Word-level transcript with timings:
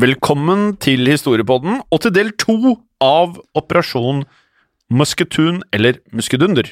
Velkommen 0.00 0.78
til 0.80 1.04
Historiepodden 1.10 1.80
og 1.82 1.98
til 2.00 2.12
del 2.14 2.30
to 2.40 2.54
av 3.04 3.34
Operasjon 3.58 4.22
Musketun 4.88 5.58
eller 5.76 5.98
Muskedunder. 6.16 6.70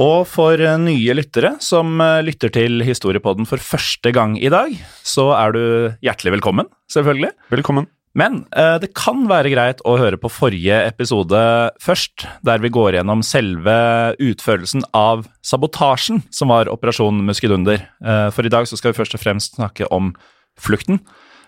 Og 0.00 0.24
for 0.26 0.58
eh, 0.58 0.78
nye 0.80 1.14
lyttere 1.14 1.52
som 1.62 2.00
eh, 2.02 2.24
lytter 2.26 2.50
til 2.56 2.82
Historiepodden 2.82 3.46
for 3.46 3.62
første 3.62 4.10
gang 4.16 4.34
i 4.40 4.50
dag, 4.50 4.72
så 5.06 5.28
er 5.36 5.54
du 5.54 5.62
hjertelig 6.02 6.38
velkommen, 6.38 6.66
selvfølgelig. 6.90 7.30
Velkommen. 7.54 7.86
Men 8.18 8.40
eh, 8.56 8.80
det 8.82 8.90
kan 8.98 9.28
være 9.30 9.52
greit 9.52 9.84
å 9.86 9.94
høre 10.00 10.18
på 10.18 10.32
forrige 10.32 10.80
episode 10.88 11.38
først, 11.84 12.24
der 12.48 12.64
vi 12.64 12.72
går 12.72 12.98
gjennom 12.98 13.22
selve 13.26 13.76
utførelsen 14.16 14.88
av 14.96 15.28
sabotasjen 15.44 16.24
som 16.34 16.50
var 16.50 16.72
Operasjon 16.72 17.22
Muskedunder. 17.28 17.84
Eh, 18.02 18.26
for 18.34 18.48
i 18.48 18.52
dag 18.52 18.66
så 18.66 18.80
skal 18.80 18.90
vi 18.90 19.04
først 19.04 19.20
og 19.20 19.22
fremst 19.22 19.60
snakke 19.60 19.86
om 19.94 20.16
flukten. 20.58 21.04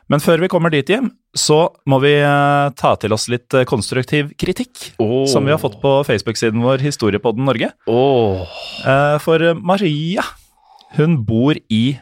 Men 0.09 0.23
før 0.25 0.41
vi 0.41 0.49
kommer 0.49 0.73
dit 0.73 0.89
hjem, 0.89 1.11
så 1.37 1.59
må 1.89 1.99
vi 2.01 2.15
eh, 2.17 2.69
ta 2.81 2.95
til 3.01 3.13
oss 3.13 3.27
litt 3.29 3.53
eh, 3.55 3.67
konstruktiv 3.69 4.31
kritikk. 4.41 4.95
Oh. 5.03 5.27
Som 5.29 5.45
vi 5.45 5.53
har 5.53 5.61
fått 5.61 5.77
på 5.83 5.99
Facebook-siden 6.09 6.65
vår 6.65 6.81
Historiepodden 6.85 7.45
Norge. 7.49 7.69
Eh, 7.85 9.17
For 9.21 9.45
Maria, 9.61 10.25
hun 10.97 11.19
bor 11.29 11.61
i 11.69 11.99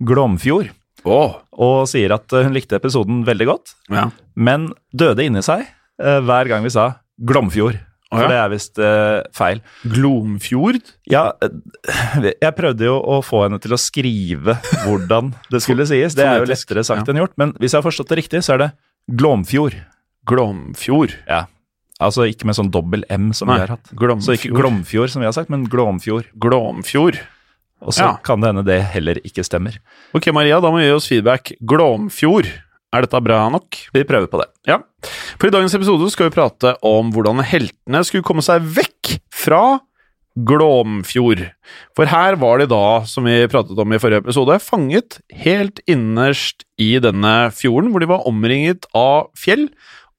Glomfjord. 0.00 0.72
Oh. 1.04 1.36
Og 1.52 1.84
sier 1.90 2.14
at 2.16 2.32
hun 2.32 2.54
likte 2.56 2.78
episoden 2.78 3.24
veldig 3.26 3.50
godt, 3.50 3.76
Ja. 3.92 4.08
men 4.34 4.70
døde 4.94 5.24
inni 5.26 5.42
seg 5.44 5.66
hver 5.98 6.48
gang 6.48 6.62
vi 6.64 6.70
sa 6.72 6.94
Glomfjord. 7.20 7.76
For 8.12 8.28
det 8.28 8.38
er 8.38 8.50
visst 8.52 8.80
uh, 8.82 9.22
feil. 9.36 9.62
Glomfjord? 9.88 10.92
Ja, 11.08 11.24
eh, 11.40 12.28
jeg 12.30 12.52
prøvde 12.58 12.88
jo 12.88 12.98
å 13.00 13.20
få 13.24 13.46
henne 13.46 13.60
til 13.62 13.72
å 13.72 13.80
skrive 13.80 14.58
hvordan 14.84 15.32
det 15.52 15.62
skulle 15.64 15.86
sies. 15.88 16.16
Det 16.18 16.26
er 16.26 16.42
jo 16.42 16.50
lettere 16.50 16.84
sagt 16.84 17.08
ja. 17.08 17.14
enn 17.14 17.22
gjort, 17.22 17.34
men 17.40 17.54
hvis 17.58 17.72
jeg 17.72 17.80
har 17.80 17.86
forstått 17.88 18.12
det 18.12 18.20
riktig, 18.20 18.44
så 18.44 18.56
er 18.56 18.64
det 18.66 18.70
Glomfjord. 19.18 19.78
Glomfjord. 20.28 21.16
Ja. 21.26 21.46
Altså 22.02 22.26
ikke 22.28 22.48
med 22.48 22.58
sånn 22.58 22.72
dobbel 22.74 23.06
M 23.12 23.30
som 23.36 23.50
Nei, 23.50 23.58
vi 23.58 23.64
har 23.64 23.76
hatt. 23.76 23.94
Glomfjord. 23.96 24.26
Så 24.26 24.36
ikke 24.38 24.56
Glomfjord 24.58 25.12
som 25.14 25.22
vi 25.22 25.28
har 25.30 25.36
sagt, 25.36 25.52
men 25.52 25.64
Glomfjord. 25.70 26.28
Glomfjord. 26.42 27.20
Og 27.82 27.96
så 27.96 28.04
Ja. 28.04 28.16
kan 28.22 28.40
det 28.40 28.52
hende 28.52 28.64
det 28.64 28.80
heller 28.92 29.18
ikke 29.26 29.44
stemmer. 29.44 29.78
Ok, 30.14 30.28
Maria, 30.32 30.60
da 30.60 30.70
må 30.70 30.78
vi 30.78 30.86
gi 30.86 30.94
oss 30.94 31.08
feedback. 31.08 31.52
Glomfjord. 31.60 32.46
Er 32.92 33.06
dette 33.06 33.22
bra 33.24 33.46
nok? 33.52 33.78
Vi 33.94 34.04
prøver 34.04 34.28
på 34.28 34.42
det. 34.42 34.50
Ja. 34.68 34.82
For 35.40 35.48
i 35.48 35.54
dagens 35.54 35.72
episode 35.78 36.10
skal 36.12 36.28
vi 36.28 36.34
prate 36.34 36.74
om 36.84 37.08
hvordan 37.14 37.40
heltene 37.48 38.02
skulle 38.04 38.26
komme 38.26 38.44
seg 38.44 38.66
vekk 38.76 39.14
fra 39.32 39.62
Glomfjord. 40.48 41.42
For 41.96 42.08
her 42.08 42.36
var 42.40 42.60
de 42.60 42.68
da, 42.68 42.84
som 43.08 43.26
vi 43.28 43.48
pratet 43.52 43.80
om 43.80 43.92
i 43.92 44.00
forrige 44.00 44.22
episode, 44.24 44.58
fanget 44.64 45.18
helt 45.44 45.80
innerst 45.88 46.66
i 46.80 46.94
denne 47.04 47.50
fjorden, 47.56 47.92
hvor 47.92 48.04
de 48.04 48.08
var 48.12 48.28
omringet 48.28 48.88
av 48.96 49.28
fjell 49.36 49.68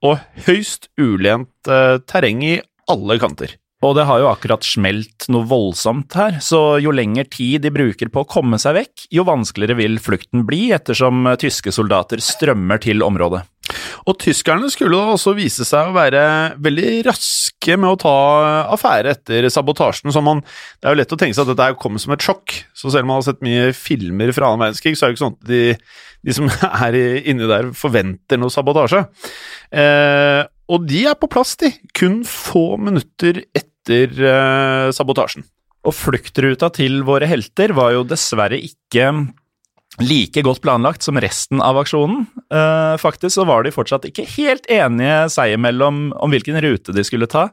og 0.04 0.22
høyst 0.46 0.90
ulendt 1.02 1.70
eh, 1.70 1.98
terreng 2.10 2.44
i 2.46 2.56
alle 2.92 3.18
kanter. 3.22 3.56
Og 3.84 3.98
det 3.98 4.06
har 4.08 4.22
jo 4.22 4.30
akkurat 4.32 4.64
smelt 4.64 5.28
noe 5.34 5.48
voldsomt 5.50 6.16
her, 6.16 6.38
så 6.44 6.80
jo 6.84 6.94
lenger 6.96 7.28
tid 7.32 7.66
de 7.66 7.72
bruker 7.74 8.12
på 8.14 8.24
å 8.24 8.30
komme 8.30 8.60
seg 8.62 8.78
vekk, 8.78 9.08
jo 9.12 9.26
vanskeligere 9.28 9.80
vil 9.82 9.98
flukten 10.04 10.46
bli, 10.48 10.70
ettersom 10.76 11.28
eh, 11.28 11.40
tyske 11.42 11.74
soldater 11.76 12.24
strømmer 12.24 12.80
til 12.84 13.04
området. 13.04 13.44
Og 14.10 14.18
tyskerne 14.20 14.68
skulle 14.72 14.98
da 15.00 15.14
også 15.16 15.34
vise 15.38 15.66
seg 15.68 15.90
å 15.90 15.96
være 15.96 16.24
veldig 16.64 17.04
raske 17.08 17.78
med 17.80 17.94
å 17.94 18.00
ta 18.02 18.16
affære 18.76 19.14
etter 19.16 19.48
sabotasjen. 19.52 20.12
Så 20.12 20.24
man, 20.26 20.42
det 20.80 20.90
er 20.90 20.96
jo 20.96 21.00
lett 21.00 21.16
å 21.16 21.20
tenke 21.20 21.38
seg 21.38 21.48
at 21.48 21.54
dette 21.54 21.80
kommer 21.80 22.04
som 22.04 22.16
et 22.16 22.26
sjokk. 22.26 22.58
Så 22.76 22.92
selv 22.92 23.08
om 23.08 23.14
man 23.14 23.22
har 23.22 23.28
sett 23.30 23.44
mye 23.46 23.70
filmer 23.78 24.34
fra 24.36 24.50
annen 24.50 24.66
verdenskrig, 24.66 24.98
så 25.00 25.08
er 25.08 25.12
det 25.12 25.16
ikke 25.16 25.24
sånn 25.24 25.38
at 25.38 25.52
de, 25.54 25.62
de 26.28 26.36
som 26.36 26.52
er 26.88 27.00
inni 27.24 27.48
der, 27.50 27.72
forventer 27.78 28.42
noe 28.42 28.54
sabotasje. 28.54 29.06
Eh, 29.72 30.42
og 30.74 30.88
de 30.90 31.06
er 31.12 31.20
på 31.20 31.32
plass, 31.32 31.56
de. 31.64 31.72
Kun 31.96 32.22
få 32.28 32.74
minutter 32.82 33.46
etter 33.52 33.72
eh, 33.92 34.90
sabotasjen. 34.96 35.46
Og 35.84 35.96
fluktruta 35.96 36.70
til 36.72 37.02
våre 37.04 37.28
helter 37.28 37.74
var 37.76 37.92
jo 37.98 38.06
dessverre 38.08 38.60
ikke 38.60 39.10
like 40.02 40.42
godt 40.42 40.64
planlagt 40.64 41.04
som 41.06 41.20
resten 41.22 41.62
av 41.62 41.78
aksjonen. 41.78 42.26
Uh, 42.54 42.96
faktisk 43.02 43.36
så 43.36 43.46
var 43.46 43.66
de 43.66 43.74
fortsatt 43.76 44.08
ikke 44.10 44.26
helt 44.38 44.66
enige 44.72 45.28
seg 45.36 45.54
imellom 45.58 46.08
om 46.18 46.34
hvilken 46.34 46.58
rute 46.64 46.96
de 46.96 47.04
skulle 47.06 47.30
ta. 47.30 47.50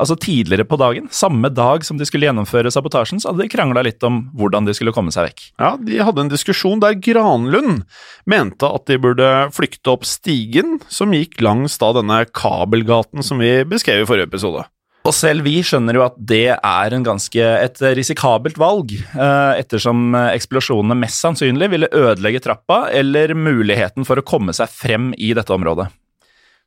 Altså 0.00 0.16
Tidligere 0.16 0.64
på 0.64 0.78
dagen, 0.80 1.08
samme 1.12 1.50
dag 1.52 1.84
som 1.84 1.98
de 2.00 2.06
skulle 2.08 2.24
gjennomføre 2.24 2.70
sabotasjen, 2.72 3.20
så 3.20 3.28
hadde 3.28 3.44
de 3.44 3.52
krangla 3.52 3.82
litt 3.84 4.04
om 4.06 4.22
hvordan 4.38 4.64
de 4.64 4.72
skulle 4.76 4.94
komme 4.96 5.12
seg 5.12 5.26
vekk. 5.28 5.42
Ja, 5.60 5.74
de 5.76 5.98
hadde 6.00 6.24
en 6.24 6.32
diskusjon 6.32 6.80
der 6.80 6.96
Granlund 6.96 7.82
mente 8.30 8.70
at 8.72 8.86
de 8.88 8.96
burde 9.02 9.28
flykte 9.52 9.92
opp 9.92 10.06
stigen 10.08 10.78
som 10.88 11.12
gikk 11.12 11.42
langs 11.44 11.76
da 11.82 11.92
denne 11.98 12.22
kabelgaten 12.30 13.26
som 13.26 13.42
vi 13.42 13.58
beskrev 13.68 14.04
i 14.04 14.08
forrige 14.08 14.30
episode. 14.32 14.64
Og 15.02 15.14
selv 15.16 15.42
vi 15.42 15.56
skjønner 15.66 15.96
jo 15.98 16.04
at 16.04 16.18
det 16.30 16.52
er 16.54 16.94
ganske 17.02 17.46
et 17.58 17.80
risikabelt 17.98 18.58
valg, 18.60 18.92
eh, 18.94 19.54
ettersom 19.58 20.14
eksplosjonene 20.20 20.94
mest 21.00 21.18
sannsynlig 21.24 21.72
ville 21.72 21.90
ødelegge 21.90 22.44
trappa 22.44 22.84
eller 22.94 23.34
muligheten 23.34 24.06
for 24.06 24.20
å 24.20 24.26
komme 24.26 24.54
seg 24.54 24.70
frem 24.70 25.10
i 25.18 25.32
dette 25.34 25.54
området. 25.54 25.88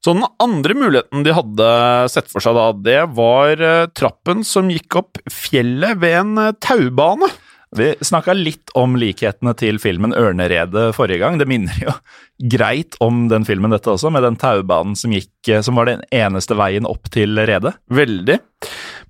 Så 0.06 0.14
den 0.14 0.26
andre 0.38 0.76
muligheten 0.78 1.24
de 1.26 1.34
hadde 1.34 1.68
sett 2.14 2.28
for 2.30 2.44
seg 2.44 2.54
da, 2.54 2.68
det 2.78 3.00
var 3.18 3.58
eh, 3.58 3.88
trappen 3.98 4.44
som 4.46 4.68
gikk 4.70 5.00
opp 5.00 5.18
fjellet 5.34 5.98
ved 5.98 6.20
en 6.20 6.42
eh, 6.44 6.52
taubane. 6.62 7.32
Vi 7.76 7.96
snakka 8.06 8.36
litt 8.38 8.72
om 8.78 8.96
likhetene 9.00 9.56
til 9.58 9.80
filmen 9.82 10.14
'Ørneredet' 10.14 10.94
forrige 10.96 11.20
gang. 11.24 11.40
Det 11.40 11.48
minner 11.50 11.76
jo 11.82 11.94
greit 12.52 12.96
om 13.04 13.28
den 13.32 13.46
filmen, 13.48 13.72
dette 13.74 13.90
også, 13.92 14.12
med 14.12 14.24
den 14.24 14.38
taubanen 14.40 14.96
som 14.96 15.14
gikk, 15.16 15.32
eh, 15.50 15.62
som 15.66 15.76
var 15.76 15.90
den 15.90 16.04
eneste 16.14 16.56
veien 16.56 16.88
opp 16.88 17.10
til 17.12 17.40
redet. 17.40 17.74
Veldig. 17.90 18.40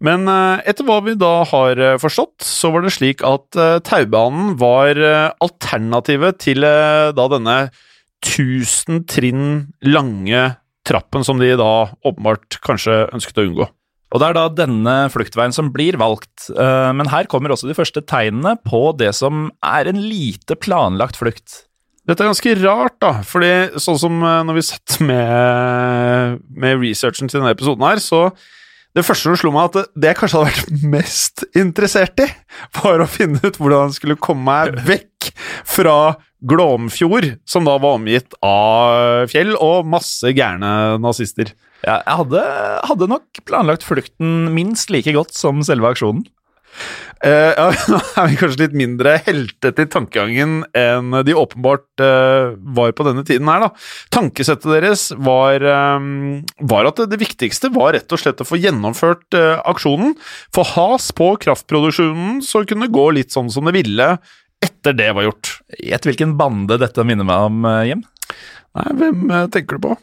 Men 0.06 0.28
eh, 0.30 0.66
etter 0.66 0.86
hva 0.88 1.00
vi 1.06 1.16
da 1.20 1.44
har 1.50 1.78
eh, 1.78 1.98
forstått, 2.02 2.46
så 2.46 2.72
var 2.74 2.86
det 2.86 2.96
slik 2.96 3.24
at 3.26 3.50
taubanen 3.86 4.56
var 4.60 4.98
alternativet 5.44 6.40
til 6.44 6.66
da 6.66 7.26
denne 7.32 7.58
1000 8.26 9.06
trinn 9.10 9.48
lange 9.86 10.56
trappen 10.86 11.26
som 11.26 11.42
de 11.42 11.52
da 11.58 11.90
åpenbart 12.06 12.60
kanskje 12.66 13.06
ønsket 13.14 13.42
å 13.42 13.48
unngå. 13.50 13.68
Og 14.14 14.22
det 14.22 14.28
er 14.28 14.38
da 14.38 14.46
denne 14.54 14.96
fluktveien 15.12 15.54
som 15.56 15.72
blir 15.74 15.98
valgt, 16.00 16.50
eh, 16.54 16.92
men 16.96 17.10
her 17.12 17.28
kommer 17.32 17.52
også 17.52 17.70
de 17.70 17.78
første 17.78 18.04
tegnene 18.06 18.56
på 18.68 18.90
det 19.00 19.12
som 19.18 19.50
er 19.66 19.90
en 19.90 20.04
lite 20.04 20.58
planlagt 20.62 21.18
flukt. 21.20 21.64
Dette 22.06 22.22
er 22.22 22.30
ganske 22.30 22.54
rart, 22.62 23.00
da, 23.02 23.12
fordi 23.26 23.82
sånn 23.82 23.98
som 23.98 24.20
eh, 24.22 24.44
når 24.46 24.60
vi 24.60 24.66
satt 24.68 25.00
med, 25.02 26.44
med 26.54 26.84
researchen 26.84 27.32
til 27.32 27.42
denne 27.42 27.56
episoden 27.56 27.88
her, 27.88 28.04
så 28.04 28.28
det 28.96 29.04
første 29.04 29.28
som 29.28 29.40
slo 29.40 29.52
meg, 29.52 29.74
at 29.74 29.92
det, 29.92 30.12
jeg 30.12 30.20
kanskje 30.20 30.40
hadde 30.40 30.54
vært 30.54 30.86
mest 30.94 31.44
interessert 31.58 32.22
i, 32.24 32.30
var 32.80 33.04
å 33.04 33.10
finne 33.10 33.42
ut 33.44 33.60
hvordan 33.60 33.90
han 33.90 33.96
skulle 33.96 34.20
komme 34.20 34.48
meg 34.48 34.80
vekk 34.88 35.30
fra 35.68 35.98
Glåmfjord, 36.46 37.32
som 37.50 37.66
da 37.68 37.76
var 37.82 37.98
omgitt 37.98 38.38
av 38.46 39.26
fjell 39.32 39.56
og 39.58 39.88
masse 39.90 40.30
gærne 40.38 40.70
nazister. 41.02 41.52
Ja, 41.86 42.00
jeg 42.00 42.20
hadde, 42.22 42.44
hadde 42.88 43.10
nok 43.12 43.44
planlagt 43.50 43.86
flukten 43.86 44.54
minst 44.56 44.94
like 44.94 45.12
godt 45.16 45.36
som 45.36 45.64
selve 45.66 45.92
aksjonen. 45.92 46.24
Ja, 47.26 47.70
nå 47.90 47.98
er 48.20 48.28
vi 48.30 48.38
kanskje 48.38 48.60
litt 48.60 48.76
mindre 48.78 49.16
heltete 49.26 49.86
i 49.86 49.90
tankegangen 49.90 50.60
enn 50.78 51.16
de 51.26 51.34
åpenbart 51.38 52.04
uh, 52.04 52.54
var 52.76 52.92
på 52.94 53.06
denne 53.08 53.24
tiden 53.26 53.50
her, 53.50 53.64
da. 53.66 53.70
Tankesettet 54.14 54.68
deres 54.70 55.08
var, 55.18 55.64
um, 55.96 56.44
var 56.70 56.90
at 56.90 57.02
det, 57.02 57.08
det 57.16 57.22
viktigste 57.24 57.72
var 57.74 57.96
rett 57.96 58.14
og 58.14 58.22
slett 58.22 58.44
å 58.44 58.48
få 58.48 58.60
gjennomført 58.62 59.38
uh, 59.40 59.58
aksjonen, 59.66 60.14
få 60.54 60.68
has 60.76 61.10
på 61.16 61.32
kraftproduksjonen 61.48 62.44
så 62.46 62.66
kunne 62.68 62.86
det 62.86 62.98
gå 62.98 63.08
litt 63.18 63.34
sånn 63.34 63.50
som 63.54 63.66
det 63.66 63.78
ville 63.80 64.12
etter 64.66 64.94
det 64.98 65.12
var 65.16 65.26
gjort. 65.26 65.56
Gjett 65.82 66.06
hvilken 66.06 66.36
bande 66.38 66.78
dette 66.82 67.08
minner 67.08 67.28
meg 67.28 67.48
om, 67.50 67.72
Jim? 67.88 68.06
Nei, 68.76 68.92
hvem 69.00 69.26
tenker 69.54 69.80
du 69.80 69.88
på? 69.88 69.98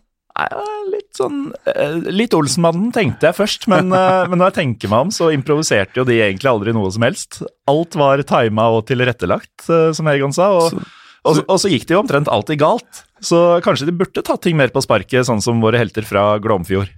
Litt 0.92 1.18
sånn 1.18 1.52
eh, 1.68 1.98
Litt 2.08 2.34
Olsenmannen 2.36 2.92
tenkte 2.94 3.28
jeg 3.28 3.36
først, 3.36 3.68
men, 3.70 3.92
eh, 3.98 4.22
men 4.30 4.40
når 4.40 4.50
jeg 4.52 4.58
tenker 4.60 4.92
meg 4.92 5.06
om, 5.06 5.12
så 5.14 5.30
improviserte 5.34 6.00
jo 6.00 6.06
de 6.08 6.18
egentlig 6.20 6.50
aldri 6.50 6.74
noe 6.76 6.90
som 6.94 7.04
helst. 7.06 7.42
Alt 7.70 7.98
var 8.00 8.22
tima 8.28 8.70
og 8.76 8.86
tilrettelagt, 8.88 9.68
eh, 9.68 9.90
som 9.96 10.08
Egon 10.12 10.34
sa, 10.36 10.50
og, 10.56 10.80
og, 11.28 11.42
og 11.44 11.60
så 11.60 11.72
gikk 11.72 11.86
det 11.88 11.96
jo 11.96 12.02
omtrent 12.04 12.32
alltid 12.32 12.62
galt. 12.62 13.04
Så 13.22 13.60
kanskje 13.62 13.90
de 13.90 13.96
burde 13.96 14.24
tatt 14.24 14.42
ting 14.46 14.58
mer 14.58 14.72
på 14.74 14.82
sparket, 14.82 15.28
sånn 15.28 15.44
som 15.44 15.62
våre 15.62 15.78
helter 15.78 16.06
fra 16.06 16.34
Glomfjord. 16.42 16.90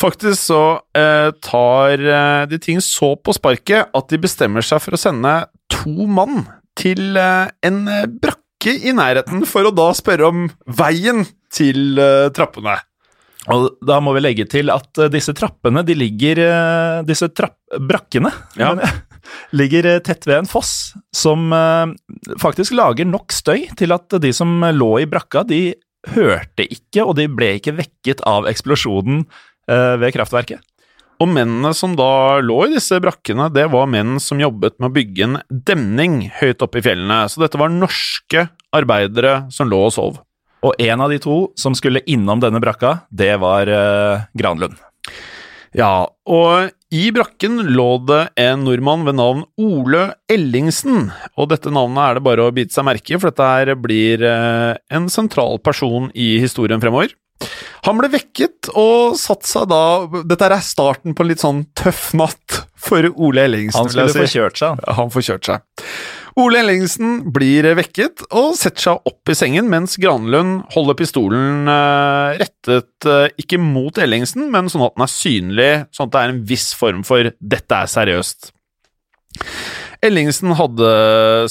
Faktisk 0.00 0.46
så 0.48 0.62
eh, 0.96 1.28
tar 1.44 2.00
de 2.48 2.58
ting 2.62 2.78
så 2.80 3.12
på 3.20 3.34
sparket 3.36 3.90
at 3.92 4.06
de 4.08 4.16
bestemmer 4.22 4.64
seg 4.64 4.80
for 4.80 4.96
å 4.96 5.00
sende 5.02 5.34
to 5.68 6.06
mann 6.08 6.46
til 6.78 7.16
eh, 7.18 7.50
en 7.66 7.82
eh, 7.88 8.06
brakke 8.60 8.76
i 8.84 8.92
nærheten 8.92 9.46
for 9.48 9.64
å 9.64 9.72
da 9.72 9.90
spørre 9.94 10.28
om 10.28 10.48
veien 10.66 11.24
til 11.50 11.98
eh, 11.98 12.30
trappene. 12.32 12.76
Og 13.50 13.80
da 13.80 14.00
må 14.00 14.12
vi 14.14 14.20
legge 14.20 14.46
til 14.46 14.70
at 14.70 14.98
eh, 14.98 15.08
disse 15.10 15.32
trappene, 15.32 15.82
de 15.82 15.94
ligger 15.96 16.38
eh, 16.44 17.02
Disse 17.08 17.30
trapp, 17.32 17.56
brakkene 17.80 18.30
Ja. 18.56 18.74
ligger 19.52 20.00
tett 20.00 20.26
ved 20.26 20.40
en 20.40 20.48
foss 20.48 20.92
som 21.14 21.52
faktisk 22.40 22.72
lager 22.74 23.06
nok 23.06 23.30
støy 23.30 23.68
til 23.78 23.92
at 23.94 24.10
de 24.18 24.32
som 24.34 24.64
lå 24.74 24.88
i 24.98 25.06
brakka, 25.06 25.44
de 25.46 25.76
hørte 26.16 26.64
ikke, 26.64 27.04
og 27.04 27.14
de 27.18 27.28
ble 27.30 27.52
ikke 27.60 27.76
vekket 27.76 28.24
av 28.26 28.48
eksplosjonen 28.50 29.22
ved 29.68 30.16
kraftverket. 30.16 30.64
Og 31.20 31.28
mennene 31.28 31.74
som 31.76 31.92
da 31.98 32.40
lå 32.40 32.62
i 32.64 32.74
disse 32.78 32.96
brakkene, 33.02 33.50
det 33.52 33.66
var 33.72 33.90
menn 33.92 34.16
som 34.22 34.40
jobbet 34.40 34.78
med 34.78 34.88
å 34.88 34.94
bygge 34.94 35.26
en 35.26 35.38
demning 35.68 36.22
høyt 36.38 36.64
oppe 36.64 36.80
i 36.80 36.84
fjellene. 36.86 37.26
Så 37.28 37.42
dette 37.42 37.60
var 37.60 37.72
norske 37.74 38.46
arbeidere 38.76 39.42
som 39.52 39.68
lå 39.68 39.82
og 39.90 39.92
sov. 39.96 40.20
Og 40.64 40.80
en 40.80 41.04
av 41.04 41.12
de 41.12 41.20
to 41.20 41.36
som 41.60 41.76
skulle 41.76 42.04
innom 42.08 42.40
denne 42.40 42.60
brakka, 42.60 43.02
det 43.12 43.34
var 43.40 43.68
eh, 43.68 44.24
Granlund. 44.36 44.80
Ja, 45.76 46.08
og 46.26 46.72
i 46.90 47.04
brakken 47.14 47.60
lå 47.70 47.90
det 48.08 48.22
en 48.40 48.64
nordmann 48.66 49.04
ved 49.06 49.20
navn 49.20 49.44
Ole 49.60 50.08
Ellingsen, 50.32 51.12
og 51.38 51.52
dette 51.52 51.70
navnet 51.70 52.02
er 52.02 52.18
det 52.18 52.24
bare 52.26 52.48
å 52.48 52.54
bite 52.54 52.74
seg 52.74 52.88
merke 52.88 53.14
i, 53.14 53.20
for 53.20 53.30
dette 53.30 53.50
her 53.52 53.76
blir 53.78 54.24
eh, 54.26 54.72
en 54.90 55.06
sentral 55.12 55.60
person 55.62 56.08
i 56.16 56.32
historien 56.42 56.82
fremover. 56.82 57.14
Han 57.86 58.00
ble 58.00 58.10
vekket 58.12 58.70
og 58.76 59.16
satt 59.16 59.46
seg 59.48 59.70
da 59.70 59.82
Dette 60.28 60.48
er 60.50 60.56
starten 60.64 61.14
på 61.16 61.24
en 61.24 61.30
litt 61.30 61.42
sånn 61.42 61.62
tøff 61.78 62.10
natt 62.18 62.62
for 62.80 63.06
Ole 63.16 63.44
Ellingsen. 63.48 63.78
Han 63.80 63.92
skulle 63.92 64.12
si. 64.12 64.22
få 64.22 64.32
kjørt 64.34 64.60
seg. 64.60 64.82
Han 64.98 65.12
får 65.12 65.26
kjørt 65.28 65.48
seg. 65.50 65.86
Ole 66.40 66.60
Ellingsen 66.62 67.18
blir 67.34 67.66
vekket 67.76 68.22
og 68.28 68.54
setter 68.58 68.84
seg 68.86 69.10
opp 69.10 69.32
i 69.32 69.36
sengen, 69.36 69.68
mens 69.72 69.98
Granlund 70.00 70.62
holder 70.74 70.96
pistolen 70.98 71.68
eh, 71.68 72.38
rettet 72.40 73.08
eh, 73.08 73.26
ikke 73.42 73.58
mot 73.60 73.98
Ellingsen, 74.00 74.46
men 74.52 74.70
sånn 74.70 74.86
at 74.86 74.96
den 74.96 75.06
er 75.06 75.12
synlig, 75.12 75.70
sånn 75.96 76.08
at 76.08 76.14
det 76.14 76.22
er 76.22 76.34
en 76.34 76.42
viss 76.52 76.70
form 76.78 77.04
for 77.06 77.32
'dette 77.34 77.82
er 77.82 77.90
seriøst'. 77.90 78.52
Ellingsen 80.04 80.54
hadde 80.56 80.90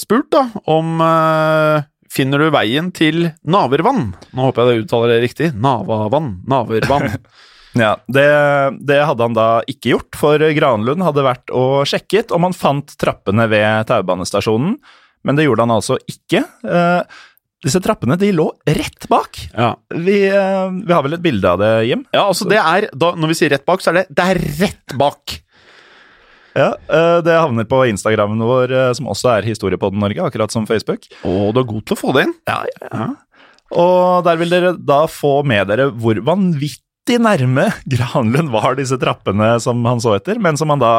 spurt 0.01 0.31
da 0.33 0.47
om 0.69 1.03
eh, 1.06 1.85
Finner 2.09 2.41
du 2.41 2.50
veien 2.53 2.89
til 2.95 3.29
Navervann? 3.45 4.15
Nå 4.33 4.47
håper 4.47 4.65
jeg 4.65 4.69
det 4.79 4.85
uttaler 4.88 5.13
det 5.13 5.21
riktig. 5.27 5.51
Navavann. 5.61 6.39
Navervann. 6.50 7.15
Ja, 7.77 7.91
det, 8.09 8.23
det 8.81 8.95
hadde 9.06 9.21
han 9.27 9.35
da 9.38 9.44
ikke 9.69 9.91
gjort, 9.91 10.15
for 10.17 10.41
Granlund 10.57 11.03
hadde 11.06 11.21
vært 11.21 11.51
og 11.53 11.83
sjekket 11.85 12.31
om 12.33 12.47
han 12.47 12.56
fant 12.57 12.95
trappene 12.97 13.45
ved 13.51 13.85
taubanestasjonen, 13.91 14.71
men 15.21 15.38
det 15.38 15.45
gjorde 15.45 15.67
han 15.67 15.75
altså 15.75 16.00
ikke. 16.09 16.41
Eh, 16.65 17.19
disse 17.61 17.81
trappene 17.85 18.17
de 18.17 18.31
lå 18.33 18.47
rett 18.65 19.06
bak. 19.11 19.38
Ja. 19.53 19.75
Vi, 19.94 20.17
eh, 20.31 20.73
vi 20.81 20.95
har 20.95 21.06
vel 21.06 21.19
et 21.19 21.23
bilde 21.23 21.45
av 21.53 21.61
det, 21.61 21.69
Jim? 21.91 22.01
ja, 22.09 22.25
altså 22.25 22.50
det 22.50 22.57
er 22.57 22.89
da, 22.89 23.13
Når 23.13 23.35
vi 23.35 23.38
sier 23.44 23.53
rett 23.53 23.67
bak, 23.69 23.85
så 23.85 23.94
er 23.94 24.01
det 24.01 24.06
Det 24.17 24.27
er 24.33 24.41
rett 24.63 24.97
bak! 24.97 25.38
Ja, 26.57 26.73
eh, 26.89 27.21
Det 27.25 27.35
havner 27.37 27.67
på 27.69 27.83
Instagrammen 27.89 28.41
vår, 28.41 28.71
eh, 28.71 28.91
som 28.97 29.09
også 29.11 29.37
er 29.37 29.47
Historiepodden 29.47 30.01
Norge, 30.01 30.23
akkurat 30.25 30.51
som 30.51 30.67
Facebook. 30.69 31.05
Å, 31.23 31.51
du 31.53 31.59
er 31.61 31.69
god 31.69 31.85
til 31.85 31.97
å 31.97 31.99
få 31.99 32.13
det 32.15 32.27
inn. 32.27 32.35
Ja, 32.49 32.61
ja, 32.65 32.89
ja. 32.93 33.09
Og 33.77 34.23
der 34.25 34.39
vil 34.41 34.49
dere 34.49 34.73
da 34.73 35.03
få 35.05 35.43
med 35.45 35.67
dere 35.69 35.91
hvor 35.93 36.17
vanvittig 36.25 37.19
nærme 37.21 37.67
Granlund 37.93 38.49
var 38.53 38.75
disse 38.79 38.97
trappene 39.01 39.55
som 39.61 39.83
han 39.85 40.01
så 40.01 40.15
etter, 40.17 40.41
men 40.41 40.57
som 40.57 40.73
han 40.73 40.81
da 40.81 40.93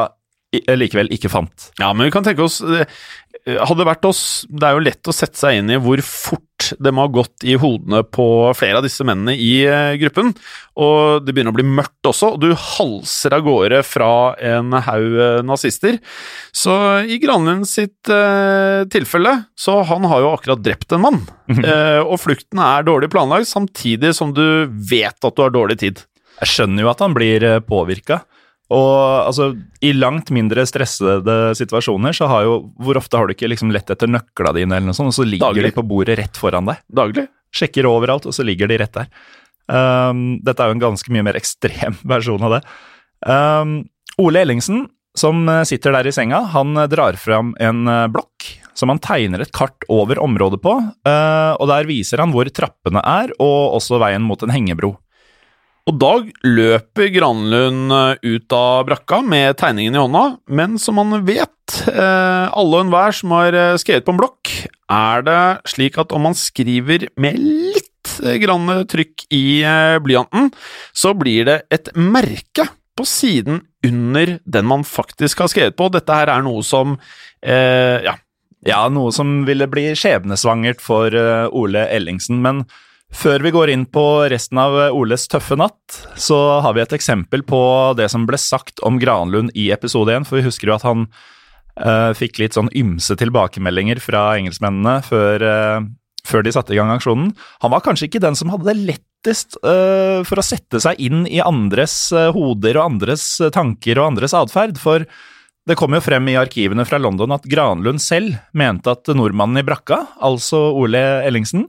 likevel 0.51 1.07
ikke 1.15 1.29
fant. 1.31 1.69
Ja, 1.79 1.93
men 1.95 2.09
vi 2.09 2.11
kan 2.11 2.25
tenke 2.27 2.43
oss 2.43 2.59
eh, 2.61 2.83
Hadde 3.41 3.87
vært 3.87 4.05
oss 4.05 4.43
Det 4.49 4.67
er 4.67 4.75
jo 4.75 4.83
lett 4.85 5.09
å 5.09 5.15
sette 5.15 5.39
seg 5.39 5.57
inn 5.57 5.71
i 5.73 5.79
hvor 5.81 6.01
fort 6.05 6.47
det 6.77 6.91
må 6.93 7.07
ha 7.07 7.09
gått 7.09 7.41
i 7.47 7.55
hodene 7.57 8.03
på 8.05 8.23
flere 8.53 8.77
av 8.77 8.85
disse 8.85 9.01
mennene 9.07 9.33
i 9.33 9.63
eh, 9.65 9.95
gruppen. 9.97 10.29
Og 10.77 11.25
det 11.25 11.33
begynner 11.33 11.49
å 11.49 11.57
bli 11.57 11.65
mørkt 11.65 12.05
også, 12.05 12.35
og 12.35 12.43
du 12.43 12.51
halser 12.53 13.33
av 13.33 13.41
gårde 13.47 13.79
fra 13.87 14.11
en 14.37 14.75
haug 14.85 15.17
eh, 15.25 15.39
nazister. 15.47 15.97
Så 16.53 16.75
i 17.09 17.17
Granlund 17.23 17.65
sitt 17.65 18.11
eh, 18.13 18.85
tilfelle, 18.93 19.33
så 19.57 19.79
han 19.89 20.05
har 20.11 20.21
jo 20.21 20.33
akkurat 20.35 20.61
drept 20.61 20.93
en 20.93 21.05
mann. 21.07 21.23
Eh, 21.51 21.99
og 21.99 22.21
flukten 22.21 22.61
er 22.63 22.85
dårlig 22.87 23.09
planlagt, 23.11 23.49
samtidig 23.49 24.13
som 24.15 24.35
du 24.37 24.69
vet 24.69 25.17
at 25.17 25.35
du 25.35 25.41
har 25.43 25.51
dårlig 25.51 25.81
tid. 25.81 26.05
Jeg 26.37 26.53
skjønner 26.53 26.85
jo 26.85 26.93
at 26.93 27.01
han 27.03 27.17
blir 27.17 27.43
påvirka. 27.65 28.21
Og 28.71 29.27
altså, 29.27 29.49
i 29.83 29.91
langt 29.91 30.31
mindre 30.31 30.63
stressede 30.69 31.37
situasjoner 31.59 32.15
så 32.15 32.29
har 32.31 32.45
jo 32.47 32.53
Hvor 32.79 32.99
ofte 33.01 33.19
har 33.19 33.27
du 33.27 33.33
ikke 33.35 33.49
liksom 33.51 33.73
lett 33.75 33.91
etter 33.91 34.07
nøkla 34.07 34.53
dine, 34.55 34.77
eller 34.77 34.91
noe 34.91 34.97
sånt, 34.97 35.11
og 35.11 35.17
så 35.17 35.27
ligger 35.27 35.51
Daglig. 35.51 35.71
de 35.73 35.77
på 35.79 35.87
bordet 35.89 36.17
rett 36.21 36.39
foran 36.39 36.69
deg? 36.69 36.79
Daglig. 36.87 37.27
Sjekker 37.51 37.89
overalt, 37.89 38.29
og 38.29 38.35
så 38.35 38.45
ligger 38.47 38.71
de 38.71 38.79
rett 38.79 38.95
der. 38.95 39.11
Um, 39.71 40.39
dette 40.43 40.63
er 40.63 40.71
jo 40.71 40.77
en 40.77 40.83
ganske 40.83 41.11
mye 41.13 41.25
mer 41.27 41.39
ekstrem 41.39 41.99
versjon 42.13 42.47
av 42.47 42.57
det. 42.57 42.63
Um, 43.27 43.75
Ole 44.21 44.43
Ellingsen, 44.45 44.85
som 45.17 45.43
eh, 45.49 45.63
sitter 45.67 45.95
der 45.95 46.07
i 46.07 46.13
senga, 46.15 46.45
han 46.53 46.75
eh, 46.77 46.89
drar 46.91 47.17
fram 47.19 47.53
en 47.59 47.87
eh, 47.87 48.07
blokk 48.11 48.47
som 48.77 48.91
han 48.91 49.01
tegner 49.03 49.43
et 49.43 49.51
kart 49.51 49.83
over 49.91 50.19
området 50.23 50.57
på, 50.63 50.71
og 50.71 51.65
der 51.69 51.85
viser 51.85 52.21
han 52.23 52.31
hvor 52.31 52.47
trappene 52.55 53.01
er, 53.03 53.33
og 53.35 53.75
også 53.75 53.99
veien 54.01 54.23
mot 54.23 54.41
en 54.41 54.53
hengebro. 54.55 54.93
Og 55.89 55.97
da 55.97 56.11
løper 56.45 57.09
Granlund 57.13 57.93
eh, 57.95 58.35
ut 58.35 58.53
av 58.53 58.85
brakka 58.89 59.21
med 59.25 59.57
tegningen 59.57 59.97
i 59.97 60.01
hånda, 60.01 60.25
men 60.53 60.77
som 60.81 60.99
man 60.99 61.23
vet, 61.25 61.77
eh, 61.89 62.45
alle 62.47 62.77
og 62.77 62.83
enhver 62.83 63.15
som 63.17 63.33
har 63.33 63.57
eh, 63.57 63.77
skrevet 63.81 64.05
på 64.05 64.13
en 64.13 64.19
blokk, 64.19 64.51
er 64.91 65.25
det 65.25 65.41
slik 65.73 65.97
at 66.01 66.13
om 66.13 66.27
man 66.29 66.37
skriver 66.37 67.07
med 67.21 67.39
litt 67.41 67.87
grann 68.41 68.65
trykk 68.89 69.27
i 69.33 69.61
blyanten, 70.03 70.49
så 70.93 71.13
blir 71.17 71.45
det 71.47 71.57
et 71.73 71.91
merke 71.95 72.65
på 72.97 73.05
siden 73.07 73.61
under 73.85 74.35
den 74.43 74.67
man 74.67 74.83
faktisk 74.85 75.43
har 75.43 75.51
skrevet 75.53 75.77
på. 75.77 75.87
Dette 75.93 76.17
her 76.17 76.31
er 76.33 76.45
noe 76.45 76.65
som 76.65 76.97
eh, 77.41 78.01
ja, 78.05 78.17
Ja, 78.61 78.83
noe 78.93 79.09
som 79.09 79.39
ville 79.47 79.65
bli 79.65 79.87
skjebnesvangert 79.97 80.83
for 80.85 81.15
Ole 81.57 81.87
Ellingsen, 81.89 82.43
men 82.43 82.59
før 83.11 83.43
vi 83.43 83.51
går 83.53 83.71
inn 83.73 83.83
på 83.91 84.03
resten 84.31 84.59
av 84.61 84.77
Oles 84.95 85.27
tøffe 85.31 85.57
natt, 85.59 85.99
så 86.15 86.37
har 86.63 86.75
vi 86.77 86.83
et 86.83 86.95
eksempel 86.95 87.43
på 87.47 87.61
det 87.99 88.07
som 88.11 88.25
ble 88.27 88.39
sagt 88.39 88.81
om 88.87 88.99
Granlund 89.01 89.51
i 89.57 89.69
episode 89.75 90.15
1, 90.15 90.27
for 90.29 90.39
vi 90.39 90.47
husker 90.47 90.71
jo 90.71 90.77
at 90.77 90.85
han 90.87 91.05
uh, 91.81 92.11
fikk 92.17 92.39
litt 92.41 92.57
sånn 92.57 92.71
ymse 92.77 93.17
tilbakemeldinger 93.19 94.01
fra 94.03 94.29
engelskmennene 94.39 95.01
før, 95.05 95.43
uh, 95.43 95.83
før 96.27 96.47
de 96.47 96.55
satte 96.55 96.75
i 96.75 96.79
gang 96.79 96.93
aksjonen. 96.95 97.33
Han 97.65 97.75
var 97.75 97.83
kanskje 97.85 98.07
ikke 98.07 98.23
den 98.23 98.39
som 98.39 98.53
hadde 98.53 98.71
det 98.71 98.79
lettest 98.93 99.59
uh, 99.59 100.23
for 100.27 100.39
å 100.39 100.47
sette 100.47 100.81
seg 100.83 101.03
inn 101.03 101.25
i 101.27 101.43
andres 101.43 102.13
hoder 102.15 102.79
og 102.79 102.95
andres 102.95 103.27
tanker 103.53 103.99
og 103.99 104.13
andres 104.13 104.37
atferd, 104.37 104.79
for 104.81 105.05
det 105.69 105.77
kom 105.77 105.93
jo 105.93 106.01
frem 106.01 106.25
i 106.31 106.39
arkivene 106.39 106.87
fra 106.89 106.97
London 106.97 107.35
at 107.35 107.43
Granlund 107.45 108.01
selv 108.01 108.39
mente 108.57 108.95
at 108.95 109.11
nordmannen 109.13 109.61
i 109.61 109.65
brakka, 109.67 110.07
altså 110.23 110.71
Ole 110.79 111.03
Ellingsen, 111.27 111.67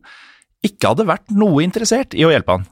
ikke 0.67 0.93
hadde 0.93 1.09
vært 1.09 1.35
noe 1.35 1.63
interessert 1.65 2.17
i 2.17 2.27
å 2.27 2.33
hjelpe 2.33 2.59
han. 2.59 2.67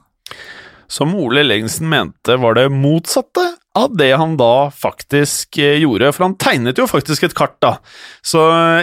Som 0.91 1.13
Ole 1.15 1.43
Lengsen 1.45 1.87
mente 1.87 2.35
var 2.39 2.57
det 2.57 2.67
motsatte 2.73 3.45
av 3.79 3.93
det 3.95 4.09
han 4.19 4.33
da 4.39 4.67
faktisk 4.75 5.55
eh, 5.61 5.77
gjorde, 5.79 6.09
for 6.11 6.25
han 6.25 6.35
tegnet 6.35 6.79
jo 6.81 6.87
faktisk 6.89 7.23
et 7.23 7.35
kart, 7.37 7.55
da. 7.63 7.77
Så 8.19 8.41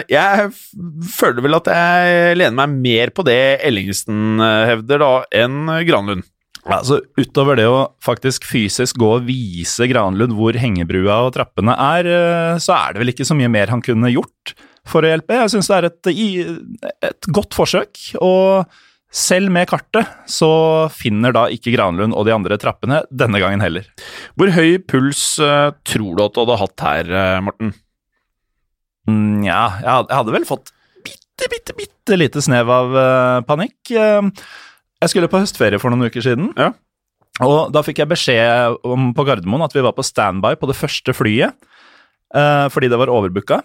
jeg 0.09 0.49
føler 1.13 1.45
vel 1.45 1.59
at 1.59 1.69
jeg 1.69 2.39
lener 2.39 2.57
meg 2.63 2.79
mer 2.87 3.13
på 3.13 3.25
det 3.27 3.59
Ellingsen 3.67 4.41
eh, 4.41 4.71
hevder, 4.71 5.03
da, 5.05 5.11
enn 5.43 5.69
Granlund. 5.85 6.25
Ja, 6.65 6.81
så 6.83 6.99
Utover 7.17 7.57
det 7.57 7.69
å 7.69 7.85
faktisk 8.03 8.43
fysisk 8.49 8.97
gå 8.99 9.13
og 9.19 9.29
vise 9.29 9.87
Granlund 9.89 10.35
hvor 10.37 10.57
hengebrua 10.59 11.21
og 11.27 11.35
trappene 11.37 11.77
er, 11.77 12.09
eh, 12.09 12.57
så 12.61 12.73
er 12.79 12.93
det 12.93 13.03
vel 13.03 13.13
ikke 13.13 13.29
så 13.29 13.37
mye 13.37 13.53
mer 13.53 13.71
han 13.73 13.85
kunne 13.85 14.11
gjort 14.11 14.57
for 14.89 15.05
å 15.05 15.13
hjelpe. 15.13 15.37
Jeg 15.43 15.53
syns 15.53 15.69
det 15.69 15.77
er 15.77 15.91
et, 15.91 16.13
et 17.13 17.33
godt 17.37 17.53
forsøk. 17.53 18.01
og 18.17 18.65
selv 19.09 19.49
med 19.53 19.65
kartet 19.69 20.09
så 20.29 20.49
finner 20.93 21.33
da 21.33 21.47
ikke 21.49 21.73
Granlund 21.73 22.13
og 22.13 22.27
de 22.27 22.33
andre 22.35 22.59
trappene 22.61 23.01
denne 23.09 23.41
gangen 23.41 23.63
heller. 23.63 23.87
Hvor 24.37 24.51
høy 24.53 24.77
puls 24.85 25.23
uh, 25.41 25.71
tror 25.87 26.17
du 26.17 26.25
at 26.25 26.35
du 26.35 26.43
hadde 26.43 26.59
hatt 26.61 26.85
her, 26.85 27.09
uh, 27.13 27.39
Morten? 27.47 27.73
Mm, 29.09 29.47
ja, 29.47 29.63
jeg 29.81 29.89
hadde, 29.89 30.11
jeg 30.11 30.19
hadde, 30.19 30.35
vel 30.35 30.45
fått 30.49 30.69
bitte, 31.05 31.49
bitte, 31.49 31.77
bitte 31.77 32.19
lite 32.19 32.43
snev 32.45 32.69
av 32.73 32.93
uh, 32.93 33.39
panikk. 33.47 33.79
jeg 33.89 35.09
skulle 35.09 35.31
på 35.31 35.41
høstferie 35.41 35.81
for 35.81 35.89
noen 35.89 36.11
uker 36.11 36.25
siden, 36.25 36.51
ja. 36.59 36.69
og 37.41 37.73
da 37.73 37.81
fikk 37.85 38.03
jeg 38.03 38.11
beskjed 38.11 38.77
om 38.85 39.09
på 39.17 39.25
Gardermoen 39.25 39.65
at 39.65 39.73
vi 39.73 39.85
var 39.85 39.97
på 39.97 40.05
standby 40.05 40.53
på 40.59 40.69
det 40.69 40.77
første 40.77 41.17
flyet. 41.17 41.57
Fordi 42.29 42.89
det 42.91 42.97
var 43.01 43.09
overbooka. 43.09 43.55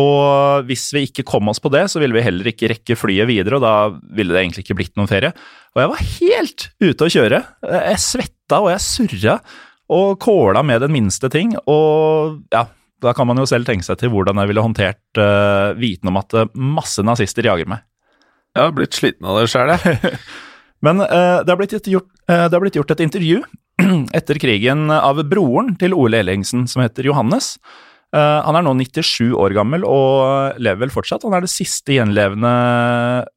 Og 0.00 0.64
hvis 0.64 0.86
vi 0.96 1.02
ikke 1.04 1.24
kom 1.28 1.50
oss 1.52 1.60
på 1.60 1.68
det, 1.68 1.82
så 1.92 2.00
ville 2.00 2.16
vi 2.16 2.22
heller 2.24 2.48
ikke 2.48 2.70
rekke 2.72 2.96
flyet 2.96 3.28
videre, 3.28 3.58
og 3.58 3.64
da 3.64 3.74
ville 4.16 4.32
det 4.32 4.40
egentlig 4.40 4.64
ikke 4.64 4.78
blitt 4.78 4.94
noen 4.96 5.10
ferie. 5.10 5.34
Og 5.76 5.82
jeg 5.82 5.90
var 5.92 6.06
helt 6.14 6.66
ute 6.80 7.04
å 7.04 7.12
kjøre. 7.12 7.42
Jeg 7.74 8.00
svetta 8.00 8.62
og 8.64 8.70
jeg 8.72 8.84
surra 8.86 9.36
og 9.92 10.16
kåla 10.22 10.62
med 10.66 10.80
den 10.86 10.94
minste 10.94 11.28
ting. 11.32 11.52
Og 11.68 12.40
ja, 12.54 12.64
da 13.02 13.12
kan 13.16 13.28
man 13.28 13.40
jo 13.40 13.46
selv 13.48 13.68
tenke 13.68 13.86
seg 13.86 14.00
til 14.00 14.12
hvordan 14.14 14.40
jeg 14.40 14.50
ville 14.50 14.64
håndtert 14.64 15.20
uh, 15.20 15.76
viten 15.78 16.10
om 16.10 16.20
at 16.20 16.34
masse 16.54 17.04
nazister 17.04 17.46
jager 17.46 17.68
meg. 17.70 17.84
Jeg 18.56 18.64
har 18.64 18.76
blitt 18.76 18.96
sliten 18.96 19.28
av 19.28 19.40
det 19.40 19.50
sjøl, 19.52 19.74
jeg. 19.76 20.16
Men 20.86 21.02
uh, 21.04 21.42
det, 21.44 21.52
har 21.52 21.66
gjort, 21.92 22.10
uh, 22.30 22.46
det, 22.46 22.54
har 22.54 22.64
blitt 22.64 22.78
gjort, 22.78 22.96
et 22.96 23.04
intervju 23.04 23.42
etter 24.16 24.40
krigen 24.40 24.88
av 24.92 25.20
broren 25.28 25.74
til 25.80 25.96
Ole 25.96 26.22
Ellingsen, 26.24 26.64
som 26.70 26.84
heter 26.84 27.10
Johannes. 27.10 27.56
Eh, 28.16 28.38
han 28.46 28.56
er 28.56 28.64
nå 28.64 28.72
97 28.78 29.34
år 29.36 29.54
gammel 29.56 29.84
og 29.84 30.56
lever 30.62 30.86
vel 30.86 30.94
fortsatt. 30.94 31.26
Han 31.26 31.36
er 31.36 31.44
det 31.44 31.52
siste 31.52 31.98
gjenlevende 31.98 32.52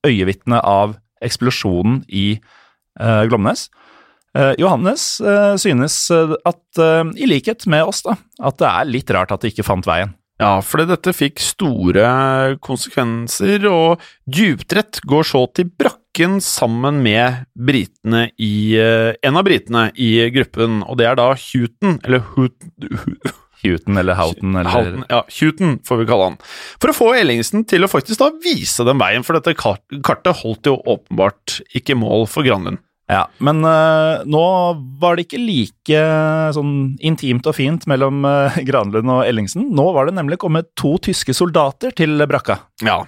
øyevitnet 0.08 0.64
av 0.64 0.96
eksplosjonen 1.26 2.04
i 2.16 2.38
uh, 3.02 3.26
Glomnes. 3.28 3.66
Uh, 4.38 4.54
Johannes 4.62 5.18
synes 5.60 5.98
at, 6.14 6.62
i 7.20 7.28
likhet 7.28 7.66
med 7.68 7.90
oss, 7.90 8.06
da, 8.06 8.16
at 8.46 8.60
det 8.62 8.70
er 8.70 8.88
litt 8.88 9.12
rart 9.12 9.34
at 9.36 9.44
de 9.44 9.52
ikke 9.52 9.68
fant 9.68 9.90
veien. 9.90 10.14
Ja, 10.40 10.62
fordi 10.64 10.86
dette 10.88 11.12
fikk 11.12 11.42
store 11.44 12.06
konsekvenser, 12.64 13.66
og 13.68 14.06
dypdrett 14.32 15.02
går 15.04 15.28
så 15.28 15.42
til 15.52 15.68
brakken 15.68 16.38
sammen 16.44 17.02
med 17.04 17.44
britene 17.60 18.30
i 18.40 18.80
En 18.80 19.42
av 19.42 19.44
britene 19.44 19.90
i 20.00 20.14
gruppen, 20.32 20.80
og 20.88 21.02
det 21.02 21.10
er 21.10 21.20
da 21.20 21.34
Houghton, 21.34 22.00
eller 22.08 22.24
Houghton 22.32 23.36
Houghton 23.64 23.98
eller 24.00 24.18
Houghton 24.20 24.56
eller 24.56 24.72
Houghton, 24.74 25.06
Ja, 25.10 25.24
Houghton 25.40 25.80
får 25.86 26.02
vi 26.02 26.10
kalle 26.10 26.30
han. 26.32 26.38
For 26.80 26.92
å 26.92 26.98
få 26.98 27.10
Ellingsen 27.20 27.66
til 27.70 27.86
å 27.86 27.92
faktisk 27.92 28.22
da 28.22 28.30
vise 28.44 28.86
den 28.88 29.02
veien, 29.02 29.26
for 29.28 29.40
dette 29.40 29.56
kartet 29.58 30.44
holdt 30.44 30.70
jo 30.70 30.78
åpenbart 30.80 31.60
ikke 31.76 31.98
mål 32.00 32.28
for 32.32 32.48
Granlund. 32.48 32.82
Ja, 33.10 33.24
men 33.42 33.64
uh, 33.66 34.22
nå 34.30 34.42
var 35.02 35.18
det 35.18 35.26
ikke 35.26 35.40
like 35.42 35.98
uh, 35.98 36.52
sånn 36.54 36.74
intimt 37.02 37.48
og 37.50 37.56
fint 37.58 37.88
mellom 37.90 38.22
uh, 38.22 38.60
Granlund 38.68 39.10
og 39.10 39.24
Ellingsen. 39.26 39.66
Nå 39.74 39.88
var 39.96 40.06
det 40.06 40.14
nemlig 40.20 40.38
kommet 40.44 40.70
to 40.78 40.94
tyske 41.02 41.34
soldater 41.34 41.96
til 41.98 42.22
brakka. 42.30 42.60
Ja, 42.86 43.02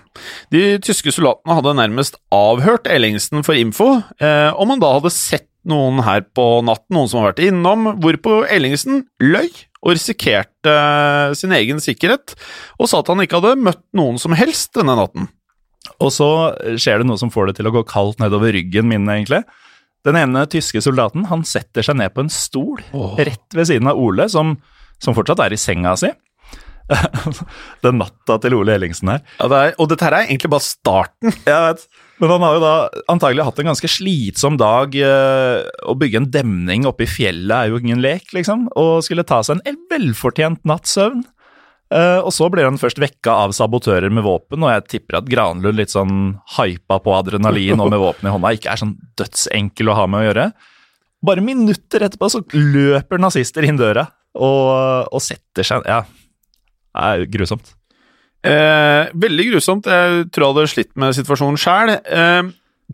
de 0.49 0.79
tyske 0.81 1.13
soldatene 1.13 1.59
hadde 1.59 1.77
nærmest 1.77 2.17
avhørt 2.33 2.89
Ellingsen 2.89 3.45
for 3.45 3.57
info, 3.57 3.91
om 4.01 4.73
han 4.73 4.81
da 4.81 4.95
hadde 4.97 5.13
sett 5.13 5.45
noen 5.69 6.01
her 6.01 6.23
på 6.33 6.45
natten, 6.65 6.95
noen 6.95 7.09
som 7.11 7.21
har 7.21 7.31
vært 7.31 7.43
innom, 7.45 7.91
hvorpå 8.01 8.41
Ellingsen 8.49 9.05
løy 9.21 9.51
og 9.81 9.95
risikerte 9.95 10.71
eh, 10.71 11.35
sin 11.37 11.53
egen 11.57 11.81
sikkerhet, 11.83 12.35
og 12.77 12.89
sa 12.89 13.01
at 13.01 13.11
han 13.11 13.23
ikke 13.23 13.41
hadde 13.41 13.63
møtt 13.65 13.83
noen 13.97 14.19
som 14.21 14.35
helst 14.37 14.75
denne 14.77 14.97
natten. 14.99 15.29
Og 16.01 16.11
så 16.13 16.29
skjer 16.79 17.01
det 17.01 17.09
noe 17.09 17.19
som 17.19 17.31
får 17.33 17.49
det 17.49 17.59
til 17.59 17.69
å 17.69 17.73
gå 17.73 17.83
kaldt 17.89 18.21
nedover 18.21 18.53
ryggen 18.53 18.89
min, 18.89 19.09
egentlig. 19.09 19.41
Den 20.05 20.17
ene 20.17 20.45
tyske 20.49 20.81
soldaten 20.81 21.27
han 21.29 21.43
setter 21.45 21.85
seg 21.85 21.97
ned 21.99 22.13
på 22.13 22.23
en 22.23 22.33
stol 22.33 22.81
oh. 22.97 23.17
rett 23.21 23.57
ved 23.57 23.69
siden 23.69 23.89
av 23.89 23.99
Ole, 24.01 24.27
som, 24.33 24.55
som 25.01 25.17
fortsatt 25.17 25.43
er 25.45 25.53
i 25.53 25.61
senga 25.61 25.93
si. 25.99 26.09
Den 27.85 27.99
natta 28.01 28.37
til 28.41 28.57
Ole 28.57 28.75
Ellingsen 28.77 29.13
her. 29.13 29.21
Ja, 29.37 29.49
det 29.51 29.59
er, 29.59 29.75
og 29.77 29.91
dette 29.91 30.07
her 30.07 30.17
er 30.17 30.29
egentlig 30.29 30.51
bare 30.53 30.65
starten. 30.65 31.35
Jeg 31.45 31.67
vet. 31.67 31.85
Men 32.21 32.35
han 32.35 32.43
har 32.45 32.55
jo 32.55 32.61
da 32.61 32.73
antagelig 33.09 33.45
hatt 33.47 33.59
en 33.63 33.71
ganske 33.71 33.89
slitsom 33.89 34.57
dag. 34.61 34.93
Eh, 34.93 35.63
å 35.89 35.95
bygge 35.97 36.21
en 36.21 36.29
demning 36.29 36.85
oppe 36.85 37.07
i 37.07 37.09
fjellet 37.09 37.55
er 37.57 37.71
jo 37.71 37.79
ingen 37.81 38.03
lek, 38.03 38.27
liksom. 38.37 38.67
Og 38.77 39.01
skulle 39.05 39.25
ta 39.25 39.39
seg 39.45 39.63
en 39.65 39.79
velfortjent 39.89 40.61
natts 40.69 40.93
søvn. 40.99 41.23
Eh, 41.91 42.19
og 42.21 42.29
så 42.31 42.47
blir 42.53 42.69
han 42.69 42.77
først 42.79 43.01
vekka 43.01 43.33
av 43.47 43.55
sabotører 43.57 44.13
med 44.13 44.23
våpen, 44.23 44.61
og 44.63 44.71
jeg 44.71 44.85
tipper 44.93 45.17
at 45.19 45.27
Granlund, 45.31 45.75
litt 45.81 45.91
sånn 45.91 46.37
hypa 46.55 47.01
på 47.03 47.17
adrenalin 47.17 47.81
og 47.81 47.89
med 47.91 48.03
våpen 48.05 48.29
i 48.29 48.35
hånda, 48.35 48.53
ikke 48.55 48.71
er 48.71 48.83
sånn 48.85 48.95
dødsenkel 49.19 49.91
å 49.91 49.97
ha 49.97 50.05
med 50.07 50.21
å 50.21 50.27
gjøre. 50.29 50.47
Bare 51.25 51.43
minutter 51.45 52.05
etterpå 52.05 52.31
så 52.31 52.45
løper 52.53 53.19
nazister 53.21 53.65
inn 53.67 53.81
døra 53.81 54.07
og, 54.37 55.11
og 55.11 55.21
setter 55.21 55.67
seg 55.67 55.85
Ja, 55.89 55.99
det 56.05 57.09
er 57.11 57.27
grusomt. 57.33 57.75
Eh, 58.47 59.11
veldig 59.21 59.49
grusomt. 59.51 59.85
Jeg 59.85 60.29
tror 60.33 60.47
jeg 60.47 60.55
hadde 60.55 60.71
slitt 60.71 60.93
med 60.99 61.17
situasjonen 61.17 61.59
sjæl. 61.61 61.93
Eh, 62.01 62.49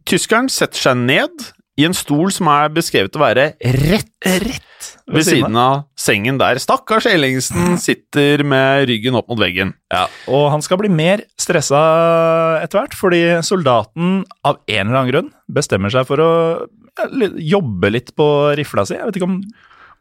tyskeren 0.08 0.50
setter 0.52 0.90
seg 0.90 1.00
ned 1.00 1.48
i 1.78 1.86
en 1.86 1.94
stol 1.96 2.32
som 2.34 2.50
er 2.50 2.72
beskrevet 2.74 3.14
å 3.16 3.22
være 3.22 3.52
rett, 3.62 4.10
rett 4.26 4.88
ved 5.08 5.24
siden 5.28 5.56
av 5.62 5.84
sengen 6.00 6.40
der 6.42 6.58
stakkars 6.62 7.06
Ellingsen 7.10 7.78
sitter 7.82 8.42
med 8.48 8.88
ryggen 8.90 9.16
opp 9.20 9.30
mot 9.30 9.40
veggen. 9.40 9.76
Ja, 9.94 10.08
Og 10.28 10.50
han 10.52 10.64
skal 10.66 10.82
bli 10.82 10.90
mer 10.90 11.22
stressa 11.40 11.80
etter 12.64 12.82
hvert, 12.82 12.98
fordi 12.98 13.22
soldaten 13.46 14.24
av 14.44 14.60
en 14.66 14.84
eller 14.88 15.00
annen 15.04 15.14
grunn 15.14 15.32
bestemmer 15.54 15.94
seg 15.94 16.10
for 16.10 16.24
å 16.24 16.32
jobbe 17.38 17.94
litt 17.94 18.16
på 18.18 18.28
rifla 18.58 18.88
si. 18.90 18.98
Jeg 18.98 19.06
vet 19.06 19.20
ikke 19.22 19.30
om 19.30 19.42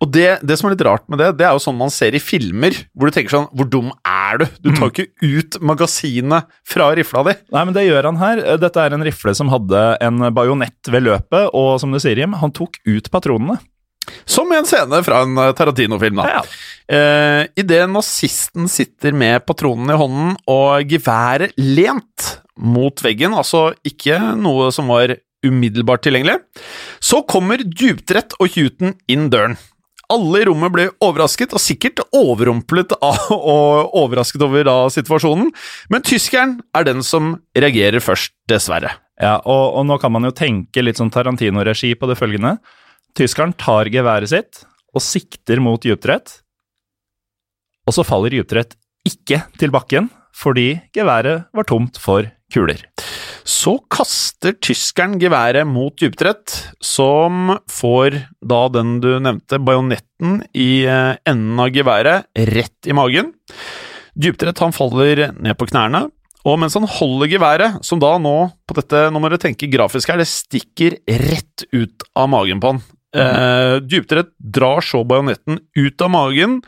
og 0.02 0.10
det, 0.12 0.26
det, 0.44 0.58
som 0.58 0.68
er 0.68 0.74
litt 0.74 0.84
rart 0.84 1.06
med 1.08 1.20
det, 1.22 1.30
det 1.38 1.46
er 1.48 1.54
jo 1.56 1.62
sånn 1.62 1.78
man 1.78 1.92
ser 1.92 2.16
i 2.16 2.20
filmer, 2.20 2.74
hvor 2.92 3.08
du 3.08 3.16
tenker 3.16 3.32
sånn 3.32 3.46
Hvor 3.56 3.68
dum 3.70 3.92
er 4.04 4.42
du? 4.42 4.44
Du 4.60 4.68
tar 4.74 4.90
mm. 4.90 4.92
ikke 4.92 5.36
ut 5.38 5.58
magasinet 5.64 6.50
fra 6.68 6.90
rifla 6.96 7.22
di. 7.28 7.36
Nei, 7.54 7.62
men 7.64 7.76
det 7.76 7.86
gjør 7.86 8.10
han 8.10 8.20
her. 8.20 8.42
Dette 8.60 8.82
er 8.82 8.96
en 8.96 9.06
rifle 9.06 9.32
som 9.38 9.52
hadde 9.52 9.84
en 10.04 10.28
bajonett 10.36 10.92
ved 10.92 11.06
løpet, 11.06 11.48
og 11.56 11.76
som 11.80 11.94
du 11.94 12.00
sier, 12.02 12.18
Jim, 12.20 12.36
han 12.36 12.52
tok 12.56 12.80
ut 12.84 13.10
patronene. 13.12 13.58
Som 14.28 14.52
i 14.52 14.58
en 14.58 14.66
scene 14.68 15.00
fra 15.06 15.22
en 15.24 15.38
eh, 15.42 15.52
Tarantino-film, 15.56 16.20
da. 16.20 16.26
Ja, 16.30 16.42
ja. 16.42 16.96
Eh, 16.96 17.42
Idet 17.62 17.84
nazisten 17.90 18.68
sitter 18.70 19.14
med 19.16 19.42
patronen 19.48 19.90
i 19.90 19.98
hånden 19.98 20.34
og 20.52 20.90
geværet 20.90 21.56
lent 21.58 22.36
mot 22.56 23.02
veggen, 23.04 23.34
altså 23.36 23.70
ikke 23.86 24.20
noe 24.38 24.70
som 24.74 24.92
var 24.92 25.16
umiddelbart 25.46 26.04
tilgjengelig, 26.06 26.38
så 27.02 27.20
kommer 27.28 27.62
Djupdrett 27.62 28.36
og 28.40 28.54
Huten 28.56 28.96
inn 29.10 29.28
døren. 29.32 29.58
Alle 30.12 30.42
i 30.42 30.46
rommet 30.46 30.72
ble 30.74 30.86
overrasket, 31.02 31.54
og 31.56 31.62
sikkert 31.62 32.04
overrumplet 32.14 32.94
av, 33.00 33.26
og 33.34 33.96
overrasket 33.98 34.44
over 34.46 34.66
da 34.68 34.76
situasjonen, 34.92 35.50
men 35.92 36.06
tyskeren 36.06 36.60
er 36.76 36.86
den 36.86 37.02
som 37.06 37.34
reagerer 37.56 38.04
først, 38.04 38.34
dessverre. 38.46 38.92
Ja, 39.18 39.38
og, 39.42 39.78
og 39.80 39.86
nå 39.88 39.96
kan 39.98 40.12
man 40.14 40.28
jo 40.28 40.34
tenke 40.36 40.84
litt 40.84 41.00
sånn 41.00 41.10
Tarantino-regi 41.10 41.94
på 41.98 42.08
det 42.10 42.18
følgende. 42.20 42.58
Tyskeren 43.16 43.54
tar 43.56 43.88
geværet 43.90 44.30
sitt 44.30 44.62
og 44.94 45.02
sikter 45.02 45.60
mot 45.64 45.82
dypdrett, 45.82 46.38
og 47.86 47.94
så 47.94 48.04
faller 48.06 48.34
dypdrett 48.34 48.74
ikke 49.06 49.44
til 49.60 49.72
bakken 49.74 50.10
fordi 50.36 50.74
geværet 50.92 51.46
var 51.56 51.66
tomt 51.68 51.96
for 52.02 52.26
kuler. 52.52 52.82
Så 53.46 53.76
kaster 53.92 54.56
tyskeren 54.62 55.16
geværet 55.22 55.68
mot 55.68 55.94
dyptrett, 55.98 56.54
som 56.82 57.56
får 57.70 58.20
da 58.42 58.64
den 58.74 58.98
du 59.04 59.12
nevnte, 59.22 59.60
bajonetten 59.62 60.40
i 60.54 60.84
eh, 60.86 61.14
enden 61.26 61.62
av 61.62 61.70
geværet 61.74 62.26
rett 62.50 62.90
i 62.90 62.96
magen. 62.96 63.32
Dyptrett 64.16 64.62
han 64.64 64.74
faller 64.74 65.28
ned 65.36 65.58
på 65.58 65.68
knærne, 65.70 66.06
og 66.46 66.60
mens 66.62 66.76
han 66.78 66.86
holder 66.88 67.30
geværet, 67.30 67.80
som 67.86 68.00
da 68.02 68.12
nå 68.22 68.36
på 68.66 68.76
dette, 68.78 69.08
nå 69.10 69.22
må 69.22 69.30
dere 69.30 69.42
tenke 69.42 69.70
grafisk 69.70 70.12
her, 70.12 70.20
det 70.22 70.30
stikker 70.30 71.00
rett 71.26 71.66
ut 71.74 72.06
av 72.14 72.30
magen 72.30 72.62
på 72.62 72.74
han. 72.74 72.84
Eh, 73.16 73.76
dypdrett 73.80 74.34
drar 74.38 74.84
så 74.84 75.00
bajonetten 75.06 75.60
ut 75.78 76.02
av 76.04 76.10
magen 76.12 76.58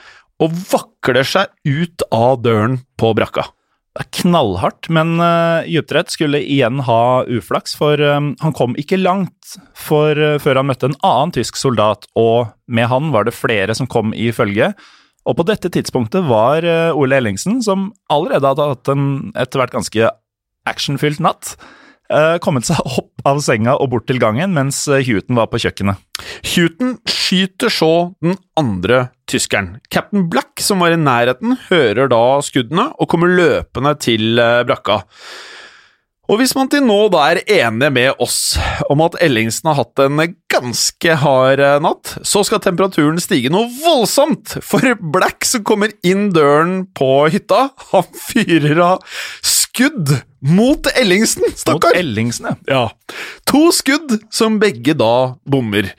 og 0.41 0.55
vakler 0.71 1.27
seg 1.27 1.51
ut 1.67 2.05
av 2.15 2.41
døren 2.45 2.79
på 2.99 3.11
brakka. 3.19 3.45
Det 3.99 4.05
er 4.05 4.23
knallhardt, 4.23 4.87
men 4.95 5.17
uh, 5.19 6.07
skulle 6.07 6.39
igjen 6.39 6.85
ha 6.87 7.25
uflaks, 7.27 7.75
for 7.75 7.99
um, 7.99 8.37
han 8.39 8.55
kom 8.55 8.77
ikke 8.79 9.01
langt 9.01 9.57
for, 9.75 10.15
uh, 10.15 10.39
før 10.39 10.61
han 10.61 10.69
møtte 10.71 10.87
en 10.87 10.95
annen 11.03 11.35
tysk 11.35 11.59
soldat, 11.59 12.07
og 12.15 12.47
med 12.71 12.87
han 12.87 13.11
var 13.11 13.27
det 13.27 13.35
flere 13.35 13.75
som 13.75 13.91
kom 13.91 14.15
i 14.15 14.31
følge. 14.31 14.71
Og 15.27 15.35
på 15.35 15.49
dette 15.49 15.69
tidspunktet 15.69 16.25
var 16.25 16.63
Ole 16.97 17.19
Ellingsen, 17.19 17.59
som 17.61 17.91
allerede 18.09 18.49
hadde 18.49 18.69
hatt 18.71 18.89
en 18.95 19.03
etter 19.37 19.61
hvert 19.61 19.75
ganske 19.75 20.13
actionfylt 20.65 21.21
natt, 21.21 21.51
kommet 22.41 22.65
seg 22.65 22.81
opp 22.87 23.27
av 23.29 23.43
senga 23.45 23.75
og 23.77 23.91
bort 23.93 24.07
til 24.09 24.23
gangen 24.23 24.55
mens 24.57 24.87
Huten 24.89 25.37
var 25.37 25.51
på 25.53 25.61
kjøkkenet. 25.61 26.01
Huten 26.47 26.97
skyter 27.09 27.73
så 27.73 27.93
den 28.25 28.39
andre 28.59 29.09
tyskeren. 29.29 29.77
Captain 29.93 30.29
Black, 30.31 30.61
som 30.65 30.83
var 30.85 30.95
i 30.95 31.01
nærheten, 31.01 31.59
hører 31.69 32.11
da 32.11 32.25
skuddene 32.45 32.91
og 32.99 33.11
kommer 33.11 33.33
løpende 33.33 33.95
til 34.03 34.41
brakka. 34.69 35.03
Og 36.29 36.37
hvis 36.43 36.53
man 36.53 36.69
til 36.69 36.83
nå 36.85 36.97
da 37.09 37.23
er 37.31 37.39
enig 37.49 37.89
med 37.97 38.19
oss 38.21 38.59
om 38.93 39.01
at 39.01 39.15
Ellingsen 39.25 39.71
har 39.71 39.79
hatt 39.79 40.03
en 40.05 40.21
ganske 40.53 41.15
hard 41.23 41.63
natt, 41.81 42.19
så 42.21 42.43
skal 42.45 42.61
temperaturen 42.61 43.17
stige 43.23 43.49
noe 43.53 43.71
voldsomt, 43.81 44.59
for 44.61 44.93
Black 45.01 45.49
som 45.49 45.65
kommer 45.65 45.95
inn 46.05 46.29
døren 46.37 46.83
på 46.93 47.09
hytta, 47.33 47.71
han 47.95 48.11
fyrer 48.29 48.83
av 48.91 49.23
skudd 49.41 50.19
mot 50.45 50.87
Ellingsen, 50.95 51.49
stakkar! 51.57 51.93
Mot 51.93 51.99
Ellingsen, 51.99 52.49
ja. 52.69 52.85
To 53.51 53.69
skudd 53.75 54.15
som 54.35 54.59
begge 54.63 54.95
da 54.99 55.35
bommer. 55.49 55.91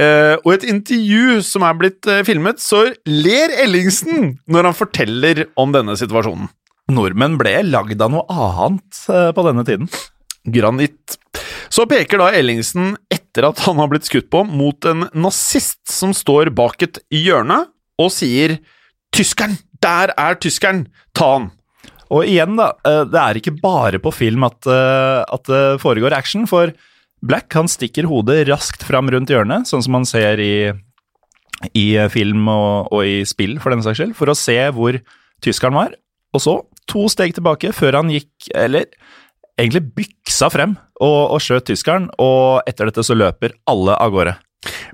Eh, 0.00 0.34
og 0.40 0.50
i 0.50 0.56
et 0.56 0.66
intervju 0.72 1.40
som 1.46 1.66
er 1.66 1.78
blitt 1.78 2.08
eh, 2.10 2.24
filmet, 2.26 2.62
så 2.62 2.86
ler 3.06 3.54
Ellingsen 3.62 4.34
når 4.50 4.70
han 4.70 4.78
forteller 4.78 5.44
om 5.60 5.74
denne 5.74 5.96
situasjonen. 6.00 6.50
Nordmenn 6.92 7.38
ble 7.40 7.60
lagd 7.68 8.02
av 8.04 8.12
noe 8.12 8.24
annet 8.28 9.04
eh, 9.08 9.30
på 9.36 9.46
denne 9.46 9.64
tiden. 9.68 9.88
Granitt. 10.44 11.16
Så 11.72 11.86
peker 11.88 12.20
da 12.20 12.28
Ellingsen, 12.36 12.94
etter 13.12 13.48
at 13.48 13.62
han 13.64 13.80
har 13.80 13.88
blitt 13.90 14.08
skutt 14.10 14.28
på, 14.32 14.44
mot 14.44 14.90
en 14.90 15.08
nazist 15.16 15.86
som 15.90 16.12
står 16.14 16.52
bak 16.54 16.82
et 16.84 17.00
hjørne, 17.14 17.64
og 17.98 18.10
sier 18.10 18.58
'Tyskeren! 19.14 19.54
Der 19.78 20.10
er 20.18 20.34
tyskeren! 20.34 20.88
Ta 21.14 21.36
han!' 21.36 21.52
Og 22.14 22.28
igjen, 22.30 22.54
da, 22.58 22.72
eh, 22.86 23.02
det 23.10 23.20
er 23.20 23.40
ikke 23.40 23.56
bare 23.58 24.00
på 24.02 24.12
film 24.14 24.46
at, 24.46 24.60
eh, 24.70 25.22
at 25.24 25.50
det 25.50 25.80
foregår 25.82 26.14
action, 26.14 26.46
for 26.46 26.72
Black 27.24 27.52
han 27.56 27.70
stikker 27.70 28.06
hodet 28.06 28.44
raskt 28.50 28.84
fram 28.84 29.08
rundt 29.10 29.32
hjørnet, 29.32 29.66
sånn 29.66 29.82
som 29.82 29.96
man 29.96 30.06
ser 30.06 30.38
i, 30.44 30.72
i 31.72 31.86
film 32.12 32.46
og, 32.52 32.92
og 32.92 33.04
i 33.08 33.22
spill, 33.26 33.56
for 33.62 33.72
den 33.72 33.82
saks 33.82 34.02
skyld, 34.02 34.16
for 34.18 34.30
å 34.30 34.36
se 34.38 34.58
hvor 34.76 34.98
tyskeren 35.44 35.78
var. 35.78 35.94
Og 36.36 36.42
så 36.44 36.58
to 36.90 37.06
steg 37.08 37.34
tilbake 37.34 37.72
før 37.72 38.02
han 38.02 38.12
gikk, 38.12 38.50
eller 38.52 38.90
egentlig 39.56 39.86
byksa 39.96 40.50
frem 40.52 40.76
og, 41.00 41.20
og 41.34 41.40
skjøt 41.42 41.70
tyskeren, 41.70 42.10
og 42.20 42.68
etter 42.68 42.90
dette 42.90 43.06
så 43.06 43.16
løper 43.16 43.56
alle 43.70 43.96
av 43.96 44.12
gårde. 44.14 44.36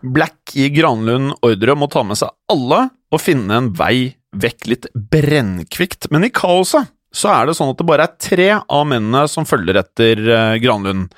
Black 0.00 0.54
gir 0.54 0.70
Granlund 0.74 1.34
ordre 1.46 1.74
om 1.74 1.84
å 1.84 1.90
ta 1.90 2.04
med 2.06 2.18
seg 2.18 2.32
alle 2.50 2.86
og 3.10 3.22
finne 3.22 3.58
en 3.58 3.70
vei 3.76 4.14
vekk 4.30 4.70
litt 4.70 4.88
brennkvikt, 4.94 6.08
men 6.14 6.28
i 6.28 6.32
kaoset 6.34 6.92
så 7.10 7.30
er 7.32 7.48
det 7.48 7.56
sånn 7.58 7.72
at 7.72 7.80
det 7.80 7.86
bare 7.88 8.06
er 8.06 8.18
tre 8.22 8.48
av 8.60 8.84
mennene 8.86 9.24
som 9.30 9.46
følger 9.48 9.80
etter 9.80 10.20
uh, 10.30 10.58
Granlund. 10.62 11.10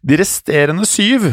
De 0.00 0.16
resterende 0.20 0.86
syv 0.88 1.26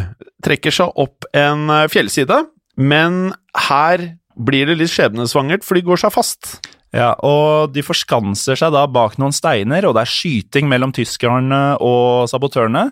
trekker 0.44 0.76
seg 0.76 0.92
opp 1.00 1.28
en 1.38 1.70
uh, 1.72 1.88
fjellside, 1.92 2.42
men 2.76 3.32
her 3.70 4.04
blir 4.36 4.68
det 4.68 4.78
litt 4.80 4.92
skjebnesvangert, 4.92 5.64
for 5.64 5.78
de 5.78 5.86
går 5.88 6.04
seg 6.04 6.16
fast. 6.16 6.58
Ja, 6.92 7.14
og 7.24 7.72
de 7.72 7.84
forskanser 7.86 8.60
seg 8.60 8.74
da 8.76 8.84
bak 8.92 9.16
noen 9.22 9.36
steiner, 9.36 9.88
og 9.88 9.96
det 9.96 10.04
er 10.04 10.12
skyting 10.12 10.68
mellom 10.72 10.92
tyskerne 10.96 11.62
og 11.80 12.28
sabotørene, 12.32 12.90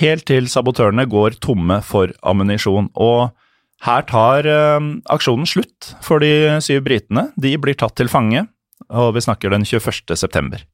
helt 0.00 0.26
til 0.26 0.46
sabotørene 0.50 1.06
går 1.10 1.38
tomme 1.42 1.78
for 1.86 2.10
ammunisjon. 2.26 2.90
Og 2.98 3.30
her 3.86 4.06
tar 4.10 4.50
uh, 4.50 4.82
aksjonen 5.14 5.46
slutt 5.46 5.94
for 6.02 6.22
de 6.22 6.58
syv 6.64 6.82
britene. 6.90 7.28
De 7.38 7.54
blir 7.62 7.78
tatt 7.78 7.94
til 8.00 8.10
fange, 8.10 8.48
og 8.90 9.14
vi 9.16 9.24
snakker 9.24 9.54
den 9.54 9.66
21. 9.66 10.16
september. 10.18 10.64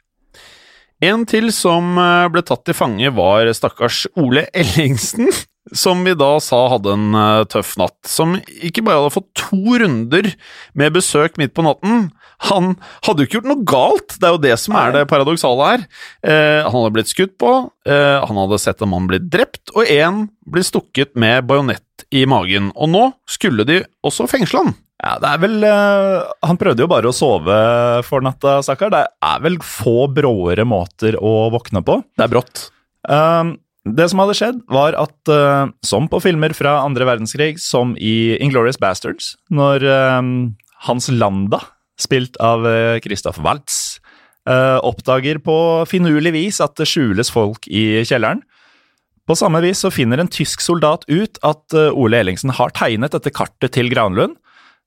En 1.05 1.26
til 1.29 1.50
som 1.52 1.98
ble 2.33 2.40
tatt 2.46 2.64
til 2.64 2.76
fange, 2.76 3.11
var 3.12 3.50
stakkars 3.52 4.07
Ole 4.16 4.46
Ellingsen, 4.57 5.29
som 5.85 6.05
vi 6.07 6.14
da 6.16 6.37
sa 6.40 6.62
hadde 6.72 6.94
en 6.94 7.16
uh, 7.16 7.44
tøff 7.50 7.74
natt. 7.81 7.98
Som 8.09 8.38
ikke 8.64 8.85
bare 8.87 9.02
hadde 9.02 9.16
fått 9.18 9.29
to 9.37 9.76
runder 9.83 10.31
med 10.79 10.94
besøk 10.96 11.37
midt 11.40 11.52
på 11.57 11.66
natten, 11.66 12.09
han 12.44 12.74
hadde 13.07 13.22
jo 13.22 13.29
ikke 13.29 13.38
gjort 13.38 13.48
noe 13.48 13.66
galt, 13.68 14.16
det 14.20 14.29
er 14.29 14.35
jo 14.35 14.42
det 14.44 14.57
som 14.61 14.76
er 14.76 14.92
det 14.92 15.07
paradoksale 15.09 15.68
her. 15.70 15.85
Eh, 16.20 16.61
han 16.66 16.74
hadde 16.74 16.92
blitt 16.92 17.12
skutt 17.12 17.33
på, 17.40 17.52
eh, 17.88 18.16
han 18.20 18.40
hadde 18.42 18.59
sett 18.61 18.85
en 18.85 18.92
mann 18.92 19.09
bli 19.09 19.20
drept, 19.22 19.72
og 19.72 19.88
én 19.88 20.26
ble 20.44 20.64
stukket 20.66 21.14
med 21.16 21.46
bajonett 21.48 22.05
i 22.12 22.26
magen. 22.29 22.68
Og 22.76 22.92
nå 22.92 23.07
skulle 23.31 23.64
de 23.68 23.81
også 24.05 24.29
fengsle 24.29 24.66
han. 24.66 24.76
Ja, 25.02 25.18
det 25.20 25.28
er 25.28 25.40
vel 25.42 25.56
uh, 25.61 26.24
Han 26.48 26.56
prøvde 26.56 26.80
jo 26.80 26.88
bare 26.88 27.11
å 27.11 27.14
sove 27.14 27.56
for 28.06 28.24
natta, 28.24 28.59
stakkar. 28.64 28.94
Det 28.94 29.04
er 29.28 29.44
vel 29.44 29.61
få 29.64 30.09
bråere 30.12 30.64
måter 30.68 31.18
å 31.20 31.50
våkne 31.52 31.85
på. 31.85 32.00
Det 32.16 32.26
er 32.26 32.32
brått. 32.32 32.66
Uh, 33.04 33.54
det 33.87 34.09
som 34.11 34.24
hadde 34.24 34.38
skjedd, 34.38 34.64
var 34.72 34.96
at, 34.98 35.16
uh, 35.30 35.68
som 35.85 36.09
på 36.11 36.22
filmer 36.24 36.56
fra 36.56 36.78
andre 36.80 37.06
verdenskrig, 37.09 37.61
som 37.62 37.92
i 38.00 38.35
Inglorious 38.40 38.80
Bastards, 38.82 39.35
når 39.52 39.85
Hans 40.87 41.11
Landa 41.12 41.61
spilt 42.00 42.37
av 42.42 42.66
eh, 42.68 42.98
Christoph 43.04 43.40
Waltz, 43.44 43.98
eh, 44.48 44.78
oppdager 44.85 45.40
på 45.42 45.56
finurlig 45.88 46.35
vis 46.37 46.61
at 46.64 46.76
det 46.78 46.88
skjules 46.90 47.32
folk 47.32 47.68
i 47.68 48.04
kjelleren. 48.04 48.42
På 49.26 49.35
samme 49.35 49.59
vis 49.64 49.80
så 49.82 49.90
finner 49.90 50.20
en 50.22 50.30
tysk 50.30 50.62
soldat 50.62 51.06
ut 51.09 51.40
at 51.46 51.76
eh, 51.76 51.92
Ole 51.96 52.20
Ellingsen 52.22 52.54
har 52.59 52.74
tegnet 52.76 53.16
dette 53.16 53.32
kartet 53.35 53.74
til 53.76 53.90
Granlund. 53.92 54.37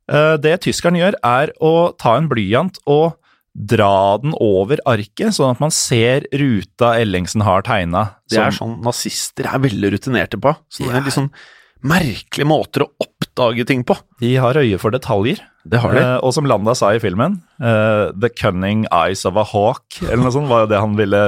Det 0.10 0.56
tyskeren 0.66 0.98
gjør, 0.98 1.18
er 1.22 1.52
å 1.62 1.92
ta 2.00 2.16
en 2.18 2.30
blyant 2.32 2.80
og 2.90 3.20
dra 3.54 4.18
den 4.22 4.34
over 4.40 4.80
arket, 4.88 5.34
sånn 5.36 5.54
at 5.56 5.62
man 5.62 5.74
ser 5.74 6.26
ruta 6.38 6.94
Ellingsen 7.00 7.44
har 7.44 7.66
tegna. 7.68 8.06
Det 8.30 8.40
er 8.42 8.56
sånn 8.56 8.78
nazister 8.86 9.50
er 9.50 9.62
veldig 9.62 9.94
rutinerte 9.96 10.40
på. 10.42 10.54
Så 10.72 10.88
det 10.88 10.96
er 10.96 11.08
litt 11.08 11.18
sånn 11.18 11.32
merkelige 11.80 12.48
måter 12.48 12.86
å 12.86 12.90
oppdage 13.04 13.66
ting 13.68 13.86
på. 13.88 13.96
De 14.20 14.34
har 14.42 14.58
øye 14.60 14.80
for 14.82 14.96
detaljer. 14.96 15.42
Det 15.70 15.82
har 15.84 15.96
de. 15.96 16.02
Uh, 16.04 16.16
og 16.26 16.34
som 16.36 16.48
Landa 16.48 16.74
sa 16.76 16.94
i 16.96 17.02
filmen, 17.04 17.40
uh, 17.62 18.12
'The 18.16 18.32
cunning 18.36 18.86
eyes 18.96 19.26
of 19.28 19.38
a 19.40 19.46
hawk', 19.48 20.00
eller 20.06 20.24
noe 20.24 20.36
sånt, 20.36 20.50
var 20.52 20.66
jo 20.66 20.72
det 20.72 20.82
han 20.82 20.96
ville 21.00 21.24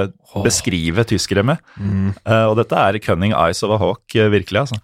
beskrive 0.45 1.03
tyskere 1.07 1.43
med. 1.43 1.59
Mm. 1.75 2.13
Og 2.47 2.55
dette 2.59 2.77
er 2.79 2.99
'cunning 2.99 3.35
eyes 3.35 3.63
of 3.63 3.75
a 3.75 3.79
hawk', 3.81 4.15
virkelig, 4.31 4.65
altså. 4.65 4.79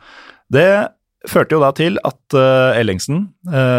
Det 0.51 0.67
førte 1.29 1.57
jo 1.57 1.61
da 1.63 1.73
til 1.75 1.99
at 2.07 2.35
Ellingsen 2.77 3.27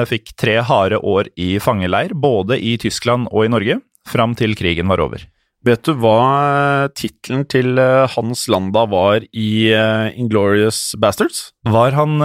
fikk 0.08 0.34
tre 0.38 0.58
harde 0.64 1.00
år 1.00 1.30
i 1.40 1.56
fangeleir, 1.62 2.14
både 2.14 2.58
i 2.60 2.76
Tyskland 2.80 3.28
og 3.32 3.46
i 3.46 3.50
Norge, 3.52 3.80
fram 4.08 4.36
til 4.38 4.56
krigen 4.58 4.88
var 4.88 5.02
over. 5.04 5.24
Vet 5.66 5.82
du 5.84 5.96
hva 5.98 6.88
tittelen 6.96 7.42
til 7.50 7.80
Hans 8.14 8.46
Landa 8.52 8.84
var 8.88 9.26
i 9.32 9.50
Inglorious 10.14 10.94
Bastards? 11.00 11.48
Var 11.68 11.96
han 11.98 12.22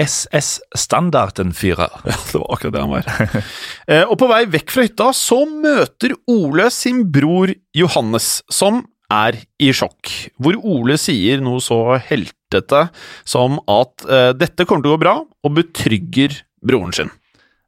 SS 0.00 0.60
Standardenführer. 0.76 1.90
Ja, 2.04 2.16
det 2.32 2.38
var 2.38 2.52
akkurat 2.54 2.72
det 2.72 2.80
han 2.80 2.94
var. 2.94 3.10
eh, 3.90 4.04
og 4.06 4.16
på 4.20 4.28
vei 4.30 4.44
vekk 4.50 4.72
fra 4.72 4.86
hytta 4.86 5.10
så 5.16 5.42
møter 5.48 6.16
Ole 6.30 6.70
sin 6.74 7.04
bror 7.12 7.52
Johannes, 7.76 8.40
som 8.50 8.84
er 9.12 9.40
i 9.60 9.72
sjokk. 9.74 10.12
Hvor 10.40 10.56
Ole 10.62 10.96
sier 11.00 11.42
noe 11.44 11.60
så 11.64 11.98
heltete 12.50 12.88
som 13.24 13.60
at 13.68 14.06
eh, 14.08 14.32
dette 14.34 14.66
kommer 14.66 14.82
til 14.82 14.92
å 14.92 14.96
gå 14.96 15.02
bra, 15.04 15.16
og 15.24 15.56
betrygger 15.56 16.42
broren 16.62 16.92
sin. 16.92 17.10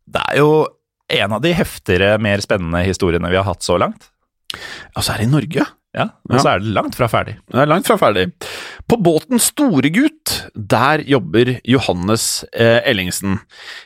Det 0.06 0.22
er 0.32 0.42
jo 0.42 0.66
en 1.12 1.36
av 1.36 1.42
de 1.44 1.52
heftigere, 1.52 2.18
mer 2.22 2.40
spennende 2.40 2.82
historiene 2.86 3.30
vi 3.30 3.38
har 3.38 3.46
hatt 3.46 3.62
så 3.62 3.78
langt. 3.78 4.10
Altså, 4.96 5.12
er 5.12 5.22
det 5.22 5.28
i 5.28 5.32
Norge? 5.32 5.68
Ja, 5.92 6.06
og 6.24 6.38
så 6.40 6.54
er 6.54 6.62
det 6.62 6.70
langt 6.72 6.94
fra 6.96 7.04
ferdig. 7.12 7.34
Det 7.52 7.58
er 7.60 7.68
langt 7.68 7.84
fra 7.84 7.98
ferdig. 8.00 8.30
På 8.88 8.96
båten 8.96 9.40
Storegut, 9.40 10.32
der 10.56 11.02
jobber 11.04 11.50
Johannes 11.68 12.46
eh, 12.48 12.80
Ellingsen. 12.88 13.36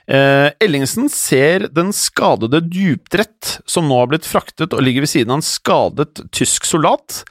Eh, 0.06 0.52
Ellingsen 0.62 1.10
ser 1.10 1.66
den 1.74 1.90
skadede 1.94 2.62
Djupdrett, 2.62 3.56
som 3.66 3.90
nå 3.90 3.98
har 3.98 4.12
blitt 4.12 4.28
fraktet 4.28 4.76
og 4.76 4.86
ligger 4.86 5.02
ved 5.02 5.10
siden 5.16 5.34
av 5.34 5.40
en 5.40 5.48
skadet 5.48 6.22
tysk 6.30 6.70
soldat. 6.70 7.24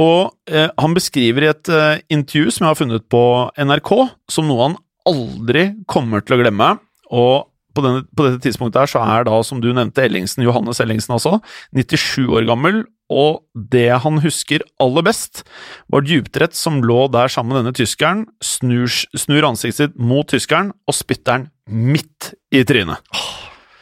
Og 0.00 0.32
eh, 0.48 0.70
han 0.80 0.96
beskriver 0.96 1.44
i 1.44 1.50
et 1.50 1.70
eh, 1.72 2.00
intervju 2.12 2.54
som 2.54 2.66
jeg 2.66 2.72
har 2.72 2.80
funnet 2.80 3.06
på 3.12 3.22
NRK, 3.60 3.92
som 4.32 4.48
noe 4.48 4.70
han 4.70 4.78
aldri 5.10 5.70
kommer 5.90 6.24
til 6.24 6.36
å 6.36 6.40
glemme. 6.40 6.70
Og 7.10 7.50
på, 7.74 7.84
denne, 7.84 8.04
på, 8.16 8.26
dette 8.26 8.42
tidspunktet 8.46 8.82
her 8.82 8.90
så 8.90 9.02
er 9.04 9.26
da, 9.28 9.36
som 9.46 9.60
du 9.62 9.70
nevnte, 9.74 10.02
Ellingsen, 10.06 10.44
Johannes 10.46 10.80
Ellingsen 10.82 11.14
altså, 11.16 11.38
97 11.76 12.30
år 12.30 12.48
gammel, 12.48 12.82
og 13.10 13.42
det 13.54 13.88
han 14.04 14.20
husker 14.22 14.62
aller 14.82 15.04
best, 15.06 15.42
var 15.90 16.06
dypdrett 16.06 16.54
som 16.56 16.78
lå 16.86 17.04
der 17.12 17.30
sammen 17.32 17.54
med 17.54 17.64
denne 17.64 17.76
tyskeren, 17.76 18.24
snur, 18.44 18.90
snur 19.18 19.48
ansiktet 19.50 19.90
sitt 19.90 19.98
mot 19.98 20.28
tyskeren 20.30 20.72
og 20.86 20.96
spytter 20.96 21.42
den 21.42 21.90
midt 21.90 22.32
i 22.54 22.62
trynet. 22.66 23.02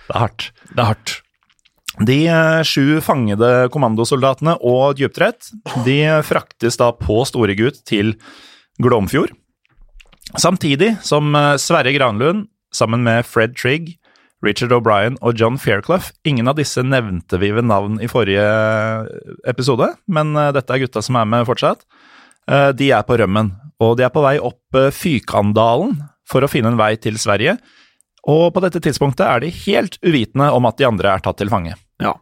Det 0.09 0.17
er 0.17 0.23
hardt. 0.25 0.51
Det 0.73 0.81
er 0.81 0.93
hardt. 0.95 1.19
De 2.07 2.19
eh, 2.31 2.63
sju 2.63 3.01
fangede 3.03 3.69
kommandosoldatene 3.75 4.55
og 4.63 4.99
dypdrett 5.01 5.51
de 5.87 5.99
fraktes 6.27 6.79
da 6.79 6.93
på 6.95 7.25
Storegut 7.27 7.81
til 7.89 8.15
Glomfjord. 8.83 9.33
Samtidig 10.39 10.95
som 11.03 11.35
eh, 11.35 11.57
Sverre 11.59 11.95
Granlund 11.97 12.47
sammen 12.75 13.03
med 13.03 13.27
Fred 13.27 13.57
Trigg, 13.59 13.97
Richard 14.45 14.71
O'Brien 14.77 15.17
og 15.25 15.35
John 15.35 15.57
Fairclough 15.59 16.13
Ingen 16.29 16.47
av 16.47 16.55
disse 16.61 16.85
nevnte 16.87 17.41
vi 17.43 17.49
ved 17.57 17.67
navn 17.67 17.97
i 17.99 18.07
forrige 18.11 18.45
episode, 19.51 19.91
men 20.07 20.37
eh, 20.37 20.53
dette 20.55 20.75
er 20.77 20.85
gutta 20.85 21.03
som 21.03 21.19
er 21.19 21.27
med 21.27 21.49
fortsatt. 21.49 21.83
Eh, 22.47 22.71
De 22.79 22.93
er 22.95 23.03
på 23.09 23.19
rømmen, 23.19 23.51
og 23.83 23.97
de 23.99 24.07
er 24.07 24.15
på 24.15 24.23
vei 24.23 24.37
opp 24.39 24.79
eh, 24.79 24.93
Fykandalen 24.95 25.99
for 26.29 26.45
å 26.47 26.53
finne 26.53 26.71
en 26.71 26.79
vei 26.79 26.93
til 27.01 27.19
Sverige. 27.19 27.57
Og 28.29 28.51
på 28.55 28.63
dette 28.63 28.83
tidspunktet 28.85 29.27
er 29.27 29.43
de 29.43 29.53
helt 29.65 29.99
uvitende 30.05 30.51
om 30.55 30.67
at 30.69 30.79
de 30.79 30.87
andre 30.87 31.17
er 31.17 31.25
tatt 31.25 31.39
til 31.41 31.51
fange. 31.51 31.75
Ja. 32.03 32.15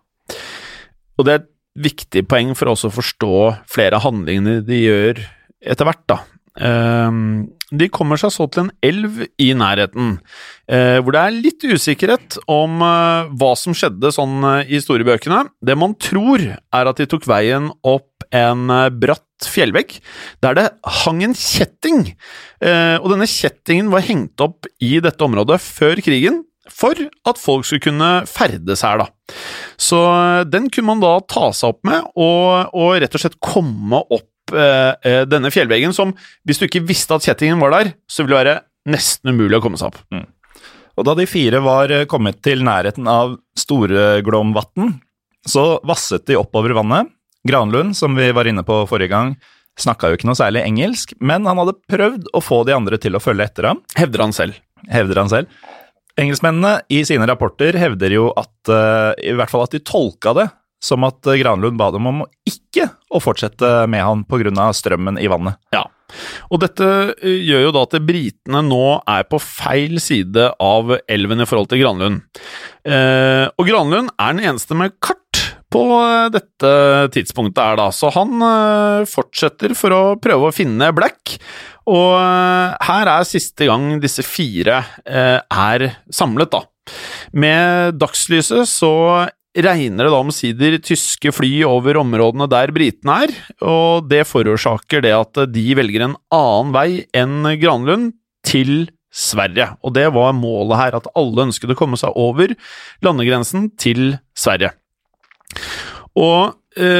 Og 1.16 1.26
det 1.26 1.34
er 1.34 1.42
et 1.42 1.52
viktig 1.86 2.24
poeng 2.30 2.54
for 2.56 2.72
oss 2.72 2.86
å 2.88 2.92
forstå 2.92 3.34
flere 3.68 3.98
av 3.98 4.06
handlingene 4.06 4.62
de 4.64 4.80
gjør 4.80 5.20
etter 5.66 5.88
hvert, 5.88 6.04
da. 6.08 6.22
Ehm, 6.56 7.52
de 7.68 7.88
kommer 7.92 8.20
seg 8.20 8.32
så 8.32 8.46
til 8.48 8.64
en 8.64 8.72
elv 8.84 9.20
i 9.42 9.50
nærheten, 9.58 10.16
eh, 10.70 10.98
hvor 11.02 11.12
det 11.12 11.22
er 11.22 11.36
litt 11.36 11.66
usikkerhet 11.66 12.38
om 12.48 12.80
eh, 12.84 13.32
hva 13.36 13.52
som 13.58 13.76
skjedde 13.76 14.12
sånn 14.14 14.38
eh, 14.40 14.70
i 14.70 14.78
historiebøkene. 14.78 15.42
Det 15.60 15.76
man 15.78 15.96
tror, 16.00 16.44
er 16.56 16.90
at 16.90 17.02
de 17.02 17.08
tok 17.10 17.26
veien 17.28 17.68
opp 17.84 18.12
en 18.34 18.66
bratt 18.98 19.46
fjellvegg, 19.46 19.98
der 20.42 20.56
det 20.56 20.64
hang 21.04 21.20
en 21.22 21.34
kjetting. 21.36 22.08
Og 22.58 23.06
denne 23.12 23.28
kjettingen 23.30 23.92
var 23.92 24.02
hengt 24.02 24.42
opp 24.42 24.66
i 24.82 24.96
dette 25.04 25.22
området 25.22 25.60
før 25.62 26.00
krigen, 26.02 26.40
for 26.72 26.98
at 27.29 27.40
folk 27.40 27.66
skulle 27.68 27.85
kunne 27.85 28.11
ferdes 28.31 28.83
her, 28.87 29.02
da. 29.02 29.35
Så 29.81 29.98
eh, 30.07 30.44
den 30.48 30.70
kunne 30.72 30.92
man 30.94 31.02
da 31.05 31.16
ta 31.29 31.50
seg 31.57 31.74
opp 31.74 31.83
med, 31.88 32.07
og, 32.14 32.72
og 32.76 32.96
rett 33.02 33.14
og 33.16 33.22
slett 33.22 33.38
komme 33.44 34.00
opp 34.07 34.55
eh, 34.55 34.92
eh, 35.07 35.22
denne 35.29 35.50
fjellveggen 35.55 35.94
som, 35.96 36.14
hvis 36.46 36.61
du 36.62 36.66
ikke 36.68 36.85
visste 36.88 37.16
at 37.18 37.26
kjettingen 37.26 37.61
var 37.62 37.74
der, 37.76 37.92
så 38.11 38.24
ville 38.24 38.37
det 38.38 38.44
være 38.44 38.59
nesten 38.96 39.35
umulig 39.35 39.59
å 39.59 39.64
komme 39.64 39.81
seg 39.81 39.90
opp. 39.94 40.02
Og 40.96 41.05
da 41.05 41.12
de 41.18 41.26
fire 41.29 41.59
var 41.64 41.92
eh, 41.92 42.07
kommet 42.09 42.38
til 42.46 42.62
nærheten 42.64 43.09
av 43.11 43.35
Storeglomvatn, 43.59 44.94
så 45.46 45.76
vasset 45.87 46.26
de 46.26 46.38
oppover 46.38 46.74
vannet. 46.76 47.12
Granlund, 47.46 47.94
som 47.94 48.16
vi 48.18 48.33
var 48.35 48.48
inne 48.50 48.64
på 48.66 48.81
forrige 48.90 49.12
gang, 49.12 49.37
snakka 49.79 50.09
jo 50.11 50.16
ikke 50.16 50.26
noe 50.31 50.38
særlig 50.38 50.64
engelsk, 50.66 51.12
men 51.20 51.44
han 51.46 51.61
hadde 51.61 51.76
prøvd 51.90 52.31
å 52.35 52.40
få 52.42 52.62
de 52.66 52.74
andre 52.74 52.98
til 52.98 53.14
å 53.14 53.20
følge 53.22 53.44
etter 53.46 53.68
ham, 53.70 53.83
Hevder 53.98 54.24
han 54.24 54.35
selv. 54.35 54.57
hevder 54.90 55.20
han 55.20 55.31
selv. 55.31 55.46
Engelskmennene 56.16 56.81
i 56.88 57.02
sine 57.05 57.26
rapporter 57.29 57.76
hevder 57.76 58.14
jo 58.14 58.31
at 58.40 58.70
eh, 58.72 59.29
i 59.29 59.35
hvert 59.37 59.52
fall 59.52 59.66
at 59.66 59.74
de 59.76 59.83
tolka 59.85 60.33
det 60.37 60.46
som 60.83 61.05
at 61.09 61.29
eh, 61.29 61.40
Granlund 61.42 61.76
ba 61.81 61.90
dem 61.92 62.09
om 62.09 62.24
å 62.24 62.31
ikke 62.48 62.88
å 63.12 63.20
fortsette 63.20 63.85
med 63.90 64.05
han 64.05 64.24
pga. 64.29 64.70
strømmen 64.76 65.20
i 65.20 65.29
vannet. 65.29 65.61
Ja. 65.76 65.85
Og 66.48 66.62
dette 66.62 66.88
eh, 67.20 67.42
gjør 67.44 67.66
jo 67.66 67.74
da 67.76 67.85
at 67.85 67.98
britene 68.09 68.64
nå 68.64 68.87
er 69.02 69.29
på 69.29 69.40
feil 69.42 70.00
side 70.00 70.48
av 70.57 70.96
elven 71.05 71.44
i 71.44 71.48
forhold 71.48 71.68
til 71.72 71.85
Granlund. 71.85 72.24
Og 72.87 73.66
Granlund 73.66 74.12
er 74.14 74.37
den 74.37 74.44
eneste 74.46 74.76
med 74.79 74.94
kart 75.02 75.42
på 75.74 75.83
dette 76.33 76.70
tidspunktet 77.12 77.59
her, 77.59 77.76
da, 77.76 77.88
så 77.92 78.09
han 78.14 78.38
fortsetter 79.11 79.74
for 79.76 79.92
å 79.92 80.02
prøve 80.22 80.48
å 80.48 80.55
finne 80.55 80.92
Black. 80.94 81.35
Og 81.87 82.12
eh, 82.18 82.77
her 82.88 83.11
er 83.12 83.29
siste 83.29 83.68
gang 83.68 83.96
disse 84.03 84.25
fire 84.27 84.83
eh, 85.07 85.38
er 85.40 85.88
samlet, 86.11 86.51
da. 86.51 86.64
Med 87.35 87.99
dagslyset 87.99 88.66
så 88.70 88.92
regner 89.57 90.05
det 90.05 90.12
da 90.12 90.18
omsider 90.20 90.77
tyske 90.85 91.33
fly 91.33 91.51
over 91.66 91.99
områdene 92.03 92.49
der 92.51 92.72
britene 92.75 93.22
er, 93.25 93.33
og 93.64 94.11
det 94.11 94.27
forårsaker 94.29 95.03
det 95.07 95.14
at 95.16 95.40
de 95.53 95.64
velger 95.79 96.05
en 96.05 96.18
annen 96.35 96.75
vei 96.77 96.90
enn 97.16 97.49
Granlund 97.62 98.12
til 98.46 98.90
Sverige. 99.16 99.70
Og 99.81 99.94
det 99.96 100.11
var 100.12 100.37
målet 100.37 100.81
her, 100.81 100.99
at 100.99 101.09
alle 101.16 101.49
ønsket 101.49 101.72
å 101.72 101.79
komme 101.79 101.96
seg 102.01 102.12
over 102.20 102.53
landegrensen 103.05 103.70
til 103.81 104.18
Sverige. 104.37 104.75
Og 106.16 106.57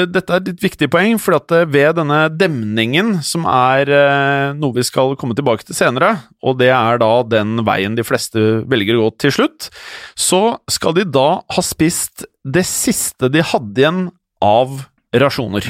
dette 0.08 0.32
er 0.32 0.40
et 0.40 0.48
litt 0.50 0.62
viktig 0.64 0.88
poeng, 0.92 1.18
for 1.20 1.36
at 1.36 1.52
eh, 1.52 1.66
ved 1.68 1.98
denne 1.98 2.20
demningen, 2.32 3.16
som 3.26 3.44
er 3.50 3.90
eh, 3.92 4.54
noe 4.56 4.76
vi 4.76 4.84
skal 4.86 5.16
komme 5.20 5.36
tilbake 5.36 5.66
til 5.68 5.76
senere, 5.76 6.12
og 6.42 6.58
det 6.60 6.70
er 6.74 7.00
da 7.02 7.10
den 7.28 7.60
veien 7.66 7.96
de 7.98 8.04
fleste 8.06 8.44
velger 8.70 8.96
å 8.96 9.06
gå 9.06 9.10
til 9.26 9.34
slutt, 9.38 9.68
så 10.16 10.58
skal 10.72 10.96
de 10.96 11.04
da 11.08 11.28
ha 11.44 11.64
spist 11.64 12.24
det 12.46 12.64
siste 12.68 13.28
de 13.32 13.44
hadde 13.44 13.82
igjen 13.82 14.00
av 14.44 14.86
rasjoner. 15.16 15.68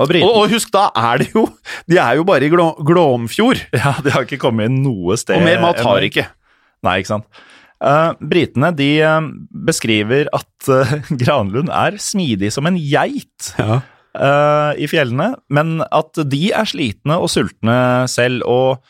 Og 0.00 0.12
Og, 0.22 0.30
og 0.30 0.52
husk, 0.52 0.70
da 0.72 0.86
er 0.96 1.18
det 1.20 1.32
jo 1.34 1.42
De 1.90 1.98
er 1.98 2.14
jo 2.16 2.22
bare 2.24 2.46
i 2.46 2.48
Glå, 2.52 2.70
Glåmfjord, 2.86 3.58
ja, 3.74 3.96
de 4.00 4.12
har 4.14 4.24
ikke 4.24 4.38
kommet 4.40 4.70
inn 4.70 4.78
noe 4.84 5.18
sted. 5.20 5.36
og 5.36 5.44
mer 5.44 5.60
mat 5.60 5.82
har 5.82 6.00
de 6.00 6.08
ikke. 6.08 6.28
Nei, 6.86 7.00
ikke 7.02 7.10
sant. 7.10 7.40
Eh, 7.80 8.10
britene 8.20 8.68
de 8.76 8.88
eh, 9.00 9.28
beskriver 9.68 10.28
at 10.36 10.68
eh, 10.68 10.90
Granlund 11.22 11.70
er 11.72 11.96
smidig 12.02 12.52
som 12.52 12.68
en 12.68 12.76
geit 12.76 13.54
Ja. 13.58 13.80
i 14.74 14.88
fjellene, 14.90 15.36
men 15.54 15.84
at 15.86 16.18
de 16.26 16.48
er 16.50 16.66
slitne 16.66 17.14
og 17.22 17.28
sultne 17.30 18.08
selv, 18.10 18.42
og 18.42 18.80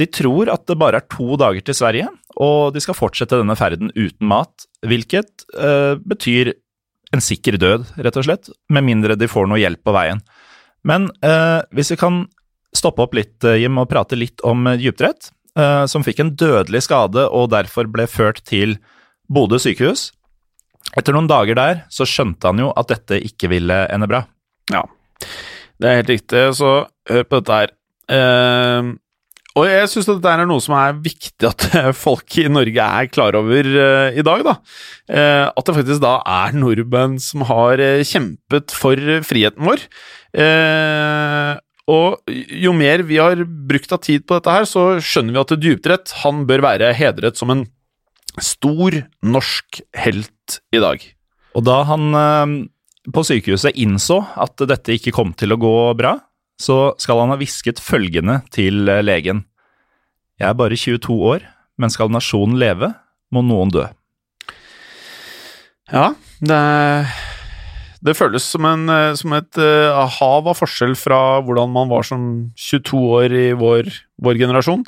de 0.00 0.06
tror 0.08 0.48
at 0.48 0.64
det 0.66 0.78
bare 0.80 1.02
er 1.02 1.06
to 1.12 1.36
dager 1.36 1.60
til 1.60 1.76
Sverige, 1.76 2.06
og 2.40 2.72
de 2.72 2.80
skal 2.80 2.96
fortsette 2.96 3.36
denne 3.36 3.54
ferden 3.60 3.92
uten 3.92 4.24
mat, 4.26 4.64
hvilket 4.80 5.44
betyr 6.08 6.54
en 7.12 7.20
sikker 7.22 7.60
død, 7.60 7.84
rett 8.00 8.16
og 8.16 8.24
slett, 8.24 8.48
med 8.72 8.88
mindre 8.88 9.18
de 9.20 9.28
får 9.28 9.52
noe 9.52 9.60
hjelp 9.60 9.84
på 9.84 9.92
veien. 9.94 10.24
Men 10.88 11.10
eh, 11.20 11.60
hvis 11.76 11.92
vi 11.92 12.00
kan 12.00 12.22
stoppe 12.74 13.04
opp 13.04 13.20
litt, 13.20 13.44
Jim, 13.44 13.76
og 13.84 13.92
prate 13.92 14.16
litt 14.16 14.40
om 14.48 14.64
dypdrett, 14.80 15.28
eh, 15.58 15.84
som 15.90 16.04
fikk 16.06 16.22
en 16.22 16.34
dødelig 16.38 16.84
skade 16.86 17.26
og 17.28 17.50
derfor 17.54 17.88
ble 17.90 18.08
ført 18.10 18.42
til 18.48 18.78
Bodø 19.32 19.60
sykehus. 19.62 20.10
Etter 20.94 21.16
noen 21.16 21.30
dager 21.30 21.56
der 21.58 21.84
så 21.92 22.06
skjønte 22.08 22.50
han 22.50 22.60
jo 22.60 22.72
at 22.76 22.90
dette 22.92 23.18
ikke 23.24 23.50
ville 23.52 23.84
ende 23.92 24.08
bra. 24.10 24.24
Ja, 24.72 24.84
det 25.80 25.88
er 25.88 25.98
helt 26.00 26.12
riktig, 26.12 26.44
så 26.58 26.74
hør 27.10 27.24
på 27.28 27.40
dette 27.40 27.62
her. 27.62 27.72
Uh, 28.04 28.92
og 29.54 29.64
jeg 29.68 29.88
syns 29.88 30.08
dette 30.10 30.30
er 30.30 30.44
noe 30.48 30.62
som 30.62 30.74
er 30.76 30.96
viktig 31.02 31.48
at 31.48 31.66
folk 32.04 32.36
i 32.42 32.46
Norge 32.52 32.86
er 33.00 33.10
klar 33.10 33.36
over 33.38 33.70
uh, 33.70 34.10
i 34.12 34.24
dag, 34.26 34.44
da. 34.46 34.56
Uh, 35.08 35.46
at 35.48 35.64
det 35.66 35.76
faktisk 35.80 36.02
da 36.04 36.16
er 36.36 36.56
nordmenn 36.58 37.16
som 37.22 37.46
har 37.48 37.82
kjempet 38.04 38.74
for 38.76 39.00
friheten 39.26 39.64
vår. 39.66 39.86
Og 41.90 42.32
jo 42.32 42.72
mer 42.76 43.02
vi 43.04 43.18
har 43.20 43.42
brukt 43.44 43.92
av 43.92 44.00
tid 44.04 44.24
på 44.24 44.38
dette 44.38 44.52
her, 44.52 44.68
så 44.68 44.84
skjønner 45.04 45.34
vi 45.34 45.42
at 45.42 45.56
dypdrett 45.60 46.14
han 46.22 46.44
bør 46.48 46.64
være 46.64 46.94
hedret 46.96 47.40
som 47.40 47.52
en 47.52 47.66
stor 48.40 48.96
norsk 49.22 49.82
helt 50.00 50.60
i 50.74 50.80
dag. 50.82 51.02
Og 51.54 51.66
da 51.66 51.82
han 51.86 52.06
eh, 52.18 52.54
på 53.14 53.24
sykehuset 53.26 53.76
innså 53.78 54.22
at 54.40 54.64
dette 54.68 54.96
ikke 54.96 55.12
kom 55.14 55.34
til 55.36 55.54
å 55.54 55.60
gå 55.60 55.74
bra, 55.98 56.16
så 56.60 56.94
skal 57.02 57.20
han 57.22 57.34
ha 57.34 57.38
hvisket 57.38 57.82
følgende 57.82 58.40
til 58.54 58.88
eh, 58.88 59.04
legen. 59.04 59.44
Jeg 60.40 60.48
er 60.50 60.58
bare 60.58 60.78
22 60.78 61.18
år, 61.34 61.44
men 61.78 61.92
skal 61.92 62.10
nasjonen 62.10 62.56
leve, 62.58 62.90
må 63.34 63.44
noen 63.44 63.70
dø. 63.74 63.84
Ja, 65.92 66.14
det, 66.40 66.58
det 68.04 68.16
føles 68.18 68.44
som, 68.44 68.66
en, 68.68 68.88
eh, 68.92 69.14
som 69.16 69.32
et 69.36 69.60
uh, 69.60 70.04
hav 70.18 70.48
av 70.50 70.58
forskjell 70.58 70.92
fra 70.98 71.40
hvordan 71.44 71.72
man 71.72 71.90
var 71.92 72.04
som 72.06 72.26
22 72.60 73.00
år 73.18 73.36
i 73.36 73.46
vår, 73.58 73.88
vår 74.24 74.40
generasjon. 74.42 74.84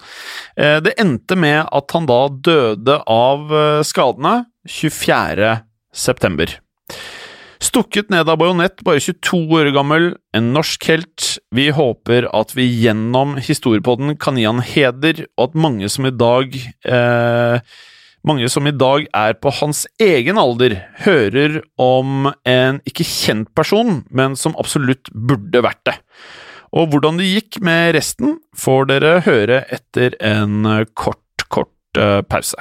Uh, 0.58 0.78
det 0.84 0.96
endte 1.00 1.38
med 1.40 1.62
at 1.64 1.96
han 1.96 2.08
da 2.10 2.20
døde 2.28 3.00
av 3.08 3.52
uh, 3.52 3.84
skadene 3.86 4.42
24. 4.68 5.54
september. 5.96 6.58
Stukket 7.62 8.10
ned 8.12 8.28
av 8.28 8.36
bajonett, 8.40 8.82
bare 8.84 9.00
22 9.00 9.38
år 9.56 9.70
gammel, 9.72 10.10
en 10.36 10.52
norsk 10.52 10.84
helt. 10.90 11.28
Vi 11.56 11.70
håper 11.72 12.28
at 12.36 12.52
vi 12.56 12.66
gjennom 12.68 13.38
historiepodden 13.40 14.18
kan 14.20 14.36
gi 14.36 14.44
han 14.44 14.60
heder, 14.60 15.24
og 15.38 15.48
at 15.48 15.60
mange 15.64 15.88
som 15.92 16.08
i 16.08 16.12
dag 16.12 16.52
eh, 16.52 17.76
mange 18.26 18.48
som 18.50 18.66
i 18.66 18.74
dag 18.74 19.06
er 19.14 19.36
på 19.38 19.52
hans 19.60 19.84
egen 20.02 20.38
alder, 20.40 20.76
hører 21.04 21.60
om 21.80 22.30
en 22.46 22.80
ikke 22.88 23.06
kjent 23.06 23.52
person, 23.56 24.02
men 24.10 24.36
som 24.38 24.56
absolutt 24.58 25.12
burde 25.14 25.62
vært 25.64 25.84
det. 25.88 25.96
Og 26.76 26.90
hvordan 26.92 27.20
det 27.20 27.30
gikk 27.30 27.60
med 27.64 27.94
resten, 27.96 28.40
får 28.58 28.90
dere 28.90 29.18
høre 29.26 29.62
etter 29.72 30.18
en 30.20 30.66
kort, 30.98 31.46
kort 31.48 32.00
eh, 32.00 32.20
pause. 32.26 32.58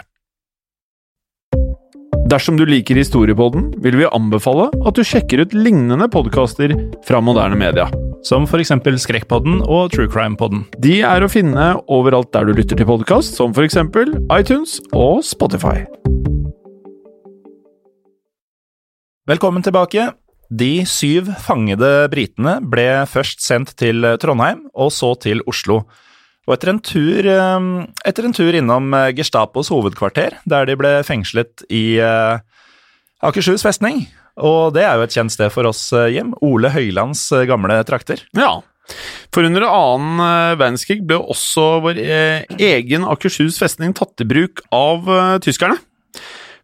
Dersom 2.26 2.58
du 2.58 2.66
liker 2.66 2.98
Historiepodden, 2.98 3.74
vil 3.86 4.00
vi 4.00 4.10
anbefale 4.10 4.72
at 4.86 4.98
du 4.98 5.06
sjekker 5.06 5.44
ut 5.46 5.54
lignende 5.54 6.10
podkaster 6.14 6.74
fra 7.06 7.22
moderne 7.22 7.58
media. 7.60 7.90
Som 8.26 8.48
for 8.50 8.58
eksempel 8.58 8.96
Skrekkpodden 8.98 9.60
og 9.70 9.92
True 9.94 10.10
Crime-podden. 10.10 10.64
De 10.82 10.96
er 11.06 11.22
å 11.22 11.30
finne 11.30 11.66
overalt 11.94 12.32
der 12.34 12.48
du 12.48 12.56
lytter 12.58 12.80
til 12.80 12.88
podkast, 12.90 13.36
som 13.38 13.54
for 13.54 13.62
eksempel 13.68 14.16
iTunes 14.34 14.80
og 14.98 15.20
Spotify. 15.28 15.84
Velkommen 19.30 19.62
tilbake. 19.66 20.08
De 20.50 20.72
syv 20.90 21.30
fangede 21.46 21.92
britene 22.10 22.58
ble 22.66 23.06
først 23.10 23.46
sendt 23.46 23.76
til 23.78 24.02
Trondheim, 24.22 24.66
og 24.74 24.90
så 24.90 25.14
til 25.22 25.46
Oslo. 25.46 25.84
Og 26.50 26.58
etter 26.58 26.74
en 26.74 26.82
tur, 26.82 27.30
eh, 27.30 27.70
etter 28.10 28.26
en 28.26 28.34
tur 28.34 28.58
innom 28.58 28.90
eh, 28.94 29.14
Gestapos 29.14 29.70
hovedkvarter, 29.70 30.42
der 30.50 30.66
de 30.66 30.78
ble 30.82 30.98
fengslet 31.06 31.62
i 31.70 32.02
eh, 32.02 32.42
Akershus 33.22 33.66
festning, 33.66 34.08
og 34.38 34.76
det 34.76 34.84
er 34.86 35.00
jo 35.00 35.08
et 35.08 35.16
kjent 35.16 35.34
sted 35.34 35.52
for 35.54 35.68
oss, 35.70 35.88
Jim, 36.12 36.34
Ole 36.46 36.72
Høilands 36.74 37.28
gamle 37.48 37.80
trakter. 37.88 38.24
Ja. 38.38 38.58
For 39.34 39.48
under 39.48 39.66
annen 39.66 40.20
verdenskrig 40.60 41.00
ble 41.08 41.18
også 41.18 41.80
vår 41.86 42.02
egen 42.62 43.08
Akershus 43.10 43.58
festning 43.58 43.96
tatt 43.98 44.22
i 44.22 44.28
bruk 44.30 44.62
av 44.76 45.08
tyskerne. 45.42 45.80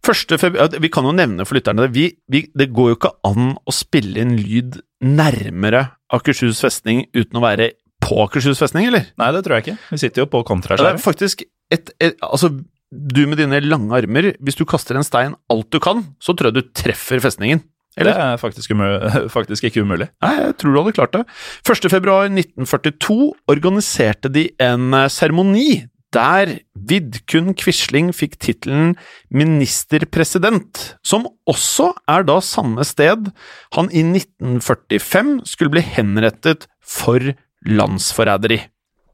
Februar, 0.02 0.70
vi 0.82 0.90
kan 0.90 1.06
jo 1.06 1.14
nevne 1.14 1.46
for 1.46 1.60
lytterne 1.60 1.86
vi, 1.94 2.08
vi, 2.26 2.48
Det 2.58 2.72
går 2.74 2.88
jo 2.90 2.98
ikke 2.98 3.12
an 3.28 3.52
å 3.54 3.74
spille 3.76 4.24
inn 4.24 4.34
lyd 4.40 4.80
nærmere 5.06 5.92
Akershus 6.14 6.62
festning 6.64 7.04
uten 7.14 7.38
å 7.38 7.44
være 7.44 7.72
på 8.02 8.18
Akershus 8.24 8.60
festning, 8.60 8.88
eller? 8.90 9.12
Nei, 9.22 9.30
det 9.36 9.44
tror 9.46 9.60
jeg 9.60 9.66
ikke. 9.66 9.78
Vi 9.94 10.00
sitter 10.02 10.24
jo 10.24 10.30
på 10.32 10.42
kontraskjæret. 10.48 10.98
Det 10.98 11.00
er 11.00 11.04
faktisk 11.04 11.44
et, 11.72 11.92
et, 12.02 12.18
Altså, 12.26 12.50
du 12.92 13.24
med 13.30 13.40
dine 13.40 13.62
lange 13.64 13.96
armer, 13.96 14.34
hvis 14.44 14.58
du 14.60 14.66
kaster 14.68 14.98
en 15.00 15.08
stein 15.08 15.36
alt 15.52 15.70
du 15.72 15.80
kan, 15.84 16.04
så 16.20 16.36
tror 16.36 16.52
jeg 16.52 16.60
du 16.60 16.74
treffer 16.76 17.24
festningen. 17.24 17.64
Eller? 18.00 18.16
Det 18.16 18.24
er 18.24 18.40
faktisk, 18.40 18.72
faktisk, 19.38 19.68
ikke 19.68 19.84
umulig. 19.84 20.08
Nei, 20.24 20.34
jeg 20.38 20.58
tror 20.60 20.72
du 20.72 20.80
hadde 20.80 20.96
klart 20.96 21.16
det. 21.16 21.24
1.2.1942 21.68 23.18
organiserte 23.52 24.32
de 24.32 24.48
en 24.64 24.94
eh, 24.96 25.10
seremoni 25.12 25.70
der 26.12 26.58
Vidkun 26.76 27.54
Quisling 27.56 28.12
fikk 28.16 28.36
tittelen 28.44 28.96
ministerpresident, 29.32 30.98
som 31.08 31.28
også 31.48 31.92
er 32.12 32.28
da 32.28 32.40
samme 32.44 32.84
sted 32.88 33.32
han 33.78 33.92
i 33.96 34.04
1945 34.04 35.38
skulle 35.48 35.72
bli 35.78 35.86
henrettet 35.86 36.68
for 36.84 37.32
landsforræderi. 37.68 38.60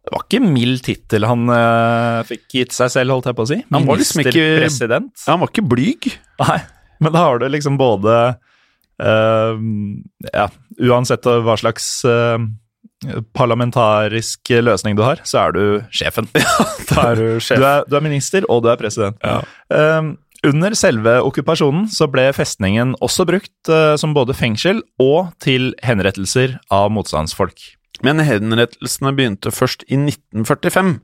Det 0.07 0.15
var 0.15 0.23
ikke 0.23 0.39
mild 0.39 0.83
tittel 0.85 1.25
han 1.27 1.49
uh, 1.51 2.23
fikk 2.27 2.45
gitt 2.55 2.75
seg 2.75 2.93
selv, 2.93 3.11
holdt 3.11 3.25
jeg 3.27 3.35
på 3.35 3.43
å 3.43 3.49
si. 3.49 3.57
Han 3.75 3.87
var 3.89 3.99
liksom 3.99 4.21
ikke, 4.23 4.45
han 5.27 5.41
var 5.41 5.49
ikke 5.51 5.63
blyg. 5.67 6.07
Nei, 6.39 6.61
men 7.03 7.11
da 7.11 7.23
har 7.25 7.41
du 7.41 7.47
liksom 7.51 7.75
både 7.79 8.13
uh, 9.03 9.59
Ja, 10.31 10.45
uansett 10.79 11.27
hva 11.27 11.57
slags 11.59 11.89
uh, 12.07 12.39
parlamentarisk 13.35 14.53
løsning 14.63 14.95
du 14.95 15.03
har, 15.03 15.19
så 15.27 15.43
er 15.43 15.57
du 15.57 15.63
sjefen. 15.91 16.31
Ja, 16.39 17.09
er 17.11 17.19
du, 17.19 17.27
sjef. 17.43 17.59
du, 17.59 17.67
er, 17.67 17.83
du, 17.83 17.97
er, 17.99 18.05
minister, 18.07 18.47
og 18.47 18.63
du 18.63 18.71
er 18.71 18.79
president. 18.79 19.19
Ja. 19.19 19.43
Under 20.47 20.73
selve 20.77 21.17
okkupasjonen 21.27 21.89
så 21.91 22.07
ble 22.09 22.29
festningen 22.33 22.95
også 23.03 23.27
brukt 23.27 23.71
som 23.99 24.15
både 24.15 24.37
fengsel 24.37 24.79
og 25.03 25.33
til 25.43 25.73
henrettelser 25.83 26.55
av 26.73 26.93
motstandsfolk. 26.95 27.73
Men 28.05 28.21
henrettelsene 28.21 29.13
begynte 29.17 29.51
først 29.53 29.83
i 29.89 29.97
1945, 29.97 30.99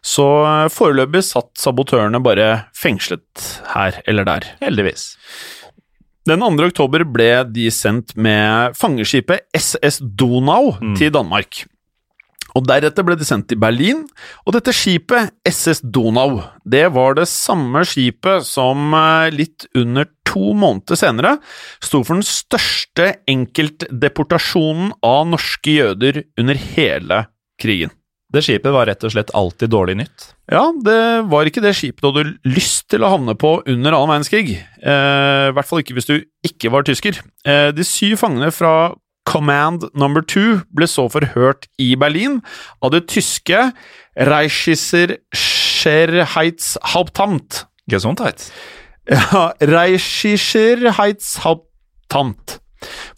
så 0.00 0.28
foreløpig 0.72 1.20
satt 1.26 1.52
sabotørene 1.60 2.22
bare 2.24 2.48
fengslet 2.76 3.48
her 3.74 4.00
eller 4.08 4.28
der. 4.28 4.48
Heldigvis. 4.62 5.10
Den 6.28 6.44
2. 6.44 6.68
oktober 6.68 7.04
ble 7.08 7.30
de 7.52 7.68
sendt 7.72 8.14
med 8.16 8.76
fangeskipet 8.76 9.44
SS 9.56 10.00
Donau 10.00 10.74
mm. 10.76 10.96
til 11.00 11.12
Danmark. 11.14 11.62
Og 12.56 12.64
Deretter 12.66 13.04
ble 13.06 13.14
de 13.18 13.26
sendt 13.28 13.46
til 13.50 13.60
Berlin, 13.60 14.02
og 14.42 14.54
dette 14.56 14.72
skipet, 14.74 15.30
SS 15.46 15.82
Donau, 15.84 16.40
det 16.66 16.86
var 16.94 17.14
det 17.18 17.28
samme 17.30 17.84
skipet 17.86 18.46
som 18.48 18.94
eh, 18.96 19.28
litt 19.34 19.68
under 19.78 20.08
to 20.28 20.52
måneder 20.56 20.98
senere 20.98 21.36
sto 21.80 22.02
for 22.04 22.18
den 22.18 22.26
største 22.26 23.14
enkeltdeportasjonen 23.30 24.92
av 25.06 25.28
norske 25.32 25.78
jøder 25.78 26.22
under 26.40 26.60
hele 26.76 27.24
krigen. 27.60 27.94
Det 28.28 28.42
skipet 28.44 28.74
var 28.74 28.84
rett 28.90 29.04
og 29.08 29.12
slett 29.14 29.30
alltid 29.36 29.72
dårlig 29.72 29.94
nytt? 30.02 30.26
Ja, 30.52 30.66
det 30.84 31.00
var 31.32 31.48
ikke 31.48 31.64
det 31.64 31.72
skipet 31.78 32.04
du 32.04 32.08
hadde 32.10 32.34
lyst 32.44 32.90
til 32.92 33.04
å 33.04 33.12
havne 33.14 33.32
på 33.40 33.54
under 33.64 33.96
annen 33.96 34.12
verdenskrig. 34.12 34.58
Eh, 34.84 35.44
I 35.48 35.54
hvert 35.56 35.68
fall 35.68 35.80
ikke 35.80 35.96
hvis 35.96 36.10
du 36.10 36.18
ikke 36.44 36.72
var 36.74 36.84
tysker. 36.84 37.22
Eh, 37.48 37.70
de 37.72 37.84
syv 37.88 38.20
fangene 38.20 38.50
fra 38.52 38.92
Command 39.28 39.84
Number 39.96 40.22
Two 40.24 40.60
ble 40.76 40.86
så 40.88 41.08
forhørt 41.12 41.66
i 41.80 41.94
Berlin 42.00 42.40
av 42.84 42.92
det 42.92 43.08
tyske 43.12 43.72
Reichisser 44.28 45.16
Scherheitshauptamt. 45.36 47.64
Gesundheit. 47.88 48.52
Ja, 49.08 49.54
Reichisser 49.64 50.82
Heitshauptamt. 50.98 52.58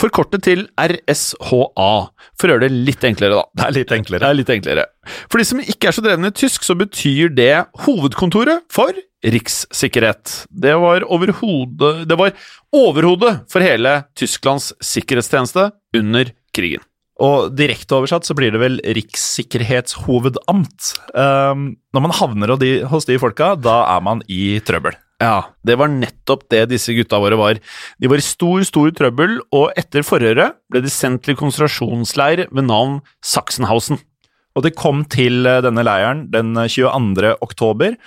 Forkortet 0.01 0.45
til 0.47 0.63
RSHA, 0.79 1.95
for 2.39 2.47
å 2.47 2.55
gjøre 2.55 2.69
det 2.69 2.85
litt 2.89 3.03
enklere, 3.05 3.41
da. 3.41 3.45
Det 3.59 3.65
er 3.67 3.75
litt 3.77 3.91
enklere. 3.97 4.23
Det 4.23 4.29
er 4.29 4.39
litt 4.39 4.53
enklere. 4.55 4.85
For 5.27 5.43
de 5.43 5.47
som 5.49 5.61
ikke 5.61 5.91
er 5.91 5.97
så 5.97 6.05
drevne 6.05 6.31
i 6.31 6.37
tysk, 6.37 6.63
så 6.65 6.77
betyr 6.79 7.35
det 7.35 7.67
Hovedkontoret 7.85 8.63
for 8.73 8.95
rikssikkerhet. 9.21 10.47
Det 10.49 10.73
var 10.81 11.05
overhodet 11.05 12.09
Det 12.09 12.17
var 12.17 12.33
overhodet 12.73 13.43
for 13.53 13.61
hele 13.61 14.09
Tysklands 14.17 14.71
sikkerhetstjeneste 14.81 15.67
under 15.99 16.33
krigen. 16.57 16.81
Og 17.21 17.53
direkte 17.53 17.99
oversatt 17.99 18.25
så 18.25 18.33
blir 18.39 18.55
det 18.55 18.63
vel 18.63 18.81
Rikssikkerhetshovedamt. 18.81 20.95
Um, 21.13 21.77
når 21.93 22.07
man 22.07 22.17
havner 22.17 22.57
hos 22.89 23.05
de 23.11 23.21
folka, 23.21 23.53
da 23.61 23.83
er 23.93 24.01
man 24.07 24.25
i 24.25 24.57
trøbbel. 24.65 24.97
Ja, 25.21 25.53
det 25.67 25.77
var 25.77 25.93
nettopp 25.93 26.47
det 26.53 26.65
disse 26.71 26.95
gutta 26.97 27.21
våre 27.21 27.37
var. 27.37 27.61
De 28.01 28.09
var 28.09 28.21
i 28.21 28.25
stor, 28.25 28.63
stor 28.65 28.93
trøbbel, 28.97 29.39
og 29.53 29.75
etter 29.79 30.07
forhøret 30.07 30.57
ble 30.73 30.81
de 30.85 30.93
sendt 30.93 31.27
til 31.27 31.37
konsentrasjonsleir 31.37 32.47
ved 32.49 32.69
navn 32.71 33.01
Sachsenhausen. 33.21 34.01
Og 34.57 34.65
de 34.65 34.73
kom 34.75 35.05
til 35.13 35.45
eh, 35.47 35.61
denne 35.65 35.85
leiren 35.87 36.25
den 36.33 36.57
22. 36.57 37.37
oktober. 37.45 37.99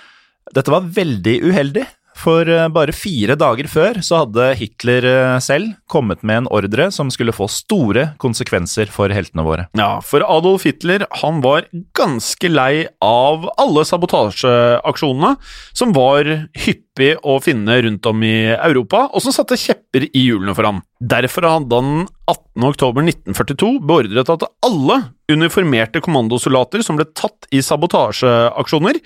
Dette 0.54 0.74
var 0.74 0.90
veldig 0.98 1.38
uheldig, 1.46 1.86
for 2.14 2.48
eh, 2.50 2.68
bare 2.72 2.94
fire 2.94 3.34
dager 3.38 3.68
før 3.70 3.98
så 4.04 4.22
hadde 4.22 4.50
Hitler 4.60 5.06
eh, 5.08 5.36
selv 5.42 5.74
kommet 5.90 6.22
med 6.26 6.42
en 6.42 6.50
ordre 6.54 6.90
som 6.94 7.10
skulle 7.14 7.34
få 7.34 7.48
store 7.50 8.10
konsekvenser 8.22 8.90
for 8.94 9.12
heltene 9.14 9.44
våre. 9.46 9.66
Ja, 9.78 9.98
for 10.04 10.24
Adolf 10.26 10.66
Hitler 10.68 11.06
han 11.22 11.42
var 11.44 11.66
ganske 11.96 12.50
lei 12.50 12.86
av 13.04 13.48
alle 13.58 13.86
sabotasjeaksjonene 13.88 15.34
som 15.74 15.94
var 15.96 16.30
hyppig 16.94 17.18
å 17.24 17.40
finne 17.42 17.82
rundt 17.82 18.06
om 18.06 18.22
i 18.22 18.54
Europa, 18.54 19.08
og 19.12 19.22
som 19.22 19.32
satte 19.32 19.56
kjepper 19.58 20.06
i 20.14 20.26
hjulene 20.28 20.54
for 20.54 20.64
ham. 20.64 20.82
Derfor 21.00 21.42
hadde 21.42 21.74
han 21.74 22.06
18.10.1942 22.30 23.80
beordret 23.82 24.30
at 24.30 24.46
alle 24.62 25.10
uniformerte 25.30 26.00
kommandosoldater 26.00 26.82
som 26.82 26.96
ble 26.96 27.06
tatt 27.14 27.48
i 27.52 27.60
sabotasjeaksjoner, 27.62 29.00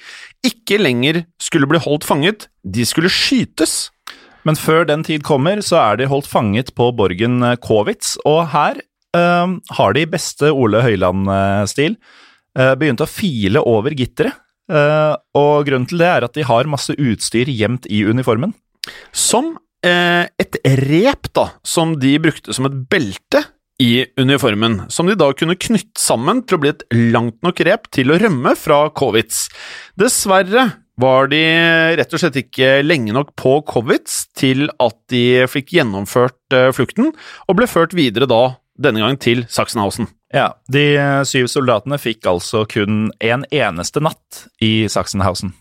ikke 0.45 0.79
lenger 0.79 1.25
skulle 1.41 1.69
bli 1.69 1.81
holdt 1.81 2.05
fanget, 2.05 2.49
de 2.63 2.85
skulle 2.85 3.09
skytes. 3.11 3.91
Men 4.45 4.57
før 4.57 4.87
den 4.87 5.03
tid 5.05 5.25
kommer, 5.25 5.61
så 5.61 5.81
er 5.81 5.99
de 5.99 6.09
holdt 6.09 6.29
fanget 6.29 6.75
på 6.77 6.91
borgen 6.97 7.41
Kowitz, 7.65 8.17
og 8.25 8.51
her 8.53 8.81
øh, 9.17 9.57
har 9.79 9.97
de 9.97 10.05
beste 10.09 10.53
Ole 10.53 10.85
Høiland-stil 10.85 11.97
øh, 11.97 12.75
begynt 12.79 13.03
å 13.05 13.09
file 13.09 13.65
over 13.65 13.97
gitteret. 13.97 14.37
Uh, 14.69 15.17
og 15.39 15.65
grunnen 15.69 15.89
til 15.89 16.01
det 16.03 16.09
er 16.13 16.27
at 16.27 16.35
de 16.37 16.45
har 16.45 16.69
masse 16.69 16.93
utstyr 16.93 17.49
gjemt 17.49 17.89
i 17.89 18.03
uniformen. 18.05 18.53
Som 19.17 19.55
uh, 19.57 20.25
et 20.29 20.59
rep, 20.85 21.31
da, 21.37 21.51
som 21.65 21.97
de 22.01 22.17
brukte 22.23 22.57
som 22.57 22.69
et 22.69 22.77
belte 22.93 23.45
i 23.79 24.03
uniformen, 24.19 24.83
som 24.91 25.07
de 25.09 25.15
da 25.19 25.31
kunne 25.39 25.57
knytte 25.57 26.03
sammen 26.03 26.43
til 26.43 26.59
å 26.59 26.63
bli 26.65 26.73
et 26.75 26.85
langt 27.15 27.39
nok 27.47 27.63
rep 27.67 27.87
til 27.95 28.11
å 28.11 28.19
rømme 28.21 28.57
fra 28.59 28.83
Kovitz. 28.91 29.47
Dessverre 29.99 30.67
var 30.99 31.31
de 31.31 31.41
rett 31.99 32.15
og 32.15 32.21
slett 32.21 32.41
ikke 32.41 32.81
lenge 32.83 33.15
nok 33.15 33.33
på 33.39 33.61
Kovitz 33.69 34.25
til 34.37 34.67
at 34.83 34.99
de 35.13 35.47
fikk 35.51 35.77
gjennomført 35.79 36.59
uh, 36.59 36.69
flukten, 36.75 37.15
og 37.47 37.61
ble 37.61 37.71
ført 37.71 37.97
videre 37.97 38.29
da, 38.29 38.59
denne 38.79 39.03
gang 39.05 39.17
til 39.23 39.47
Sachsenhausen. 39.49 40.11
Ja, 40.35 40.51
De 40.69 40.85
eh, 40.97 41.23
syv 41.25 41.49
soldatene 41.49 41.97
fikk 42.01 42.27
altså 42.29 42.65
kun 42.69 43.09
en 43.25 43.47
eneste 43.55 44.03
natt 44.05 44.45
i 44.61 44.85
Sachsenhausen. 44.91 45.55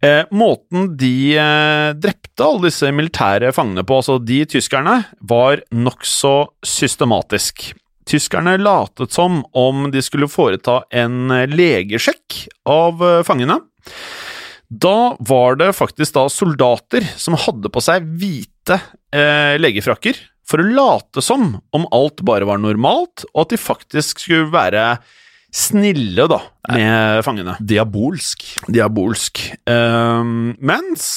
Eh, 0.00 0.22
måten 0.30 0.92
de 0.96 1.34
eh, 1.34 1.90
drepte 1.98 2.44
alle 2.46 2.68
disse 2.68 2.88
militære 2.94 3.50
fangene 3.52 3.82
på, 3.84 3.98
altså 3.98 4.16
de 4.22 4.44
tyskerne, 4.48 5.00
var 5.20 5.64
nokså 5.74 6.34
systematisk. 6.62 7.72
Tyskerne 8.08 8.54
latet 8.62 9.12
som 9.12 9.42
om 9.58 9.88
de 9.92 10.00
skulle 10.04 10.30
foreta 10.30 10.80
en 10.94 11.34
eh, 11.34 11.48
legesjekk 11.50 12.44
av 12.70 13.02
eh, 13.04 13.20
fangene. 13.26 13.58
Da 14.68 15.16
var 15.18 15.58
det 15.60 15.72
faktisk 15.76 16.14
da 16.14 16.26
soldater 16.32 17.04
som 17.18 17.36
hadde 17.40 17.72
på 17.72 17.82
seg 17.82 18.06
hvite 18.20 18.78
eh, 19.12 19.56
legefrakker, 19.60 20.16
for 20.48 20.62
å 20.62 20.68
late 20.72 21.22
som 21.24 21.54
om 21.76 21.86
alt 21.94 22.24
bare 22.26 22.48
var 22.48 22.60
normalt, 22.62 23.26
og 23.34 23.44
at 23.44 23.54
de 23.54 23.60
faktisk 23.60 24.24
skulle 24.24 24.48
være 24.52 24.84
snille, 25.54 26.26
da, 26.28 26.42
med 26.72 27.22
fangene. 27.24 27.54
Diabolsk. 27.64 28.44
Diabolsk. 28.68 29.40
Uh, 29.68 30.52
mens 30.56 31.08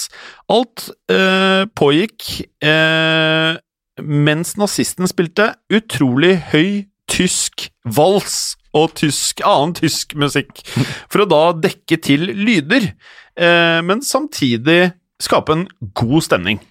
alt 0.51 0.87
uh, 1.11 1.67
pågikk 1.75 2.29
uh, 2.63 3.59
mens 4.01 4.55
nazisten 4.59 5.09
spilte 5.09 5.51
utrolig 5.73 6.37
høy 6.51 6.87
tysk 7.11 7.67
vals 7.83 8.55
og 8.77 8.93
tysk, 8.95 9.43
annen 9.43 9.75
tysk 9.75 10.15
musikk, 10.19 10.63
for 11.11 11.23
å 11.23 11.29
da 11.29 11.43
dekke 11.67 11.99
til 12.03 12.29
lyder, 12.39 12.93
eh, 13.35 13.79
men 13.83 14.03
samtidig 14.05 14.93
skape 15.21 15.57
en 15.57 15.65
god 15.97 16.23
stemning. 16.23 16.61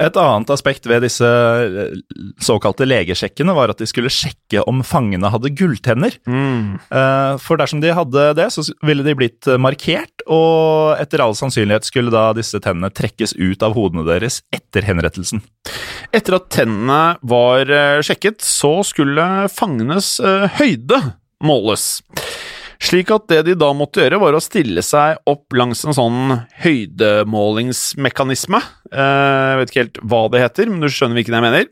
Et 0.00 0.20
annet 0.20 0.52
aspekt 0.54 0.88
ved 0.88 1.04
disse 1.04 1.26
eh, 1.26 1.96
såkalte 2.40 2.88
legesjekkene 2.88 3.54
var 3.56 3.72
at 3.72 3.82
de 3.82 3.88
skulle 3.88 4.12
sjekke 4.12 4.64
om 4.70 4.82
fangene 4.86 5.30
hadde 5.32 5.52
gulltenner. 5.56 6.16
Mm. 6.28 6.80
For 7.42 7.60
dersom 7.60 7.82
de 7.82 7.92
hadde 7.94 8.24
det, 8.38 8.48
så 8.54 8.64
ville 8.86 9.04
de 9.06 9.14
blitt 9.16 9.46
markert, 9.60 10.24
og 10.30 10.96
etter 11.00 11.22
all 11.22 11.36
sannsynlighet 11.38 11.86
skulle 11.86 12.12
da 12.12 12.30
disse 12.36 12.58
tennene 12.62 12.90
trekkes 12.94 13.36
ut 13.38 13.62
av 13.66 13.76
hodene 13.76 14.06
deres 14.08 14.40
etter 14.54 14.86
henrettelsen. 14.88 15.42
Etter 16.14 16.38
at 16.40 16.50
tennene 16.52 17.00
var 17.22 17.70
eh, 17.70 18.00
sjekket, 18.04 18.40
så 18.44 18.80
skulle 18.86 19.26
fangenes 19.52 20.16
eh, 20.24 20.48
høyde 20.58 21.00
måles. 21.44 22.00
Slik 22.80 23.10
at 23.12 23.26
det 23.28 23.42
de 23.50 23.54
da 23.60 23.72
måtte 23.76 24.00
gjøre, 24.00 24.18
var 24.22 24.32
å 24.32 24.40
stille 24.40 24.80
seg 24.84 25.18
opp 25.28 25.52
langs 25.52 25.82
en 25.84 25.92
sånn 25.96 26.46
høydemålingsmekanisme. 26.64 28.60
Eh, 28.90 29.50
Jeg 29.50 29.58
vet 29.60 29.70
ikke 29.72 29.82
helt 29.84 30.00
hva 30.08 30.22
det 30.32 30.40
heter, 30.44 30.70
men 30.70 30.80
du 30.80 30.88
skjønner 30.88 31.18
hvilken 31.20 31.36
jeg 31.36 31.44
mener. 31.44 31.66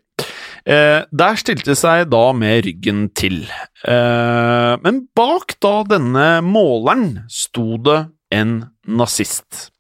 Eh, 0.69 1.01
Der 1.11 1.35
stilte 1.41 1.71
de 1.71 1.77
seg 1.79 2.11
da 2.13 2.33
med 2.37 2.65
ryggen 2.67 3.09
til. 3.17 3.47
Eh, 3.85 4.77
Men 4.85 5.09
bak 5.17 5.57
da 5.65 5.83
denne 5.85 6.29
måleren 6.45 7.25
sto 7.31 7.79
det 7.79 8.11
en 8.31 8.69
nazist. 8.87 9.71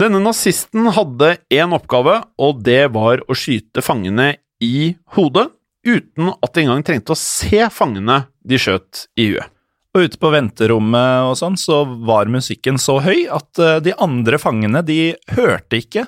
Denne 0.00 0.18
nazisten 0.24 0.90
hadde 0.96 1.36
én 1.52 1.72
oppgave, 1.76 2.24
og 2.40 2.62
det 2.64 2.90
var 2.92 3.18
å 3.28 3.34
skyte 3.36 3.82
fangene 3.84 4.36
i 4.60 4.96
hodet, 5.14 5.50
uten 5.86 6.34
at 6.42 6.52
de 6.54 6.60
engang 6.64 6.82
trengte 6.84 7.12
å 7.14 7.16
se 7.16 7.68
fangene 7.70 8.26
de 8.44 8.56
skjøt 8.60 9.06
i 9.16 9.30
huet. 9.30 9.46
Og 9.90 10.06
ute 10.06 10.20
på 10.22 10.30
venterommet 10.30 11.26
og 11.26 11.34
sånn, 11.38 11.56
så 11.58 11.82
var 12.06 12.30
musikken 12.30 12.78
så 12.78 13.00
høy 13.02 13.24
at 13.26 13.58
eh, 13.58 13.80
de 13.82 13.94
andre 13.98 14.38
fangene, 14.38 14.84
de 14.86 15.16
hørte 15.34 15.80
ikke 15.80 16.04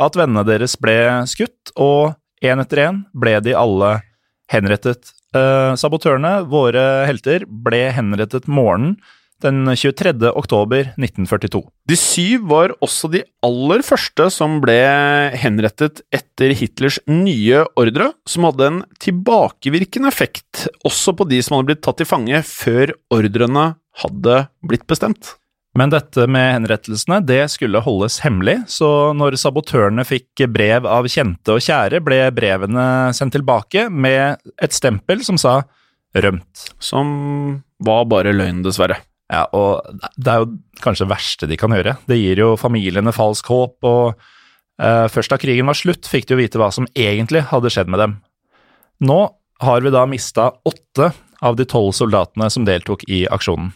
at 0.00 0.16
vennene 0.18 0.42
deres 0.48 0.74
ble 0.80 0.96
skutt, 1.30 1.70
og 1.78 2.16
én 2.42 2.62
etter 2.62 2.82
én 2.88 3.02
ble 3.14 3.36
de 3.44 3.54
alle 3.54 3.92
henrettet. 4.50 5.12
Eh, 5.36 5.76
sabotørene, 5.78 6.40
våre 6.50 7.06
helter, 7.06 7.46
ble 7.46 7.84
henrettet 7.94 8.50
morgenen 8.50 8.96
den 9.44 9.64
23. 9.68 10.30
oktober 10.36 10.92
1942. 10.96 11.62
De 11.88 11.96
syv 11.98 12.46
var 12.50 12.74
også 12.84 13.10
de 13.12 13.22
aller 13.46 13.82
første 13.86 14.28
som 14.34 14.58
ble 14.62 14.78
henrettet 15.40 16.02
etter 16.14 16.54
Hitlers 16.56 17.00
nye 17.08 17.64
ordre, 17.80 18.12
som 18.28 18.46
hadde 18.48 18.68
en 18.68 18.80
tilbakevirkende 19.02 20.10
effekt 20.12 20.66
også 20.86 21.16
på 21.16 21.28
de 21.30 21.42
som 21.44 21.58
hadde 21.58 21.72
blitt 21.72 21.84
tatt 21.86 22.00
til 22.02 22.08
fange 22.08 22.42
før 22.46 22.94
ordrene 23.14 23.72
hadde 24.04 24.40
blitt 24.66 24.86
bestemt. 24.90 25.34
Men 25.78 25.92
dette 25.92 26.24
med 26.26 26.48
henrettelsene, 26.56 27.20
det 27.22 27.44
skulle 27.52 27.82
holdes 27.84 28.18
hemmelig, 28.24 28.56
så 28.72 29.12
når 29.14 29.38
sabotørene 29.38 30.02
fikk 30.06 30.48
brev 30.50 30.88
av 30.90 31.06
kjente 31.10 31.54
og 31.54 31.62
kjære, 31.62 32.00
ble 32.02 32.24
brevene 32.34 32.86
sendt 33.14 33.36
tilbake 33.38 33.86
med 33.90 34.42
et 34.58 34.74
stempel 34.74 35.22
som 35.26 35.38
sa 35.38 35.62
'rømt'. 36.14 36.72
Som 36.82 37.62
var 37.78 38.04
bare 38.10 38.34
løgn, 38.34 38.64
dessverre. 38.66 38.98
Ja, 39.30 39.44
og 39.54 39.86
det 40.18 40.32
er 40.32 40.42
jo 40.42 40.50
kanskje 40.82 41.06
det 41.06 41.12
verste 41.12 41.48
de 41.50 41.58
kan 41.60 41.74
gjøre. 41.74 41.94
Det 42.10 42.18
gir 42.18 42.42
jo 42.42 42.54
familiene 42.58 43.14
falsk 43.14 43.50
håp, 43.52 43.76
og 43.86 44.16
eh, 44.82 45.06
først 45.12 45.30
da 45.30 45.38
krigen 45.40 45.70
var 45.70 45.78
slutt, 45.78 46.08
fikk 46.10 46.26
de 46.26 46.34
jo 46.34 46.40
vite 46.42 46.60
hva 46.60 46.72
som 46.74 46.88
egentlig 46.98 47.44
hadde 47.52 47.70
skjedd 47.70 47.92
med 47.92 48.02
dem. 48.02 48.16
Nå 49.06 49.20
har 49.62 49.84
vi 49.84 49.92
da 49.94 50.06
mista 50.08 50.50
åtte 50.66 51.12
av 51.40 51.56
de 51.56 51.66
tolv 51.68 51.94
soldatene 51.96 52.48
som 52.52 52.66
deltok 52.66 53.06
i 53.08 53.22
aksjonen. 53.30 53.70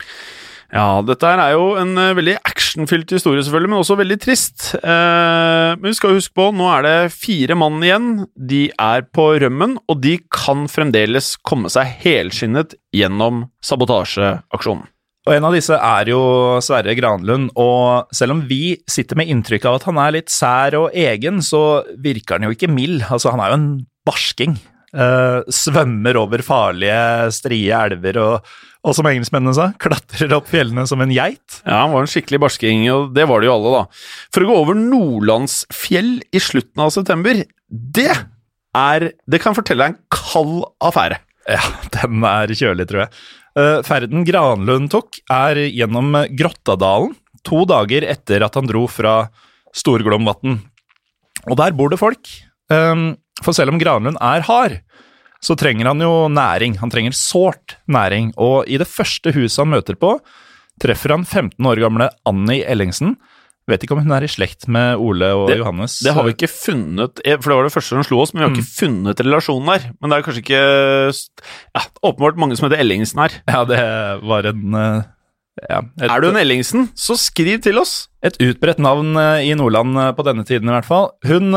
Ja, 0.75 1.05
dette 1.07 1.29
er 1.31 1.53
jo 1.55 1.75
en 1.79 1.93
eh, 2.01 2.17
veldig 2.19 2.35
actionfylt 2.43 3.13
historie, 3.15 3.45
selvfølgelig, 3.47 3.71
men 3.71 3.79
også 3.79 3.99
veldig 4.01 4.17
trist. 4.25 4.73
Eh, 4.81 5.71
men 5.79 5.87
vi 5.87 5.95
skal 5.95 6.17
huske 6.17 6.35
på, 6.35 6.49
nå 6.57 6.67
er 6.73 6.87
det 6.87 6.97
fire 7.15 7.55
mann 7.59 7.79
igjen. 7.85 8.09
De 8.35 8.65
er 8.73 9.07
på 9.15 9.29
rømmen, 9.45 9.77
og 9.87 10.03
de 10.03 10.17
kan 10.35 10.67
fremdeles 10.73 11.37
komme 11.47 11.71
seg 11.71 11.95
helskinnet 12.03 12.75
gjennom 12.97 13.45
sabotasjeaksjonen. 13.63 14.89
Og 15.25 15.33
en 15.33 15.47
av 15.49 15.55
disse 15.57 15.73
er 15.73 16.11
jo 16.13 16.21
Sverre 16.65 16.93
Granlund, 16.99 17.49
og 17.57 18.13
selv 18.13 18.35
om 18.35 18.43
vi 18.45 18.77
sitter 18.91 19.17
med 19.17 19.31
inntrykk 19.33 19.65
av 19.71 19.79
at 19.79 19.87
han 19.89 20.01
er 20.03 20.17
litt 20.19 20.33
sær 20.33 20.77
og 20.77 20.99
egen, 21.01 21.41
så 21.41 21.81
virker 22.05 22.37
han 22.37 22.51
jo 22.51 22.53
ikke 22.53 22.69
mild. 22.69 23.07
Altså, 23.09 23.33
han 23.33 23.41
er 23.41 23.53
jo 23.53 23.59
en 23.61 23.71
barsking. 24.05 24.59
Uh, 24.95 25.41
svømmer 25.51 26.21
over 26.21 26.45
farlige, 26.47 27.33
strie 27.35 27.75
elver 27.75 28.21
og, 28.23 28.53
og 28.87 28.95
som 28.95 29.09
engelskmennene 29.11 29.57
sa, 29.57 29.71
klatrer 29.81 30.37
opp 30.37 30.47
fjellene 30.53 30.85
som 30.87 31.01
en 31.03 31.15
geit. 31.15 31.57
Ja, 31.65 31.81
han 31.81 31.95
var 31.97 32.05
en 32.05 32.13
skikkelig 32.13 32.43
barsking, 32.45 32.85
og 32.93 33.17
det 33.17 33.25
var 33.31 33.41
det 33.41 33.49
jo 33.49 33.57
alle, 33.57 33.81
da. 33.81 34.05
For 34.35 34.45
å 34.45 34.51
gå 34.51 34.59
over 34.61 34.79
Nordlandsfjell 34.79 36.19
i 36.37 36.43
slutten 36.43 36.85
av 36.85 36.93
september, 36.95 37.43
det 37.73 38.13
er 38.75 39.13
Det 39.31 39.39
kan 39.39 39.55
fortelle 39.55 39.87
deg 39.87 39.95
en 39.95 40.01
kald 40.13 40.65
affære. 40.85 41.21
Ja, 41.49 41.63
den 41.97 42.25
er 42.27 42.53
kjølig, 42.57 42.89
tror 42.91 43.05
jeg. 43.05 43.11
Eh, 43.55 43.81
ferden 43.87 44.25
Granlund 44.27 44.91
tok, 44.91 45.21
er 45.31 45.61
gjennom 45.71 46.15
Grottadalen, 46.35 47.15
to 47.47 47.63
dager 47.69 48.07
etter 48.09 48.43
at 48.43 48.57
han 48.59 48.67
dro 48.67 48.87
fra 48.91 49.29
Storglomvatn. 49.75 50.59
Og 51.51 51.59
der 51.61 51.77
bor 51.77 51.93
det 51.93 52.01
folk. 52.01 52.31
Um, 52.73 53.15
for 53.45 53.55
selv 53.57 53.75
om 53.75 53.79
Granlund 53.79 54.19
er 54.23 54.47
hard, 54.49 54.79
så 55.45 55.57
trenger 55.61 55.91
han 55.91 56.01
jo 56.01 56.27
næring. 56.33 56.79
Han 56.81 56.91
trenger 56.91 57.15
sårt 57.17 57.77
næring. 57.91 58.33
Og 58.41 58.65
i 58.71 58.79
det 58.81 58.89
første 58.89 59.35
huset 59.37 59.61
han 59.61 59.75
møter 59.75 59.99
på, 60.01 60.17
treffer 60.81 61.13
han 61.15 61.27
15 61.27 61.69
år 61.69 61.83
gamle 61.85 62.09
Annie 62.27 62.65
Ellingsen. 62.65 63.19
Vet 63.71 63.85
ikke 63.87 63.95
om 63.97 64.03
hun 64.05 64.13
er 64.13 64.27
i 64.27 64.29
slekt 64.29 64.67
med 64.69 64.99
Ole 65.01 65.31
og 65.33 65.47
Det- 65.49 65.57
Johannes. 65.59 65.99
Det 66.05 66.13
har 66.13 66.23
vi 66.27 66.35
ikke 66.35 66.51
funnet, 66.53 67.21
eh, 67.25 67.39
for 67.41 67.49
det 67.51 67.57
var 67.57 67.65
det 67.65 67.73
første 67.73 67.95
som 67.97 68.05
slo 68.05 68.21
oss, 68.21 68.35
men 68.35 68.43
vi 68.43 68.49
har 68.49 68.55
ikke 68.59 68.75
funnet 68.77 69.23
relasjonen 69.25 69.71
der. 69.73 69.87
Men 70.03 70.11
det 70.11 70.19
er 70.19 70.27
kanskje 70.27 70.43
ikke 70.45 70.63
ja, 71.75 71.83
Åpenbart 72.05 72.37
mange 72.37 72.57
som 72.59 72.69
heter 72.69 72.83
Ellingsen 72.85 73.23
her. 73.25 73.33
Ja, 73.49 73.65
det 73.65 73.81
var 74.29 74.45
en 74.51 74.75
eh, 74.75 75.03
ja, 75.71 75.79
et, 76.03 76.11
Er 76.11 76.21
du 76.21 76.29
en 76.29 76.37
Ellingsen, 76.37 76.91
så 76.95 77.17
skriv 77.17 77.63
til 77.63 77.79
oss! 77.79 78.09
Et 78.23 78.37
utbredt 78.43 78.79
navn 78.83 79.17
eh, 79.17 79.49
i 79.49 79.55
Nordland 79.57 79.97
på 80.17 80.25
denne 80.27 80.45
tiden, 80.45 80.69
i 80.69 80.75
hvert 80.77 80.85
fall. 80.89 81.11
Hun 81.25 81.55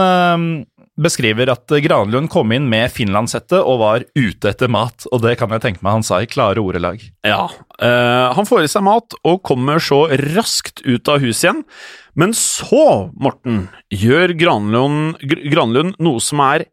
beskriver 1.02 1.52
at 1.54 1.72
Granlund 1.84 2.30
kom 2.34 2.52
inn 2.56 2.68
med 2.72 2.90
finlandshette 2.94 3.60
og 3.62 3.82
var 3.82 4.06
ute 4.18 4.50
etter 4.50 4.72
mat, 4.72 5.06
og 5.12 5.22
det 5.24 5.36
kan 5.40 5.52
jeg 5.54 5.64
tenke 5.64 5.86
meg 5.86 6.00
han 6.00 6.06
sa 6.06 6.20
i 6.24 6.30
klare 6.30 6.62
ordelag. 6.64 7.04
Ja, 7.28 7.46
øh, 7.48 8.28
han 8.38 8.50
får 8.50 8.66
i 8.66 8.72
seg 8.72 8.86
mat 8.88 9.18
og 9.22 9.44
kommer 9.48 9.82
så 9.84 10.06
raskt 10.36 10.82
ut 10.88 11.12
av 11.12 11.22
huset 11.24 11.48
igjen. 11.48 11.64
Men 12.18 12.34
så, 12.34 13.12
Morten, 13.14 13.68
gjør 13.94 14.34
Granlund, 14.40 15.22
Granlund 15.22 16.00
noe 16.02 16.24
som 16.24 16.42
er 16.48 16.66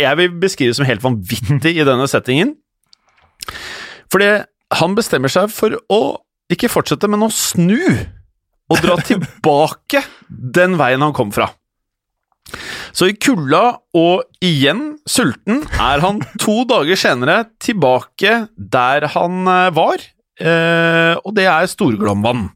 Jeg 0.00 0.18
vil 0.18 0.32
beskrive 0.42 0.74
som 0.74 0.88
helt 0.88 1.04
vanvittig 1.04 1.76
i 1.76 1.84
denne 1.86 2.08
settingen. 2.10 2.56
Fordi 4.10 4.30
han 4.74 4.96
bestemmer 4.96 5.30
seg 5.30 5.52
for 5.54 5.76
å 5.92 6.00
ikke 6.50 6.70
fortsette, 6.72 7.06
men 7.10 7.22
å 7.22 7.30
snu. 7.30 7.78
Og 8.72 8.80
dra 8.82 8.96
tilbake 9.10 10.02
den 10.28 10.78
veien 10.80 11.04
han 11.04 11.14
kom 11.14 11.30
fra. 11.34 11.52
Så 12.94 13.10
i 13.10 13.16
kulda 13.18 13.62
og 13.98 14.22
igjen 14.44 14.94
sulten 15.10 15.64
er 15.82 16.02
han 16.04 16.20
to 16.38 16.62
dager 16.70 16.98
senere 16.98 17.40
tilbake 17.62 18.44
der 18.54 19.08
han 19.16 19.42
eh, 19.50 19.72
var, 19.74 20.04
eh, 20.38 21.14
og 21.18 21.34
det 21.34 21.48
er 21.50 21.70
Storglomvann. 21.70 22.48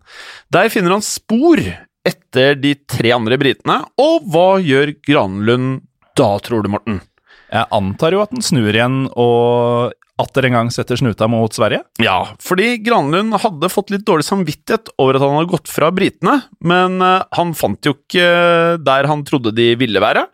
Der 0.55 0.71
finner 0.71 0.95
han 0.95 1.05
spor 1.05 1.59
etter 2.07 2.55
de 2.55 2.77
tre 2.89 3.11
andre 3.17 3.37
britene, 3.41 3.81
og 3.99 4.31
hva 4.31 4.63
gjør 4.63 4.95
Granlund 5.05 5.81
da, 6.19 6.31
tror 6.43 6.63
du, 6.63 6.71
Morten? 6.73 7.03
Jeg 7.49 7.67
antar 7.75 8.15
jo 8.15 8.23
at 8.23 8.33
den 8.35 8.45
snur 8.45 8.71
igjen 8.71 9.07
og 9.19 9.95
atter 10.19 10.49
en 10.49 10.57
gang 10.57 10.71
setter 10.75 10.99
snuta 10.99 11.29
mot 11.31 11.55
Sverige. 11.55 11.85
Ja, 12.03 12.35
fordi 12.43 12.77
Granlund 12.85 13.37
hadde 13.43 13.71
fått 13.73 13.93
litt 13.95 14.07
dårlig 14.09 14.27
samvittighet 14.27 14.91
over 14.99 15.19
at 15.19 15.25
han 15.25 15.37
hadde 15.39 15.53
gått 15.53 15.71
fra 15.71 15.91
britene, 15.95 16.41
men 16.65 16.99
eh, 17.05 17.27
han 17.39 17.55
fant 17.59 17.87
jo 17.87 17.95
ikke 17.97 18.79
der 18.85 19.09
han 19.11 19.25
trodde 19.29 19.55
de 19.57 19.71
ville 19.79 20.03
være. 20.03 20.27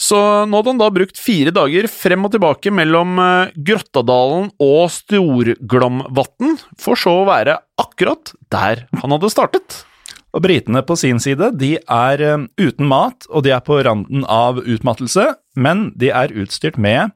Så 0.00 0.18
nå 0.48 0.60
hadde 0.60 0.74
han 0.74 0.80
da 0.80 0.90
brukt 0.94 1.20
fire 1.20 1.52
dager 1.54 1.86
frem 1.92 2.26
og 2.26 2.34
tilbake 2.34 2.72
mellom 2.74 3.20
eh, 3.22 3.52
Grottadalen 3.70 4.50
og 4.62 4.82
Storglomvatn, 4.94 6.58
for 6.80 6.98
så 6.98 7.20
å 7.22 7.28
være 7.30 7.60
akkurat 7.80 8.34
der 8.52 8.86
han 9.00 9.16
hadde 9.16 9.32
startet. 9.32 9.84
Og 10.30 10.44
britene 10.44 10.82
på 10.86 10.94
sin 10.98 11.18
side, 11.22 11.52
de 11.58 11.76
er 11.80 12.22
eh, 12.22 12.46
uten 12.60 12.90
mat, 12.90 13.26
og 13.30 13.46
de 13.46 13.54
er 13.54 13.64
på 13.66 13.80
randen 13.86 14.26
av 14.26 14.62
utmattelse, 14.62 15.32
men 15.58 15.90
de 15.98 16.12
er 16.14 16.34
utstyrt 16.38 16.78
med 16.78 17.14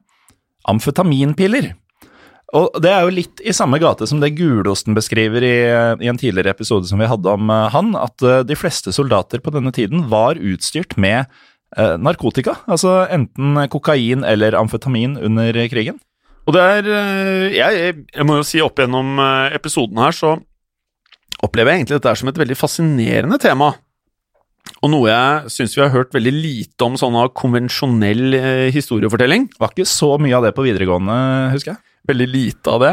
amfetaminpiller. 0.69 1.73
Og 2.55 2.77
det 2.79 2.91
er 2.91 3.03
jo 3.03 3.11
litt 3.11 3.41
i 3.43 3.53
samme 3.55 3.79
gate 3.83 4.07
som 4.07 4.21
det 4.21 4.35
Gulosten 4.37 4.95
beskriver 4.95 5.43
i, 5.43 5.57
i 6.05 6.09
en 6.11 6.19
tidligere 6.19 6.53
episode 6.55 6.87
som 6.87 7.01
vi 7.01 7.09
hadde 7.09 7.33
om 7.35 7.51
eh, 7.51 7.67
han, 7.73 7.91
at 7.99 8.23
eh, 8.23 8.43
de 8.47 8.55
fleste 8.55 8.93
soldater 8.95 9.41
på 9.43 9.51
denne 9.51 9.73
tiden 9.75 10.05
var 10.11 10.39
utstyrt 10.39 10.95
med 10.95 11.25
eh, 11.75 11.95
narkotika. 11.99 12.55
Altså 12.71 13.01
enten 13.11 13.59
kokain 13.73 14.23
eller 14.27 14.55
amfetamin 14.55 15.17
under 15.19 15.57
krigen. 15.71 15.99
Og 16.45 16.55
det 16.55 16.63
er 16.63 16.91
eh, 16.95 17.55
jeg, 17.57 18.05
jeg 18.13 18.27
må 18.27 18.37
jo 18.39 18.45
si 18.47 18.61
opp 18.63 18.79
gjennom 18.79 19.19
episoden 19.55 19.99
her, 19.99 20.15
så 20.15 20.37
opplever 21.43 21.73
jeg 21.73 21.83
egentlig 21.83 21.99
dette 21.99 22.13
som 22.21 22.31
et 22.31 22.39
veldig 22.39 22.57
fascinerende 22.57 23.39
tema. 23.41 23.73
Og 24.79 24.89
noe 24.93 25.09
jeg 25.11 25.51
syns 25.51 25.75
vi 25.75 25.83
har 25.83 25.91
hørt 25.93 26.15
veldig 26.15 26.31
lite 26.33 26.87
om 26.87 26.95
sånn 26.97 27.17
av 27.19 27.33
konvensjonell 27.37 28.39
historiefortelling. 28.73 29.49
Var 29.59 29.75
ikke 29.75 29.85
så 29.89 30.15
mye 30.21 30.39
av 30.39 30.47
det 30.47 30.53
på 30.55 30.63
videregående, 30.65 31.17
husker 31.51 31.73
jeg. 31.75 31.83
Veldig 32.05 32.27
lite 32.29 32.71
av 32.71 32.83
det. 32.83 32.91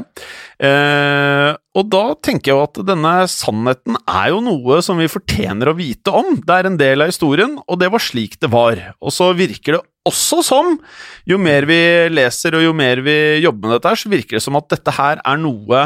Eh, 0.65 1.51
og 1.77 1.89
da 1.93 2.03
tenker 2.25 2.53
jeg 2.53 2.57
jo 2.57 2.65
at 2.65 2.83
denne 2.89 3.15
sannheten 3.29 3.99
er 4.01 4.31
jo 4.33 4.43
noe 4.45 4.81
som 4.85 5.01
vi 5.01 5.11
fortjener 5.11 5.69
å 5.71 5.77
vite 5.77 6.15
om. 6.15 6.39
Det 6.41 6.59
er 6.59 6.69
en 6.69 6.79
del 6.81 7.05
av 7.05 7.13
historien, 7.13 7.59
og 7.67 7.81
det 7.81 7.91
var 7.93 8.03
slik 8.03 8.39
det 8.41 8.53
var. 8.53 8.81
Og 9.03 9.13
så 9.15 9.33
virker 9.37 9.77
det 9.77 9.83
også 10.09 10.41
som, 10.47 10.77
jo 11.29 11.39
mer 11.39 11.67
vi 11.69 11.81
leser 12.11 12.57
og 12.59 12.65
jo 12.65 12.73
mer 12.75 13.03
vi 13.05 13.17
jobber 13.45 13.69
med 13.69 13.77
dette 13.77 13.93
her, 13.93 14.01
så 14.01 14.13
virker 14.13 14.39
det 14.39 14.45
som 14.45 14.59
at 14.59 14.71
dette 14.73 14.97
her 14.97 15.21
er 15.23 15.39
noe 15.41 15.85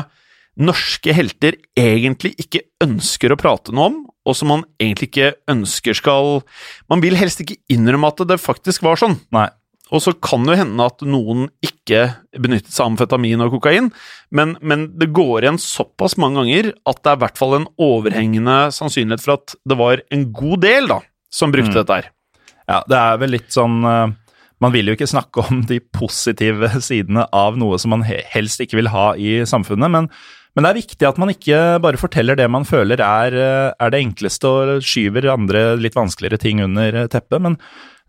norske 0.57 1.12
helter 1.12 1.59
egentlig 1.77 2.33
ikke 2.41 2.64
ønsker 2.85 3.33
å 3.33 3.39
prate 3.41 3.74
noe 3.77 3.91
om, 3.91 3.99
og 4.27 4.37
som 4.39 4.51
man 4.51 4.64
egentlig 4.81 5.11
ikke 5.11 5.35
ønsker 5.53 5.95
skal 5.95 6.41
Man 6.91 7.03
vil 7.05 7.14
helst 7.18 7.43
ikke 7.45 7.61
innrømme 7.70 8.09
at 8.11 8.24
det 8.27 8.41
faktisk 8.43 8.83
var 8.87 8.99
sånn. 8.99 9.20
Nei. 9.35 9.49
Og 9.95 10.03
så 10.03 10.12
kan 10.18 10.43
det 10.49 10.59
hende 10.59 10.87
at 10.89 11.03
noen 11.07 11.47
ikke 11.64 12.09
benyttet 12.34 12.72
seg 12.74 12.82
av 12.82 12.93
amfetamin 12.93 13.45
og 13.45 13.55
kokain, 13.55 13.93
men, 14.34 14.57
men, 14.59 14.89
det 14.99 15.12
går 15.14 15.47
igjen 15.47 15.61
såpass 15.62 16.16
mange 16.18 16.43
ganger 16.43 16.72
at 16.91 17.03
det 17.05 17.12
er 17.12 17.18
i 17.18 17.22
hvert 17.22 17.39
fall 17.39 17.55
en 17.61 17.68
overhengende 17.78 18.57
sannsynlighet 18.74 19.22
for 19.22 19.37
at 19.37 19.55
det 19.62 19.78
var 19.78 20.03
en 20.14 20.26
god 20.34 20.64
del 20.66 20.91
da, 20.91 21.01
som 21.30 21.55
brukte 21.55 21.70
mm. 21.74 21.78
dette 21.78 21.99
her. 22.01 22.09
Ja, 22.66 22.80
det 22.91 22.99
er 22.99 23.20
vel 23.22 23.30
litt 23.37 23.53
sånn 23.55 23.76
uh, 23.87 24.09
Man 24.59 24.72
vil 24.74 24.89
jo 24.91 24.97
ikke 24.97 25.07
snakke 25.07 25.45
om 25.47 25.61
de 25.68 25.78
positive 25.95 26.72
sidene 26.89 27.28
av 27.30 27.59
noe 27.61 27.78
som 27.78 27.95
man 27.95 28.03
helst 28.03 28.64
ikke 28.64 28.80
vil 28.80 28.91
ha 28.91 29.12
i 29.14 29.39
samfunnet, 29.47 29.93
men 29.93 30.11
men 30.57 30.64
det 30.64 30.70
er 30.70 30.78
viktig 30.78 31.05
at 31.05 31.18
man 31.20 31.28
ikke 31.28 31.57
bare 31.84 31.99
forteller 32.01 32.39
det 32.39 32.47
man 32.49 32.64
føler 32.64 32.97
er, 33.05 33.34
eh, 33.37 33.74
er 33.76 33.91
det 33.93 33.99
enkleste, 34.01 34.49
og 34.49 34.87
skyver 34.89 35.26
andre 35.28 35.74
litt 35.76 35.93
vanskeligere 35.93 36.41
ting 36.41 36.62
under 36.64 37.03
teppet. 37.12 37.43
Men 37.45 37.59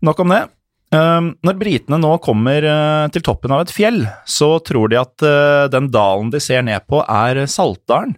nok 0.00 0.22
om 0.24 0.32
det. 0.32 0.46
Ehm, 0.94 1.34
når 1.44 1.58
britene 1.60 1.98
nå 2.00 2.14
kommer 2.24 2.64
eh, 2.64 3.06
til 3.12 3.24
toppen 3.24 3.52
av 3.52 3.66
et 3.66 3.72
fjell, 3.74 4.06
så 4.24 4.54
tror 4.64 4.88
de 4.88 5.00
at 5.00 5.24
eh, 5.26 5.66
den 5.72 5.90
dalen 5.92 6.32
de 6.32 6.40
ser 6.40 6.64
ned 6.64 6.86
på, 6.88 7.02
er 7.04 7.44
Saltdalen. 7.46 8.16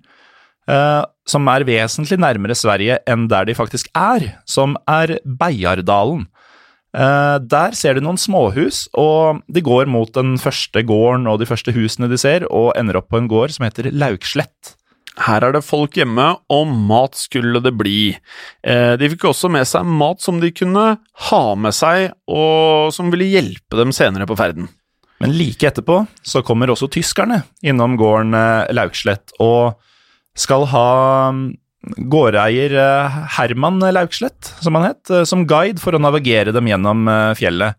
Som 1.27 1.49
er 1.51 1.65
vesentlig 1.67 2.15
nærmere 2.23 2.55
Sverige 2.55 3.01
enn 3.11 3.25
der 3.27 3.49
de 3.49 3.57
faktisk 3.59 3.89
er, 3.97 4.23
som 4.47 4.77
er 4.87 5.17
Beiardalen. 5.25 6.29
Der 6.95 7.75
ser 7.75 7.99
de 7.99 8.05
noen 8.05 8.21
småhus, 8.21 8.85
og 8.95 9.41
de 9.51 9.65
går 9.67 9.91
mot 9.91 10.13
den 10.15 10.37
første 10.39 10.85
gården 10.87 11.27
og 11.27 11.41
de 11.43 11.49
første 11.51 11.75
husene 11.75 12.07
de 12.13 12.21
ser, 12.23 12.47
og 12.55 12.71
ender 12.79 13.01
opp 13.01 13.09
på 13.11 13.19
en 13.19 13.27
gård 13.33 13.57
som 13.57 13.67
heter 13.67 13.91
Laukslett. 13.91 14.77
Her 15.19 15.45
er 15.45 15.57
det 15.57 15.65
folk 15.67 15.97
hjemme, 15.99 16.27
og 16.53 16.71
mat 16.71 17.19
skulle 17.19 17.63
det 17.65 17.73
bli. 17.77 18.13
Uh, 18.63 18.95
de 19.01 19.11
fikk 19.13 19.27
også 19.33 19.51
med 19.53 19.67
seg 19.69 19.89
mat 19.89 20.23
som 20.23 20.39
de 20.43 20.53
kunne 20.55 20.85
ha 21.31 21.43
med 21.59 21.77
seg, 21.77 22.13
og 22.31 22.93
som 22.95 23.11
ville 23.13 23.29
hjelpe 23.29 23.81
dem 23.81 23.95
senere 23.97 24.29
på 24.31 24.39
ferden. 24.39 24.71
Men 25.21 25.35
like 25.37 25.67
etterpå 25.69 26.05
så 26.25 26.41
kommer 26.47 26.73
også 26.73 26.89
tyskerne 26.95 27.43
innom 27.61 27.99
gården 28.01 28.33
uh, 28.37 28.71
Laukslett 28.73 29.35
og 29.43 29.81
skal 30.39 30.65
ha 30.71 30.87
gårdeier 31.81 32.75
eh, 32.77 33.21
Herman 33.37 33.81
Laukslett, 33.81 34.53
som 34.61 34.77
han 34.77 34.91
het, 34.91 35.03
eh, 35.11 35.25
som 35.29 35.47
guide 35.49 35.81
for 35.81 35.97
å 35.97 36.03
navigere 36.03 36.53
dem 36.55 36.69
gjennom 36.69 37.09
eh, 37.09 37.33
fjellet. 37.39 37.79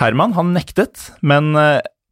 Herman 0.00 0.34
han 0.34 0.54
nektet, 0.56 1.12
men 1.22 1.52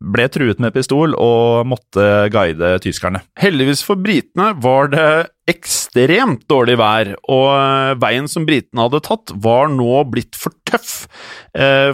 ble 0.02 0.26
truet 0.32 0.60
med 0.62 0.74
pistol 0.74 1.14
og 1.14 1.68
måtte 1.70 2.28
guide 2.34 2.74
tyskerne. 2.82 3.22
Heldigvis 3.40 3.84
for 3.86 4.00
britene 4.00 4.50
var 4.62 4.90
det 4.92 5.08
ekstremt 5.50 6.44
dårlig 6.50 6.76
vær, 6.78 7.12
og 7.30 7.98
veien 8.02 8.28
som 8.30 8.46
britene 8.48 8.86
hadde 8.86 9.02
tatt, 9.04 9.32
var 9.42 9.70
nå 9.72 10.04
blitt 10.10 10.38
for 10.38 10.54
tøff 10.68 10.92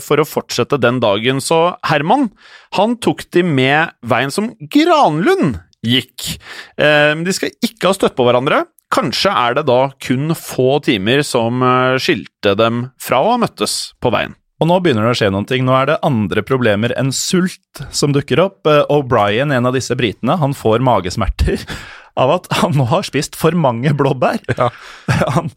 for 0.04 0.20
å 0.20 0.26
fortsette 0.28 0.76
den 0.82 1.00
dagen. 1.02 1.40
Så 1.40 1.72
Herman 1.88 2.28
han 2.76 2.98
tok 3.00 3.24
de 3.34 3.42
med 3.42 3.96
veien 4.04 4.34
som 4.34 4.52
Granlund 4.60 5.56
gikk. 5.80 6.34
de 6.76 7.34
skal 7.34 7.56
ikke 7.64 7.88
ha 7.88 7.96
støtt 7.96 8.18
på 8.18 8.28
hverandre. 8.28 8.66
Kanskje 8.88 9.32
er 9.36 9.56
det 9.58 9.66
da 9.68 9.80
kun 10.00 10.32
få 10.36 10.78
timer 10.84 11.20
som 11.26 11.60
eh, 11.64 11.98
skilte 12.00 12.54
dem 12.56 12.86
fra 13.00 13.20
å 13.20 13.34
ha 13.34 13.40
møttes 13.42 13.92
på 14.00 14.12
veien. 14.14 14.36
Og 14.58 14.66
nå 14.66 14.78
begynner 14.82 15.06
det 15.06 15.14
å 15.14 15.18
skje 15.20 15.30
noen 15.30 15.46
ting. 15.46 15.62
Nå 15.66 15.74
er 15.78 15.92
det 15.92 16.00
andre 16.06 16.42
problemer 16.46 16.94
enn 16.98 17.12
sult 17.14 17.82
som 17.94 18.14
dukker 18.14 18.42
opp. 18.42 18.66
Eh, 18.66 18.82
O'Brien, 18.90 19.54
en 19.54 19.70
av 19.70 19.76
disse 19.76 19.94
britene, 19.98 20.38
han 20.40 20.56
får 20.56 20.82
magesmerter 20.84 21.62
av 22.18 22.34
at 22.34 22.48
han 22.58 22.74
nå 22.74 22.88
har 22.90 23.06
spist 23.06 23.38
for 23.38 23.54
mange 23.54 23.92
blåbær. 23.94 24.42
Ja. 24.58 24.72
Han 25.36 25.52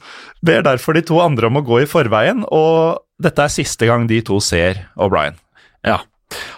ber 0.46 0.62
derfor 0.68 0.94
de 0.94 1.02
to 1.06 1.18
andre 1.24 1.50
om 1.50 1.58
å 1.58 1.64
gå 1.66 1.80
i 1.82 1.88
forveien, 1.90 2.44
og 2.54 3.02
dette 3.22 3.42
er 3.42 3.54
siste 3.54 3.90
gang 3.90 4.06
de 4.10 4.20
to 4.26 4.38
ser 4.46 4.84
O'Brien. 4.94 5.40
Ja. 5.82 6.04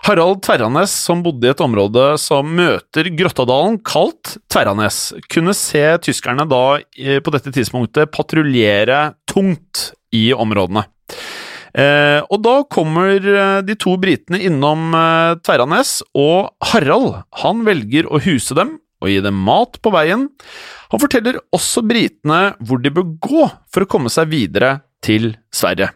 Harald 0.03 0.41
Tverranes, 0.43 0.91
som 0.91 1.23
bodde 1.23 1.47
i 1.47 1.53
et 1.53 1.63
område 1.63 2.03
som 2.21 2.51
møter 2.57 3.07
Grottadalen, 3.15 3.79
kalt 3.79 4.35
Tverranes, 4.51 5.13
kunne 5.31 5.55
se 5.55 5.85
tyskerne 6.03 6.45
da 6.51 6.65
på 7.23 7.33
dette 7.33 7.55
tidspunktet 7.55 8.11
patruljere 8.11 9.13
tungt 9.31 9.93
i 10.13 10.27
områdene. 10.35 10.83
Eh, 11.73 12.21
og 12.29 12.37
da 12.45 12.59
kommer 12.69 13.17
eh, 13.17 13.59
de 13.65 13.75
to 13.81 13.95
britene 13.97 14.37
innom 14.45 14.93
eh, 14.93 15.33
Tverranes, 15.41 16.01
og 16.13 16.53
Harald 16.69 17.23
han 17.41 17.63
velger 17.65 18.05
å 18.05 18.21
huse 18.21 18.53
dem 18.57 18.75
og 19.01 19.09
gi 19.09 19.17
dem 19.25 19.39
mat 19.47 19.79
på 19.81 19.91
veien. 19.93 20.27
Han 20.93 21.01
forteller 21.01 21.41
også 21.55 21.81
britene 21.87 22.53
hvor 22.61 22.79
de 22.83 22.93
bør 22.93 23.09
gå 23.17 23.47
for 23.73 23.83
å 23.83 23.89
komme 23.89 24.13
seg 24.13 24.29
videre 24.31 24.77
til 25.03 25.33
Sverige. 25.51 25.89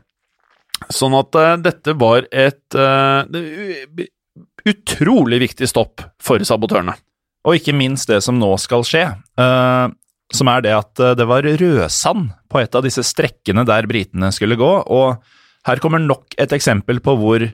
Sånn 0.94 1.16
at 1.18 1.38
dette 1.64 1.94
var 1.98 2.28
et 2.30 2.76
utrolig 4.68 5.40
viktig 5.46 5.70
stopp 5.72 6.04
for 6.22 6.44
sabotørene. 6.44 6.98
Og 7.48 7.62
ikke 7.62 7.78
minst 7.78 8.12
det 8.12 8.20
som 8.26 8.36
nå 8.38 8.50
skal 8.60 8.84
skje, 8.86 9.06
uh, 9.40 9.88
som 10.36 10.52
er 10.52 10.66
det 10.66 10.76
at 10.76 11.02
det 11.18 11.26
var 11.30 11.48
rødsand 11.48 12.34
på 12.52 12.60
et 12.60 12.76
av 12.76 12.84
disse 12.86 13.06
strekkene 13.08 13.64
der 13.66 13.88
britene 13.90 14.34
skulle 14.36 14.60
gå, 14.60 14.74
og 14.84 15.24
her 15.68 15.84
kommer 15.84 16.04
nok 16.04 16.36
et 16.40 16.54
eksempel 16.56 17.02
på 17.04 17.16
hvor 17.20 17.46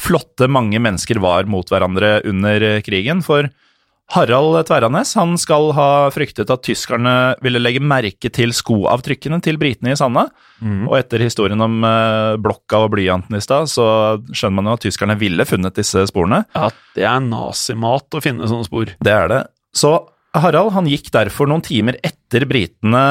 flotte 0.00 0.46
mange 0.50 0.78
mennesker 0.82 1.20
var 1.22 1.48
mot 1.50 1.68
hverandre 1.70 2.20
under 2.28 2.80
krigen, 2.86 3.24
for 3.26 3.48
Harald 4.10 4.56
Tverranes 4.66 5.12
han 5.14 5.36
skal 5.38 5.70
ha 5.76 5.88
fryktet 6.10 6.50
at 6.50 6.64
tyskerne 6.66 7.36
ville 7.44 7.60
legge 7.62 7.82
merke 7.82 8.30
til 8.34 8.50
skoavtrykkene 8.56 9.38
til 9.44 9.58
britene 9.60 9.92
i 9.94 9.98
sanda. 9.98 10.26
Mm. 10.58 10.88
Og 10.88 10.96
etter 10.98 11.22
historien 11.22 11.62
om 11.62 11.78
uh, 11.86 12.34
blokka 12.42 12.82
og 12.86 12.94
blyanten 12.96 13.38
i 13.38 13.42
stad, 13.44 13.70
så 13.70 13.86
skjønner 14.34 14.56
man 14.58 14.72
jo 14.72 14.78
at 14.78 14.86
tyskerne 14.88 15.18
ville 15.20 15.46
funnet 15.46 15.78
disse 15.78 16.02
sporene. 16.10 16.42
Ja, 16.56 16.72
det 16.96 17.06
er 17.06 17.22
nazimat 17.22 18.18
å 18.18 18.24
finne 18.24 18.50
sånne 18.50 18.66
spor. 18.66 18.90
Det 18.98 19.14
er 19.14 19.30
det. 19.30 19.44
Så 19.78 19.94
Harald 20.34 20.74
han 20.74 20.90
gikk 20.90 21.12
derfor 21.14 21.46
noen 21.50 21.62
timer 21.66 21.98
etter 22.06 22.46
britene 22.50 23.04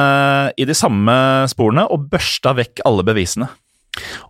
i 0.56 0.68
de 0.68 0.76
samme 0.76 1.16
sporene 1.52 1.86
og 1.88 2.10
børsta 2.12 2.52
vekk 2.60 2.84
alle 2.88 3.08
bevisene. 3.08 3.48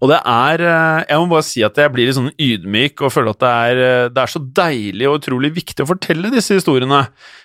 Og 0.00 0.10
det 0.10 0.18
er 0.18 0.62
eh, 0.64 1.04
Jeg 1.10 1.20
må 1.20 1.28
bare 1.32 1.46
si 1.46 1.62
at 1.66 1.78
jeg 1.80 1.92
blir 1.94 2.08
litt 2.08 2.18
sånn 2.18 2.32
ydmyk 2.34 3.04
og 3.04 3.12
føler 3.14 3.34
at 3.34 3.42
det 3.42 3.50
er, 3.50 3.82
eh, 3.86 4.08
det 4.14 4.22
er 4.22 4.32
så 4.32 4.42
deilig 4.60 5.08
og 5.08 5.18
utrolig 5.20 5.52
viktig 5.56 5.84
å 5.84 5.90
fortelle 5.90 6.32
disse 6.34 6.58
historiene. 6.58 7.02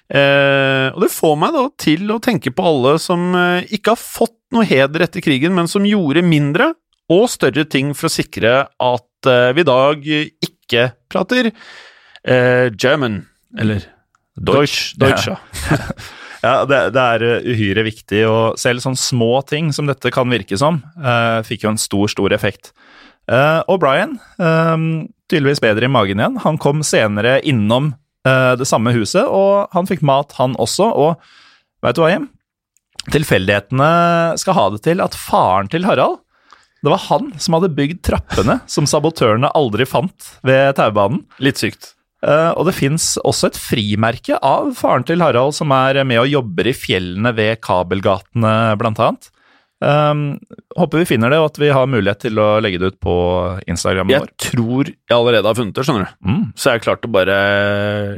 Eh, 0.09 0.87
og 0.93 1.05
det 1.05 1.11
får 1.13 1.37
meg 1.41 1.55
da 1.57 1.65
til 1.81 2.11
å 2.13 2.21
tenke 2.23 2.53
på 2.55 2.67
alle 2.71 2.95
som 3.01 3.31
eh, 3.37 3.69
ikke 3.77 3.95
har 3.95 4.01
fått 4.01 4.37
noe 4.55 4.67
heder 4.67 5.05
etter 5.07 5.23
krigen, 5.25 5.55
men 5.57 5.69
som 5.71 5.87
gjorde 5.87 6.25
mindre 6.25 6.73
og 7.11 7.27
større 7.29 7.65
ting 7.69 7.93
for 7.97 8.09
å 8.09 8.13
sikre 8.13 8.53
at 8.65 9.11
vi 9.25 9.61
i 9.61 9.65
dag 9.65 10.05
ikke 10.05 10.83
prater 11.09 11.49
eh, 11.49 12.69
German, 12.73 13.23
eller 13.57 13.85
Deutsch. 14.35 14.93
Deutsch 14.99 15.29
ja. 15.29 15.37
Ja, 16.45 16.59
det, 16.69 16.79
det, 16.93 17.01
er 17.01 17.25
eh, 17.25 17.47
uhyre 17.49 17.85
viktig, 17.87 18.21
og 18.29 18.59
selv 18.61 18.83
sånn 18.83 18.97
små 18.99 19.39
ting 19.49 19.71
som 19.73 19.89
dette 19.89 20.11
kan 20.13 20.29
virke 20.29 20.59
som, 20.61 20.83
uh, 21.01 21.41
fikk 21.45 21.65
jo 21.65 21.71
en 21.71 21.81
stor, 21.81 22.05
stor 22.11 22.35
effekt. 22.35 22.69
Uh, 23.25 23.65
og 23.71 23.79
Brian, 23.81 24.19
uh, 24.37 24.77
tydeligvis 25.31 25.63
bedre 25.63 25.89
i 25.89 25.91
magen 25.91 26.21
igjen, 26.21 26.37
han 26.43 26.61
kom 26.61 26.85
senere 26.85 27.39
innom 27.43 27.95
det 28.25 28.65
samme 28.65 28.89
huset, 28.89 29.21
og 29.21 29.67
han 29.75 29.85
fikk 29.85 29.99
mat, 30.01 30.31
han 30.39 30.55
også. 30.57 30.87
Og 30.97 31.83
veit 31.85 31.93
du 31.93 31.99
hva, 32.01 32.07
Jim? 32.09 32.23
Tilfeldighetene 33.13 33.89
skal 34.41 34.57
ha 34.57 34.63
det 34.73 34.79
til 34.87 35.03
at 35.05 35.13
faren 35.13 35.69
til 35.69 35.85
Harald 35.85 36.23
det 36.81 36.89
var 36.89 37.01
han 37.07 37.31
som 37.41 37.55
hadde 37.57 37.71
bygd 37.73 38.01
trappene 38.05 38.59
som 38.69 38.85
sabotørene 38.89 39.49
aldri 39.57 39.87
fant 39.89 40.31
ved 40.45 40.75
taubanen. 40.77 41.23
Litt 41.41 41.61
sykt. 41.61 41.94
Uh, 42.25 42.51
og 42.57 42.65
det 42.65 42.73
fins 42.73 43.11
også 43.21 43.51
et 43.51 43.59
frimerke 43.61 44.39
av 44.41 44.71
faren 44.79 45.05
til 45.05 45.21
Harald 45.21 45.53
som 45.53 45.69
er 45.75 46.01
med 46.07 46.23
og 46.23 46.31
jobber 46.31 46.71
i 46.71 46.73
fjellene 46.73 47.35
ved 47.37 47.59
kabelgatene, 47.61 48.55
blant 48.81 49.01
annet. 49.05 49.29
Um, 49.83 50.37
håper 50.79 51.01
vi 51.01 51.07
finner 51.09 51.29
det, 51.29 51.37
og 51.43 51.49
at 51.51 51.57
vi 51.59 51.67
har 51.75 51.89
mulighet 51.91 52.21
til 52.23 52.39
å 52.39 52.45
legge 52.63 52.79
det 52.79 52.93
ut 52.93 52.97
på 53.03 53.15
Instagram. 53.69 54.09
Jeg 54.09 54.23
vår. 54.23 54.29
tror 54.39 54.87
jeg 54.87 55.13
allerede 55.17 55.49
har 55.51 55.57
funnet 55.59 55.75
det, 55.75 55.83
skjønner 55.85 56.07
du. 56.07 56.13
Mm, 56.31 56.45
Så 56.55 56.69
jeg 56.71 56.79
har 56.79 56.85
klart 56.85 57.05
å 57.05 57.11
bare 57.11 57.35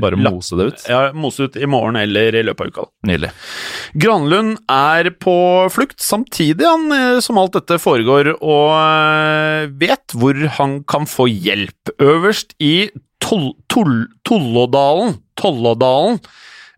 bare 0.03 0.19
mose 0.21 0.59
det 0.59 0.67
ut. 0.69 0.85
Ja, 0.87 0.99
mose 1.17 1.47
ut 1.49 1.57
i 1.57 1.67
morgen 1.67 1.97
eller 1.99 2.37
i 2.37 2.45
løpet 2.45 2.61
av 2.61 2.71
uka. 2.71 2.85
Nydelig. 3.09 3.31
Granlund 3.97 4.61
er 4.71 5.09
på 5.17 5.35
flukt 5.73 5.99
samtidig 6.05 6.69
han, 6.69 6.87
eh, 6.93 7.19
som 7.25 7.41
alt 7.41 7.57
dette 7.57 7.81
foregår, 7.81 8.35
og 8.37 8.69
eh, 8.77 9.67
vet 9.81 10.15
hvor 10.15 10.37
han 10.61 10.79
kan 10.87 11.09
få 11.09 11.25
hjelp. 11.31 11.97
Øverst 11.97 12.53
i 12.63 12.91
Tollådalen, 13.23 15.17
Tollådalen, 15.39 16.19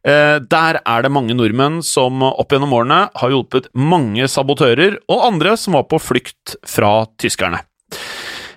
eh, 0.08 0.38
der 0.42 0.80
er 0.82 1.04
det 1.06 1.12
mange 1.14 1.36
nordmenn 1.38 1.82
som 1.86 2.24
opp 2.24 2.54
gjennom 2.54 2.74
årene 2.74 3.02
har 3.16 3.34
hjulpet 3.34 3.70
mange 3.74 4.28
sabotører 4.32 5.00
og 5.10 5.26
andre 5.32 5.58
som 5.60 5.78
var 5.78 5.90
på 5.92 6.02
flukt 6.02 6.56
fra 6.68 7.04
tyskerne. 7.20 7.62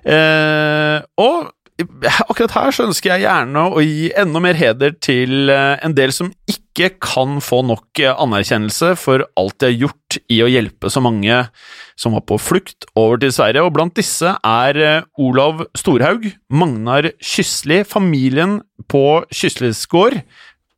Eh, 0.03 0.99
og 1.21 1.53
akkurat 2.29 2.55
her 2.57 2.75
så 2.75 2.87
ønsker 2.89 3.15
jeg 3.15 3.25
gjerne 3.27 3.69
å 3.71 3.83
gi 3.85 4.11
enda 4.19 4.43
mer 4.43 4.59
heder 4.59 4.95
til 5.03 5.51
eh, 5.53 5.77
en 5.83 5.95
del 5.97 6.15
som 6.15 6.33
ikke 6.47 6.62
kan 7.05 7.37
få 7.45 7.61
nok 7.69 8.01
anerkjennelse 8.09 8.95
for 8.97 9.27
alt 9.37 9.59
de 9.61 9.69
har 9.69 9.75
gjort 9.85 10.17
i 10.33 10.39
å 10.45 10.49
hjelpe 10.49 10.89
så 10.93 11.03
mange 11.05 11.43
som 12.01 12.17
var 12.17 12.25
på 12.25 12.39
flukt 12.41 12.87
over 12.99 13.21
til 13.21 13.33
Sverige, 13.35 13.65
og 13.65 13.75
blant 13.77 13.95
disse 13.99 14.33
er 14.41 14.79
eh, 14.81 15.05
Olav 15.21 15.67
Storhaug, 15.77 16.31
Magnar 16.49 17.11
Kysli, 17.21 17.83
familien 17.85 18.61
på 18.89 19.05
Kyslis 19.33 19.85
gård. 19.93 20.23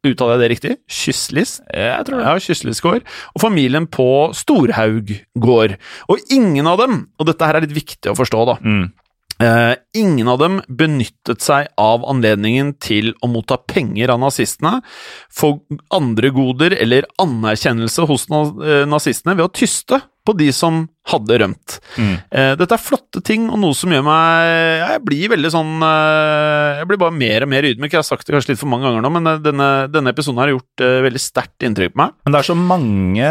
Uttaler 0.04 0.36
jeg 0.36 0.42
det 0.42 0.50
riktig? 0.52 0.72
Kyslis? 0.90 1.54
Jeg 1.72 2.04
tror 2.04 2.18
det. 2.20 2.26
Ja, 2.26 2.34
Kyslis 2.42 2.82
gård. 2.84 3.06
Og 3.32 3.40
familien 3.40 3.86
på 3.88 4.08
Storhaug 4.36 5.14
gård. 5.40 5.78
Og 6.12 6.34
ingen 6.34 6.68
av 6.68 6.82
dem, 6.82 6.98
og 7.16 7.30
dette 7.30 7.48
her 7.48 7.56
er 7.56 7.64
litt 7.64 7.78
viktig 7.78 8.12
å 8.12 8.18
forstå, 8.18 8.44
da, 8.50 8.58
Mm. 8.60 8.90
Eh, 9.44 9.74
ingen 9.98 10.28
av 10.30 10.38
dem 10.40 10.60
benyttet 10.68 11.42
seg 11.44 11.68
av 11.80 12.04
anledningen 12.08 12.72
til 12.82 13.12
å 13.22 13.28
motta 13.30 13.58
penger 13.60 14.14
av 14.14 14.22
nazistene, 14.22 14.78
få 15.32 15.56
andre 15.94 16.30
goder 16.34 16.76
eller 16.78 17.08
anerkjennelse 17.22 18.06
hos 18.08 18.26
eh, 18.30 18.84
nazistene 18.88 19.36
ved 19.36 19.46
å 19.48 19.54
tyste 19.54 20.00
på 20.24 20.32
de 20.38 20.48
som 20.56 20.86
hadde 21.10 21.36
rømt. 21.42 21.78
Mm. 22.00 22.14
Eh, 22.32 22.52
dette 22.56 22.78
er 22.78 22.80
flotte 22.80 23.20
ting, 23.26 23.50
og 23.52 23.60
noe 23.60 23.76
som 23.76 23.92
gjør 23.92 24.06
meg 24.06 24.52
Jeg 24.80 25.02
blir 25.04 25.32
veldig 25.34 25.50
sånn 25.52 25.72
Jeg 25.84 26.86
blir 26.88 27.00
bare 27.02 27.12
mer 27.12 27.44
og 27.44 27.50
mer 27.52 27.66
ydmyk. 27.68 27.92
Jeg 27.92 28.00
har 28.00 28.06
sagt 28.08 28.24
det 28.24 28.32
kanskje 28.32 28.54
litt 28.54 28.62
for 28.62 28.72
mange 28.72 28.88
ganger 28.88 29.04
nå, 29.04 29.10
men 29.12 29.28
denne, 29.44 29.68
denne 29.92 30.14
episoden 30.14 30.40
har 30.40 30.54
gjort 30.54 30.86
veldig 31.08 31.20
sterkt 31.20 31.66
inntrykk 31.68 31.92
på 31.92 32.00
meg. 32.00 32.16
Men 32.24 32.32
det 32.36 32.40
er 32.40 32.48
så 32.48 32.56
mange 32.56 33.28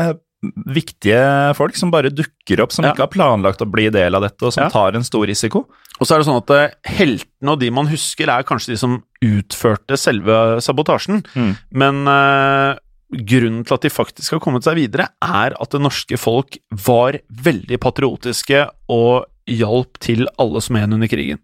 viktige 0.68 1.20
folk 1.58 1.78
som 1.80 1.91
bare 1.94 2.12
dukker 2.14 2.62
opp, 2.64 2.72
som 2.76 2.86
Ja. 2.86 2.91
ikke 2.94 3.06
har 3.06 3.14
planlagt 3.14 3.62
å 3.64 3.70
bli 3.70 3.89
del 3.89 4.16
av 4.16 4.22
dette, 4.22 4.41
og 4.46 4.54
som 4.54 4.64
Ja. 4.66 4.70
tar 4.70 4.96
en 4.96 5.04
stor 5.04 5.26
risiko. 5.26 5.66
Og 6.00 6.08
så 6.08 6.16
er 6.16 6.20
det 6.20 6.28
sånn 6.28 6.41
at 6.41 6.50
eh, 6.50 6.76
heltene 6.98 7.52
og 7.52 7.60
de 7.60 7.70
man 7.70 7.88
husker, 7.88 8.28
er 8.28 8.44
kanskje 8.44 8.74
de 8.74 8.78
som 8.78 9.04
utførte 9.24 9.98
selve 9.98 10.60
sabotasjen. 10.60 11.24
Mm. 11.36 11.58
Men 11.72 12.08
uh, 12.08 12.76
grunnen 13.14 13.64
til 13.64 13.76
at 13.76 13.82
de 13.86 13.89
faktisk 13.94 14.32
har 14.32 14.39
kommet 14.39 14.64
seg 14.64 14.76
videre, 14.76 15.10
er 15.22 15.54
at 15.60 15.70
det 15.70 15.82
norske 15.82 16.18
folk 16.20 16.58
var 16.72 17.20
veldig 17.32 17.80
patriotiske 17.80 18.68
og 18.89 19.26
hjalp 19.48 20.00
til 20.00 20.28
alle 20.39 20.62
som 20.62 20.76
en 20.76 20.94
under 20.94 21.08
krigen. 21.08 21.39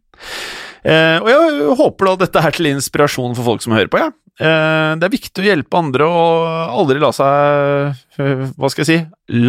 Uh, 0.83 1.19
og 1.19 1.27
jeg 1.27 1.77
håper 1.77 2.05
da 2.05 2.15
dette 2.25 2.41
er 2.43 2.51
til 2.55 2.69
inspirasjon 2.71 3.35
for 3.35 3.43
folk 3.43 3.61
som 3.61 3.73
hører 3.75 3.91
på, 3.91 3.99
jeg. 3.99 4.13
Eh, 4.39 4.91
det 4.95 5.03
er 5.03 5.11
viktig 5.11 5.43
å 5.43 5.47
hjelpe 5.49 5.79
andre 5.81 6.05
og 6.07 6.75
aldri 6.79 7.01
la 7.03 7.09
seg 7.11 8.21
eh, 8.23 8.45
Hva 8.55 8.69
skal 8.71 8.85
jeg 8.85 8.87
si 8.87 8.99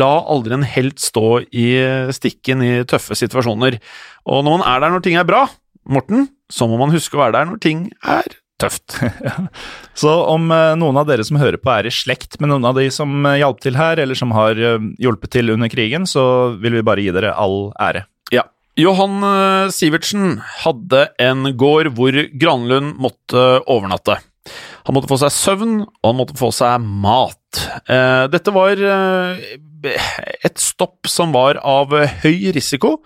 La 0.01 0.09
aldri 0.34 0.57
en 0.57 0.66
helt 0.66 0.99
stå 0.99 1.45
i 1.47 1.68
stikken 2.11 2.64
i 2.66 2.72
tøffe 2.91 3.14
situasjoner. 3.18 3.78
Og 4.26 4.43
når 4.43 4.57
man 4.59 4.64
er 4.66 4.82
der 4.82 4.95
når 4.95 5.05
ting 5.07 5.18
er 5.20 5.28
bra, 5.28 5.45
Morten, 5.91 6.26
så 6.51 6.66
må 6.68 6.78
man 6.80 6.91
huske 6.93 7.16
å 7.16 7.22
være 7.22 7.36
der 7.38 7.47
når 7.49 7.61
ting 7.62 7.84
er 8.03 8.26
tøft. 8.61 8.99
Så 10.01 10.11
om 10.28 10.51
eh, 10.53 10.74
noen 10.78 10.99
av 11.01 11.07
dere 11.09 11.24
som 11.24 11.38
hører 11.41 11.62
på 11.62 11.70
er 11.72 11.88
i 11.88 11.95
slekt 11.95 12.36
med 12.43 12.51
noen 12.51 12.66
av 12.68 12.76
de 12.76 12.88
som 12.93 13.24
hjalp 13.30 13.62
til 13.62 13.78
her, 13.78 14.03
eller 14.03 14.18
som 14.18 14.34
har 14.36 14.59
hjulpet 14.59 15.32
til 15.38 15.55
under 15.55 15.70
krigen, 15.72 16.05
så 16.07 16.24
vil 16.61 16.76
vi 16.76 16.86
bare 16.86 17.07
gi 17.07 17.14
dere 17.14 17.32
all 17.38 17.70
ære. 17.80 18.05
Ja. 18.34 18.45
Johan 18.78 19.22
Sivertsen 19.74 20.38
hadde 20.64 21.07
en 21.22 21.55
gård 21.59 21.95
hvor 21.97 22.20
Granlund 22.43 22.99
måtte 23.01 23.47
overnatte. 23.64 24.18
Han 24.86 24.96
måtte 24.96 25.10
få 25.10 25.18
seg 25.20 25.32
søvn, 25.34 25.74
og 25.84 26.06
han 26.06 26.18
måtte 26.18 26.38
få 26.38 26.50
seg 26.54 26.84
mat. 26.84 27.64
Eh, 27.90 28.24
dette 28.32 28.54
var 28.54 28.80
eh, 28.80 29.42
et 30.46 30.62
stopp 30.62 31.10
som 31.10 31.34
var 31.36 31.60
av 31.66 31.92
høy 32.22 32.50
risiko 32.56 32.98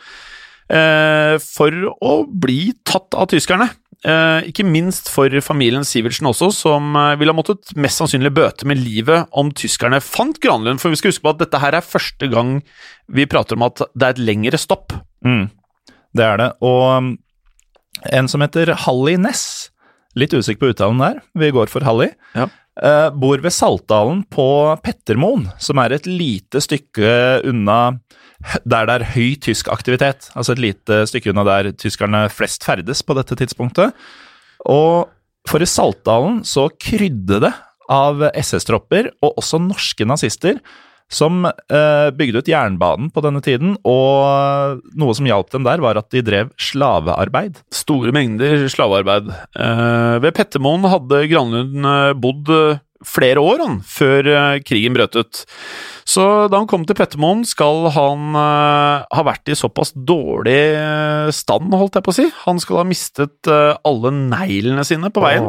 eh, 0.69 1.35
for 1.43 1.89
å 1.99 2.15
bli 2.29 2.75
tatt 2.87 3.17
av 3.19 3.31
tyskerne. 3.33 3.71
Ikke 4.05 4.67
minst 4.69 5.07
for 5.09 5.33
familien 5.41 5.87
Sivertsen 5.89 6.27
også, 6.29 6.51
som 6.53 6.91
ville 7.17 7.33
ha 7.33 7.37
måttet 7.39 7.71
mest 7.81 8.03
sannsynlig 8.03 8.35
bøte 8.37 8.67
med 8.69 8.77
livet 8.77 9.31
om 9.33 9.49
tyskerne 9.57 9.97
fant 10.05 10.37
Granlund. 10.45 10.83
For 10.83 10.93
vi 10.93 10.99
skal 11.01 11.15
huske 11.15 11.25
på 11.25 11.33
at 11.33 11.41
dette 11.41 11.61
her 11.63 11.79
er 11.79 11.87
første 11.87 12.29
gang 12.29 12.59
vi 13.09 13.25
prater 13.25 13.57
om 13.57 13.65
at 13.65 13.81
det 13.97 14.05
er 14.05 14.13
et 14.13 14.21
lengre 14.21 14.61
stopp. 14.61 14.93
Mm, 15.25 15.47
det 16.21 16.27
er 16.27 16.43
det. 16.43 16.51
Og 16.69 16.85
um, 16.85 17.09
en 18.13 18.29
som 18.29 18.45
heter 18.45 18.75
Halli 18.85 19.17
Ness, 19.25 19.71
litt 20.17 20.35
usikker 20.37 20.61
på 20.65 20.73
uttalen 20.75 21.01
der, 21.03 21.23
vi 21.39 21.51
går 21.55 21.71
for 21.73 21.85
Halli, 21.87 22.11
Ja. 22.35 22.47
eh, 22.83 23.11
bor 23.11 23.39
ved 23.43 23.53
Saltdalen 23.53 24.25
på 24.31 24.47
Pettermoen, 24.83 25.49
som 25.59 25.79
er 25.79 25.93
et 25.93 26.07
lite 26.07 26.61
stykke 26.63 27.45
unna 27.45 27.99
der 28.67 28.85
det 28.87 28.95
er 29.01 29.05
høy 29.15 29.37
tysk 29.41 29.69
aktivitet. 29.73 30.27
Altså 30.37 30.53
et 30.53 30.59
lite 30.61 31.07
stykke 31.09 31.31
unna 31.33 31.45
der 31.49 31.73
tyskerne 31.73 32.27
flest 32.31 32.65
ferdes 32.67 33.01
på 33.03 33.15
dette 33.17 33.35
tidspunktet. 33.41 33.95
Og 34.69 35.09
for 35.49 35.61
i 35.65 35.69
Saltdalen 35.69 36.43
så 36.45 36.67
krydde 36.81 37.41
det 37.47 37.53
av 37.93 38.21
SS-tropper, 38.35 39.11
og 39.23 39.37
også 39.41 39.59
norske 39.61 40.05
nazister, 40.09 40.59
som 41.13 41.45
eh, 41.47 42.09
bygde 42.17 42.43
ut 42.43 42.51
jernbanen 42.51 43.11
på 43.15 43.23
denne 43.25 43.43
tiden, 43.45 43.77
og 43.87 44.81
noe 44.99 45.17
som 45.17 45.29
hjalp 45.29 45.53
dem 45.53 45.67
der, 45.67 45.83
var 45.85 46.01
at 46.01 46.11
de 46.15 46.23
drev 46.25 46.51
slavearbeid. 46.61 47.61
Store 47.75 48.15
mengder 48.15 48.67
slavearbeid. 48.73 49.31
Eh, 49.31 50.17
ved 50.25 50.35
Pettermoen 50.37 50.89
hadde 50.91 51.25
Granlund 51.31 51.91
eh, 51.91 52.15
bodd 52.19 52.51
eh, 52.55 52.83
flere 53.05 53.43
år 53.43 53.63
han, 53.65 53.79
før 53.87 54.29
eh, 54.31 54.61
krigen 54.65 54.95
brøt 54.97 55.17
ut. 55.19 55.43
Så 56.09 56.25
da 56.53 56.61
han 56.61 56.69
kom 56.71 56.85
til 56.87 56.97
Pettermoen, 56.99 57.45
skal 57.49 57.89
han 57.95 58.37
uh, 58.37 59.05
ha 59.09 59.25
vært 59.25 59.49
i 59.49 59.57
såpass 59.57 59.95
dårlig 59.97 60.59
eh, 60.77 61.31
stand, 61.33 61.73
holdt 61.73 61.97
jeg 61.99 62.05
på 62.05 62.13
å 62.13 62.19
si. 62.19 62.27
Han 62.45 62.61
skal 62.63 62.83
ha 62.83 62.87
mistet 62.89 63.51
uh, 63.51 63.73
alle 63.89 64.13
neglene 64.15 64.85
sine 64.87 65.11
på 65.15 65.25
veien. 65.25 65.49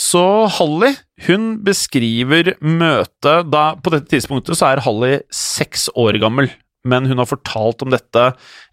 Så 0.00 0.24
Halli 0.56 0.94
hun 1.26 1.58
beskriver 1.60 2.54
møtet 2.64 3.50
da 3.52 3.64
På 3.76 3.90
dette 3.92 4.08
tidspunktet 4.08 4.56
så 4.56 4.70
er 4.70 4.80
Halli 4.86 5.18
seks 5.34 5.90
år 5.92 6.16
gammel, 6.22 6.48
men 6.88 7.08
hun 7.10 7.20
har 7.20 7.28
fortalt 7.28 7.82
om 7.84 7.90
dette, 7.92 8.22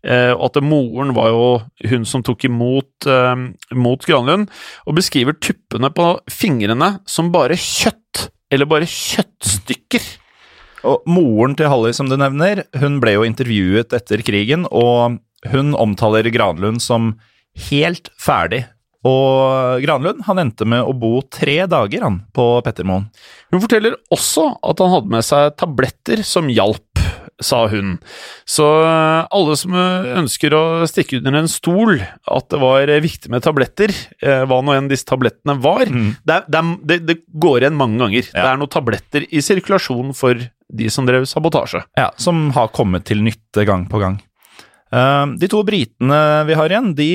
eh, 0.08 0.32
og 0.32 0.46
at 0.50 0.62
moren 0.64 1.14
var 1.18 1.32
jo 1.34 1.48
hun 1.92 2.06
som 2.08 2.24
tok 2.26 2.48
imot 2.48 3.08
eh, 3.10 3.34
mot 3.76 4.08
Granlund, 4.08 4.48
og 4.88 4.98
beskriver 5.00 5.38
tuppene 5.40 5.92
på 5.94 6.14
fingrene 6.32 6.98
som 7.10 7.34
bare 7.36 7.60
kjøtt, 7.60 8.30
eller 8.54 8.70
bare 8.70 8.88
kjøttstykker. 8.88 10.08
Og 10.88 11.04
moren 11.10 11.58
til 11.58 11.72
Halli, 11.72 11.92
som 11.96 12.08
du 12.08 12.16
nevner, 12.20 12.64
hun 12.80 13.02
ble 13.04 13.18
jo 13.18 13.28
intervjuet 13.28 13.96
etter 13.98 14.24
krigen, 14.26 14.68
og 14.72 15.20
hun 15.52 15.76
omtaler 15.78 16.30
Granlund 16.34 16.82
som 16.84 17.16
helt 17.68 18.12
ferdig. 18.22 18.64
Og 19.08 19.82
Granlund 19.84 20.24
han 20.28 20.42
endte 20.42 20.66
med 20.68 20.84
å 20.84 20.96
bo 20.98 21.20
tre 21.32 21.60
dager 21.70 22.04
han, 22.08 22.22
på 22.34 22.48
Pettermoen. 22.66 23.08
Hun 23.54 23.64
forteller 23.64 23.98
også 24.14 24.50
at 24.66 24.82
han 24.84 24.94
hadde 24.96 25.14
med 25.14 25.26
seg 25.26 25.54
tabletter 25.60 26.24
som 26.28 26.50
hjalp, 26.52 27.04
sa 27.44 27.68
hun. 27.70 27.98
Så 28.50 28.66
eh, 28.82 29.28
alle 29.30 29.56
som 29.60 29.76
eh, 29.78 30.10
ønsker 30.18 30.54
å 30.58 30.64
stikke 30.90 31.20
under 31.20 31.40
en 31.42 31.50
stol 31.52 32.00
at 32.02 32.50
det 32.54 32.60
var 32.62 32.90
eh, 32.90 33.02
viktig 33.04 33.32
med 33.34 33.46
tabletter, 33.46 33.94
hva 34.18 34.60
nå 34.66 34.74
enn 34.74 34.90
disse 34.90 35.08
tablettene 35.08 35.58
var, 35.62 35.86
det, 35.88 36.34
er, 36.34 36.46
det, 36.50 36.62
det, 36.90 36.98
det 37.08 37.18
går 37.38 37.62
igjen 37.64 37.78
mange 37.78 38.00
ganger. 38.02 38.30
Det 38.34 38.44
er 38.44 38.60
noen 38.60 38.72
tabletter 38.74 39.28
i 39.30 39.44
sirkulasjon 39.44 40.14
for 40.18 40.40
de 40.68 40.90
som 40.92 41.08
drev 41.08 41.28
sabotasje. 41.30 41.84
Ja, 42.00 42.10
Som 42.20 42.50
har 42.58 42.72
kommet 42.76 43.08
til 43.08 43.22
nytte 43.24 43.64
gang 43.68 43.86
på 43.90 44.02
gang. 44.02 44.18
De 44.88 45.48
to 45.52 45.62
britene 45.68 46.18
vi 46.48 46.56
har 46.56 46.72
igjen, 46.72 46.94
de 46.96 47.10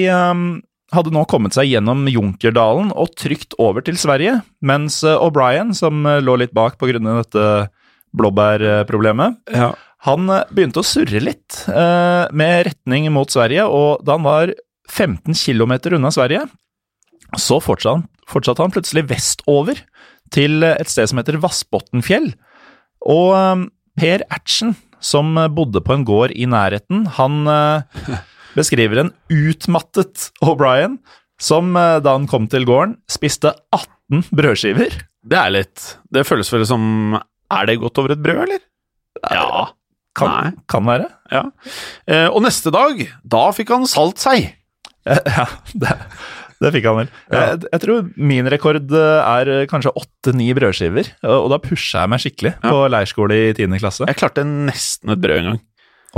hadde 0.93 1.13
nå 1.13 1.25
kommet 1.29 1.57
seg 1.57 1.71
gjennom 1.71 2.05
Junkerdalen 2.13 2.93
og 2.93 3.15
trygt 3.17 3.57
over 3.61 3.85
til 3.85 3.97
Sverige, 4.01 4.39
mens 4.65 5.01
O'Brien, 5.09 5.73
som 5.77 6.05
lå 6.05 6.37
litt 6.41 6.53
bak 6.57 6.79
pga. 6.81 7.01
dette 7.01 7.47
blåbærproblemet, 8.17 9.41
han 10.07 10.31
eh, 10.33 10.49
begynte 10.51 10.83
å 10.83 10.87
surre 10.87 11.23
litt 11.23 11.63
eh, 11.71 12.25
med 12.35 12.67
retning 12.69 13.09
mot 13.15 13.31
Sverige, 13.31 13.67
og 13.69 14.03
da 14.07 14.19
han 14.19 14.27
var 14.27 14.55
15 14.91 15.37
km 15.39 15.77
unna 15.99 16.11
Sverige, 16.15 16.47
så 17.39 17.61
fortsatte 17.65 18.01
han, 18.01 18.09
fortsatte 18.29 18.65
han 18.65 18.75
plutselig 18.75 19.07
vestover 19.13 19.85
til 20.33 20.65
et 20.67 20.91
sted 20.91 21.09
som 21.09 21.21
heter 21.21 21.39
Vassbotnfjell. 21.43 22.33
Og 23.13 23.31
eh, 23.37 23.69
Per 24.03 24.27
Ertsen, 24.33 24.77
som 25.03 25.35
bodde 25.55 25.83
på 25.85 25.97
en 25.97 26.05
gård 26.07 26.35
i 26.35 26.47
nærheten, 26.51 27.07
han 27.19 27.43
eh, 27.51 28.19
beskriver 28.59 29.05
en 29.05 29.13
utmattet 29.33 30.31
O'Brien 30.45 30.99
som 31.43 31.75
eh, 31.77 31.99
da 32.03 32.17
han 32.17 32.29
kom 32.31 32.49
til 32.51 32.67
gården, 32.69 32.97
spiste 33.11 33.55
18 33.75 34.27
brødskiver. 34.35 34.99
Det 35.23 35.39
er 35.39 35.53
litt 35.55 35.85
Det 36.11 36.25
føles 36.27 36.49
vel 36.51 36.65
som 36.67 37.15
Er 37.15 37.69
det 37.69 37.77
godt 37.79 38.01
over 38.03 38.17
et 38.17 38.23
brød, 38.23 38.41
eller? 38.43 38.65
Ja. 39.31 39.69
Kan, 40.19 40.59
kan 40.69 40.85
være. 40.85 41.07
ja. 41.33 41.47
Eh, 42.07 42.27
og 42.29 42.43
neste 42.45 42.73
dag, 42.75 42.99
da 43.25 43.47
fikk 43.57 43.73
han 43.75 43.89
salt 43.91 44.23
seg. 44.23 44.51
Ja, 45.09 45.49
det, 45.75 45.95
det 46.63 46.71
fikk 46.77 46.85
han 46.87 46.99
vel. 47.01 47.09
Jeg, 47.35 47.63
jeg 47.73 47.81
tror 47.83 48.05
min 48.23 48.47
rekord 48.53 48.93
eh, 48.95 49.33
er 49.33 49.65
kanskje 49.71 49.91
åtte-ni 49.99 50.53
brødskiver, 50.55 51.09
og 51.27 51.49
da 51.51 51.59
pusha 51.65 52.05
jeg 52.05 52.13
meg 52.13 52.23
skikkelig 52.23 52.53
på 52.63 52.77
leirskole 52.93 53.39
i 53.49 53.57
tiende 53.59 53.81
klasse. 53.83 54.07
Jeg 54.07 54.21
klarte 54.21 54.45
nesten 54.47 55.11
et 55.17 55.25
brød 55.25 55.41
en 55.41 55.49
gang. 55.51 55.59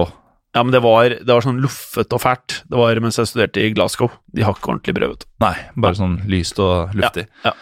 Oh. 0.03 0.13
Ja, 0.55 0.63
men 0.63 0.75
det 0.75 0.83
var, 0.85 1.15
det 1.17 1.31
var 1.33 1.43
sånn 1.47 1.63
loffete 1.65 2.15
og 2.19 2.23
fælt. 2.23 2.59
Det 2.71 2.79
var 2.79 3.01
mens 3.03 3.17
jeg 3.19 3.31
studerte 3.31 3.63
i 3.65 3.73
Glasgow. 3.75 4.13
De 4.37 4.45
har 4.47 4.55
ikke 4.55 4.75
ordentlig 4.75 4.95
brød, 4.99 5.15
vet 5.15 5.25
du. 5.25 5.31
Nei, 5.47 5.55
bare 5.87 5.99
sånn 5.99 6.19
lyst 6.31 6.61
og 6.63 6.93
luftig. 6.99 7.25
Ja, 7.47 7.55
ja. 7.55 7.57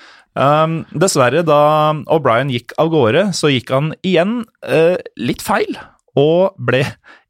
Um, 0.64 0.78
dessverre, 0.96 1.42
da 1.44 1.60
O'Brien 2.12 2.50
gikk 2.52 2.72
av 2.80 2.88
gårde, 2.92 3.28
så 3.36 3.50
gikk 3.52 3.68
han 3.72 3.90
igjen 4.00 4.42
uh, 4.64 4.96
litt 5.20 5.44
feil, 5.44 5.76
og 6.18 6.54
ble 6.60 6.82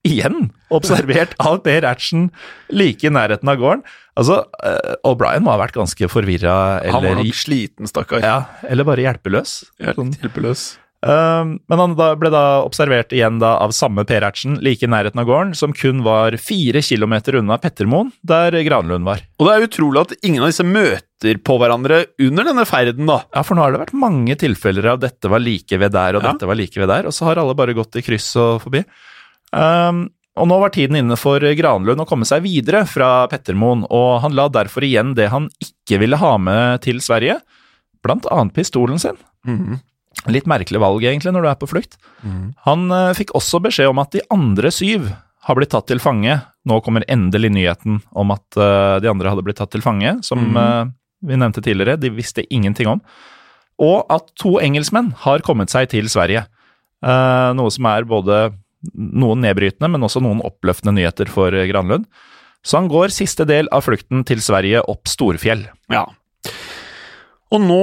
igjen 0.06 0.50
observert 0.74 1.34
av 1.46 1.60
Per 1.62 1.84
Ertsen 1.86 2.30
like 2.74 3.06
i 3.06 3.12
nærheten 3.12 3.48
av 3.52 3.60
gården. 3.60 3.84
Altså, 4.18 4.42
eh, 4.66 4.94
O'Brien 5.08 5.44
må 5.46 5.54
ha 5.54 5.60
vært 5.62 5.76
ganske 5.78 6.08
forvirra, 6.10 6.82
Han 6.84 7.04
var 7.04 7.16
nok 7.20 7.34
sliten, 7.38 7.88
stakkar. 7.88 8.20
ja, 8.20 8.38
eller 8.68 8.84
bare 8.84 9.06
hjelpeløs. 9.06 9.62
Sånn. 9.80 10.12
hjelpeløs. 10.20 10.66
Um, 11.03 11.57
men 11.66 11.80
han 11.80 11.94
ble 11.98 12.30
da 12.30 12.62
observert 12.62 13.11
igjen 13.11 13.40
da 13.42 13.57
av 13.64 13.72
samme 13.74 14.05
Per 14.07 14.22
Ertsen 14.22 14.61
like 14.62 14.86
i 14.86 14.90
nærheten 14.90 15.18
av 15.18 15.26
gården, 15.26 15.50
som 15.59 15.72
kun 15.74 16.05
var 16.07 16.36
fire 16.38 16.78
kilometer 16.86 17.40
unna 17.40 17.57
Pettermoen, 17.59 18.12
der 18.22 18.55
Granlund 18.62 19.09
var. 19.09 19.24
Og 19.42 19.48
det 19.48 19.57
er 19.57 19.66
utrolig 19.66 20.05
at 20.05 20.14
ingen 20.22 20.44
av 20.44 20.53
disse 20.53 20.62
møter 20.62 21.40
på 21.42 21.59
hverandre 21.59 22.05
under 22.22 22.46
denne 22.46 22.66
ferden, 22.70 23.11
da. 23.11 23.18
Ja, 23.34 23.42
for 23.42 23.59
nå 23.59 23.64
har 23.66 23.74
det 23.74 23.82
vært 23.82 23.98
mange 23.98 24.38
tilfeller 24.38 24.92
av 24.94 25.03
dette 25.03 25.26
var 25.32 25.42
like 25.42 25.74
ved 25.82 25.90
der, 25.98 26.14
og 26.14 26.22
Ja. 26.22 26.32
dette 26.36 26.46
var 26.46 26.61
like 26.62 26.78
ved 26.78 26.88
der, 26.94 27.11
og 27.11 27.12
så 27.18 27.26
har 27.26 27.42
alle 27.42 27.59
bare 27.59 27.74
gått 27.74 27.98
i 27.98 28.07
kryss 28.07 28.30
og 28.38 28.62
forbi. 28.62 28.84
Um, 29.53 30.05
og 30.38 30.46
nå 30.48 30.61
var 30.62 30.70
tiden 30.72 30.96
inne 31.03 31.18
for 31.18 31.40
Granlund 31.40 32.00
å 32.00 32.07
komme 32.09 32.24
seg 32.24 32.46
videre 32.46 32.86
fra 32.88 33.26
Pettermoen, 33.28 33.82
og 33.90 34.20
han 34.22 34.32
la 34.38 34.46
derfor 34.48 34.86
igjen 34.86 35.16
det 35.18 35.28
han 35.34 35.50
ikke 35.61 35.98
ville 35.98 36.16
ha 36.16 36.36
med 36.38 36.80
til 36.86 37.03
Sverige, 37.05 37.40
blant 38.07 38.24
annet 38.30 38.55
pistolen 38.55 39.03
sin. 39.03 39.18
Litt 40.30 40.46
merkelig 40.46 40.78
valg, 40.82 41.02
egentlig, 41.02 41.32
når 41.34 41.44
du 41.44 41.50
er 41.50 41.58
på 41.58 41.68
flukt. 41.70 41.96
Han 42.66 42.86
uh, 42.94 43.10
fikk 43.16 43.34
også 43.38 43.62
beskjed 43.64 43.90
om 43.90 44.00
at 44.02 44.12
de 44.14 44.22
andre 44.32 44.70
syv 44.74 45.08
har 45.42 45.58
blitt 45.58 45.72
tatt 45.74 45.88
til 45.90 46.02
fange. 46.02 46.36
Nå 46.68 46.78
kommer 46.86 47.06
endelig 47.10 47.50
nyheten 47.50 47.98
om 48.14 48.34
at 48.34 48.58
uh, 48.60 49.00
de 49.02 49.10
andre 49.10 49.32
hadde 49.32 49.42
blitt 49.46 49.58
tatt 49.58 49.72
til 49.74 49.82
fange, 49.82 50.14
som 50.22 50.54
eh, 50.54 50.84
vi 51.26 51.38
nevnte 51.38 51.64
tidligere. 51.64 51.98
De 51.98 52.12
visste 52.14 52.46
ingenting 52.54 52.92
om. 52.92 53.02
Og 53.82 54.06
at 54.12 54.30
to 54.38 54.60
engelskmenn 54.62 55.10
har 55.24 55.42
kommet 55.42 55.72
seg 55.72 55.90
til 55.90 56.06
Sverige. 56.12 56.44
Noe 57.02 57.70
som 57.74 57.86
er 57.90 58.04
både 58.06 58.36
noen 58.94 59.42
nedbrytende, 59.42 59.88
men 59.90 60.06
også 60.06 60.22
noen 60.22 60.42
oppløftende 60.46 60.94
nyheter 61.00 61.30
for 61.32 61.50
Granlund. 61.66 62.04
Så 62.62 62.78
han 62.78 62.90
går 62.90 63.10
siste 63.10 63.46
del 63.48 63.66
av 63.74 63.82
flukten 63.88 64.22
til 64.28 64.42
Sverige 64.44 64.84
opp 64.86 65.10
Storfjell. 65.10 65.64
Ja. 65.90 66.04
Og 67.50 67.64
nå 67.64 67.82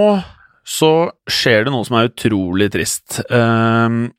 så 0.67 1.09
skjer 1.29 1.65
det 1.65 1.73
noe 1.73 1.87
som 1.87 1.99
er 1.99 2.09
utrolig 2.11 2.69
trist. 2.73 3.21
ehm, 3.29 4.09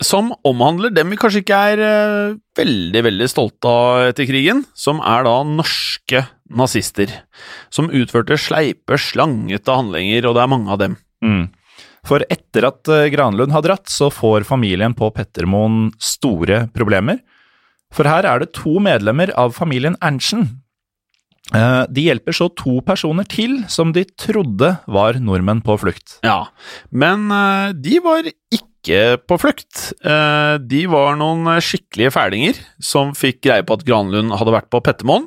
som 0.00 0.30
omhandler 0.46 0.92
dem 0.94 1.10
vi 1.10 1.18
kanskje 1.18 1.42
ikke 1.42 1.60
er 1.72 1.80
eh, 1.82 2.36
veldig, 2.58 3.00
veldig 3.02 3.28
stolte 3.30 3.70
av 3.70 4.02
etter 4.12 4.28
krigen, 4.30 4.62
som 4.78 5.00
er 5.02 5.26
da 5.26 5.40
norske 5.42 6.22
nazister. 6.54 7.10
Som 7.74 7.90
utførte 7.90 8.38
sleipe, 8.38 8.98
slangete 8.98 9.74
handlinger, 9.74 10.28
og 10.28 10.36
det 10.38 10.44
er 10.44 10.52
mange 10.54 10.70
av 10.70 10.78
dem. 10.84 10.94
Mm. 11.24 11.48
For 12.06 12.22
etter 12.30 12.68
at 12.70 12.92
eh, 12.94 13.08
Granlund 13.10 13.52
har 13.54 13.66
dratt, 13.66 13.90
så 13.90 14.10
får 14.14 14.46
familien 14.46 14.94
på 14.94 15.10
Pettermoen 15.14 15.90
store 15.98 16.66
problemer. 16.74 17.18
For 17.94 18.06
her 18.06 18.28
er 18.28 18.42
det 18.44 18.52
to 18.56 18.78
medlemmer 18.84 19.32
av 19.34 19.56
familien 19.56 19.98
Erntzen. 20.04 20.46
Eh, 21.54 21.84
De 21.88 22.04
hjelper 22.08 22.36
så 22.36 22.48
to 22.56 22.78
personer 22.84 23.28
til 23.28 23.62
som 23.72 23.92
de 23.96 24.04
trodde 24.20 24.74
var 24.88 25.18
nordmenn 25.22 25.62
på 25.64 25.78
flukt. 25.80 26.18
Ja, 26.26 26.48
men 26.92 27.30
eh, 27.32 27.70
de 27.72 28.00
var 28.04 28.28
ikke 28.28 29.18
på 29.28 29.36
flukt. 29.40 29.92
Eh, 30.04 30.54
de 30.64 30.82
var 30.88 31.16
noen 31.20 31.48
skikkelige 31.64 32.12
fælinger 32.14 32.60
som 32.84 33.14
fikk 33.16 33.42
greie 33.48 33.64
på 33.66 33.78
at 33.78 33.84
Granlund 33.88 34.32
hadde 34.38 34.54
vært 34.54 34.68
på 34.72 34.80
Pettermoen. 34.84 35.26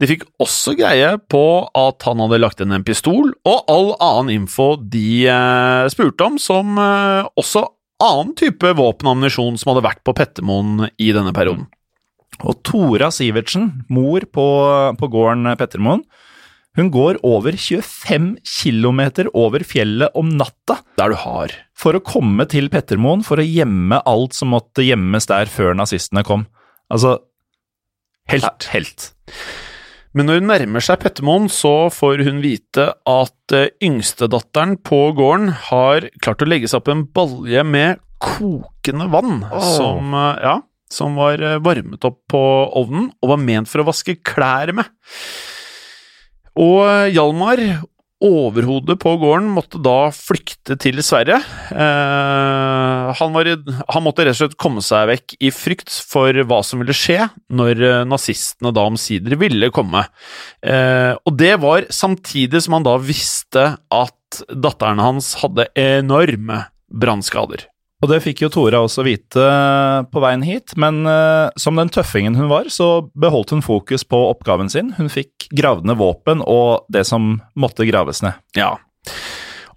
De 0.00 0.08
fikk 0.08 0.26
også 0.42 0.76
greie 0.78 1.14
på 1.32 1.44
at 1.76 2.06
han 2.08 2.22
hadde 2.24 2.40
lagt 2.42 2.60
inn 2.64 2.72
en 2.76 2.86
pistol, 2.86 3.32
og 3.44 3.64
all 3.72 3.92
annen 3.98 4.34
info 4.38 4.74
de 4.80 5.26
spurte 5.92 6.28
om, 6.28 6.38
som 6.40 6.78
også 6.80 7.66
annen 8.04 8.32
type 8.38 8.72
våpen 8.76 9.08
og 9.08 9.16
ammunisjon 9.18 9.58
som 9.60 9.72
hadde 9.72 9.84
vært 9.86 10.04
på 10.06 10.14
Pettermoen 10.16 10.88
i 10.96 11.12
denne 11.14 11.34
perioden. 11.36 11.68
Og 12.42 12.58
Tora 12.66 13.10
Sivertsen, 13.14 13.84
mor 13.92 14.24
på, 14.34 14.46
på 14.98 15.10
gården 15.12 15.54
Pettermoen, 15.60 16.02
hun 16.74 16.88
går 16.90 17.20
over 17.22 17.54
25 17.54 18.32
km 18.42 19.00
over 19.30 19.62
fjellet 19.62 20.10
om 20.18 20.32
natta 20.34 20.80
Der 20.98 21.12
du 21.12 21.18
har. 21.22 21.52
for 21.78 21.94
å 21.94 22.02
komme 22.02 22.48
til 22.50 22.66
Pettermoen 22.72 23.22
for 23.22 23.38
å 23.38 23.46
gjemme 23.46 24.00
alt 24.02 24.34
som 24.34 24.50
måtte 24.50 24.82
gjemmes 24.82 25.30
der 25.30 25.46
før 25.46 25.76
nazistene 25.78 26.24
kom. 26.26 26.48
Altså 26.90 27.20
Helt. 28.32 28.66
Helt. 28.72 29.10
Men 30.16 30.26
når 30.30 30.38
hun 30.40 30.46
nærmer 30.48 30.82
seg 30.82 31.02
Pettermoen, 31.02 31.50
så 31.52 31.90
får 31.92 32.22
hun 32.24 32.38
vite 32.42 32.86
at 33.10 33.54
eh, 33.54 33.68
yngstedatteren 33.84 34.78
på 34.86 35.00
gården 35.18 35.50
har 35.68 36.06
klart 36.24 36.42
å 36.42 36.48
legge 36.48 36.70
seg 36.70 36.80
opp 36.80 36.90
en 36.92 37.02
balje 37.14 37.64
med 37.66 38.00
kokende 38.24 39.10
vann, 39.12 39.42
som, 39.76 40.14
eh, 40.16 40.40
ja, 40.46 40.54
som 40.94 41.18
var 41.18 41.42
eh, 41.42 41.60
varmet 41.64 42.06
opp 42.06 42.20
på 42.30 42.44
ovnen 42.80 43.10
og 43.20 43.34
var 43.34 43.42
ment 43.42 43.70
for 43.70 43.82
å 43.82 43.88
vaske 43.90 44.16
klær 44.22 44.74
med. 44.76 44.88
Og 46.54 46.84
eh, 46.86 47.10
Hjalmar, 47.16 47.60
overhodet 48.24 48.96
på 49.02 49.14
gården, 49.20 49.50
måtte 49.52 49.80
da 49.82 50.08
flykte 50.14 50.76
til 50.80 51.00
Sverige. 51.04 51.40
Eh, 51.74 53.10
han, 53.18 53.38
i, 53.42 53.56
han 53.90 54.04
måtte 54.04 54.24
rett 54.24 54.36
og 54.36 54.40
slett 54.40 54.56
komme 54.60 54.84
seg 54.84 55.10
vekk 55.10 55.36
i 55.44 55.50
frykt 55.54 55.92
for 56.08 56.44
hva 56.46 56.62
som 56.64 56.80
ville 56.82 56.96
skje 56.96 57.26
når 57.52 57.84
eh, 57.84 58.06
nazistene 58.08 58.72
da 58.74 58.86
omsider 58.88 59.36
ville 59.40 59.72
komme. 59.74 60.06
Eh, 60.64 61.12
og 61.18 61.36
det 61.40 61.56
var 61.64 61.90
samtidig 61.92 62.64
som 62.64 62.78
han 62.78 62.86
da 62.86 62.96
visste 63.02 63.66
at 63.76 64.42
datteren 64.50 65.02
hans 65.02 65.34
hadde 65.42 65.68
enorme 65.78 66.64
brannskader. 66.94 67.68
Og 68.04 68.10
det 68.10 68.20
fikk 68.20 68.42
jo 68.44 68.50
Tora 68.52 68.82
også 68.84 69.00
vite 69.06 69.40
eh, 69.40 70.02
på 70.12 70.20
veien 70.20 70.42
hit, 70.44 70.74
men 70.80 71.06
eh, 71.08 71.48
som 71.60 71.78
den 71.80 71.88
tøffingen 71.92 72.36
hun 72.36 72.50
var, 72.50 72.68
så 72.68 73.06
beholdt 73.16 73.54
hun 73.54 73.64
fokus 73.64 74.04
på 74.04 74.18
oppgaven 74.28 74.68
sin. 74.68 74.90
Hun 74.98 75.08
fikk 75.08 75.48
gravd 75.56 75.88
ned 75.88 75.96
våpen 75.96 76.44
og 76.44 76.84
det 76.92 77.06
som 77.08 77.38
måtte 77.56 77.88
graves 77.88 78.20
ned. 78.24 78.36
Ja. 78.58 78.74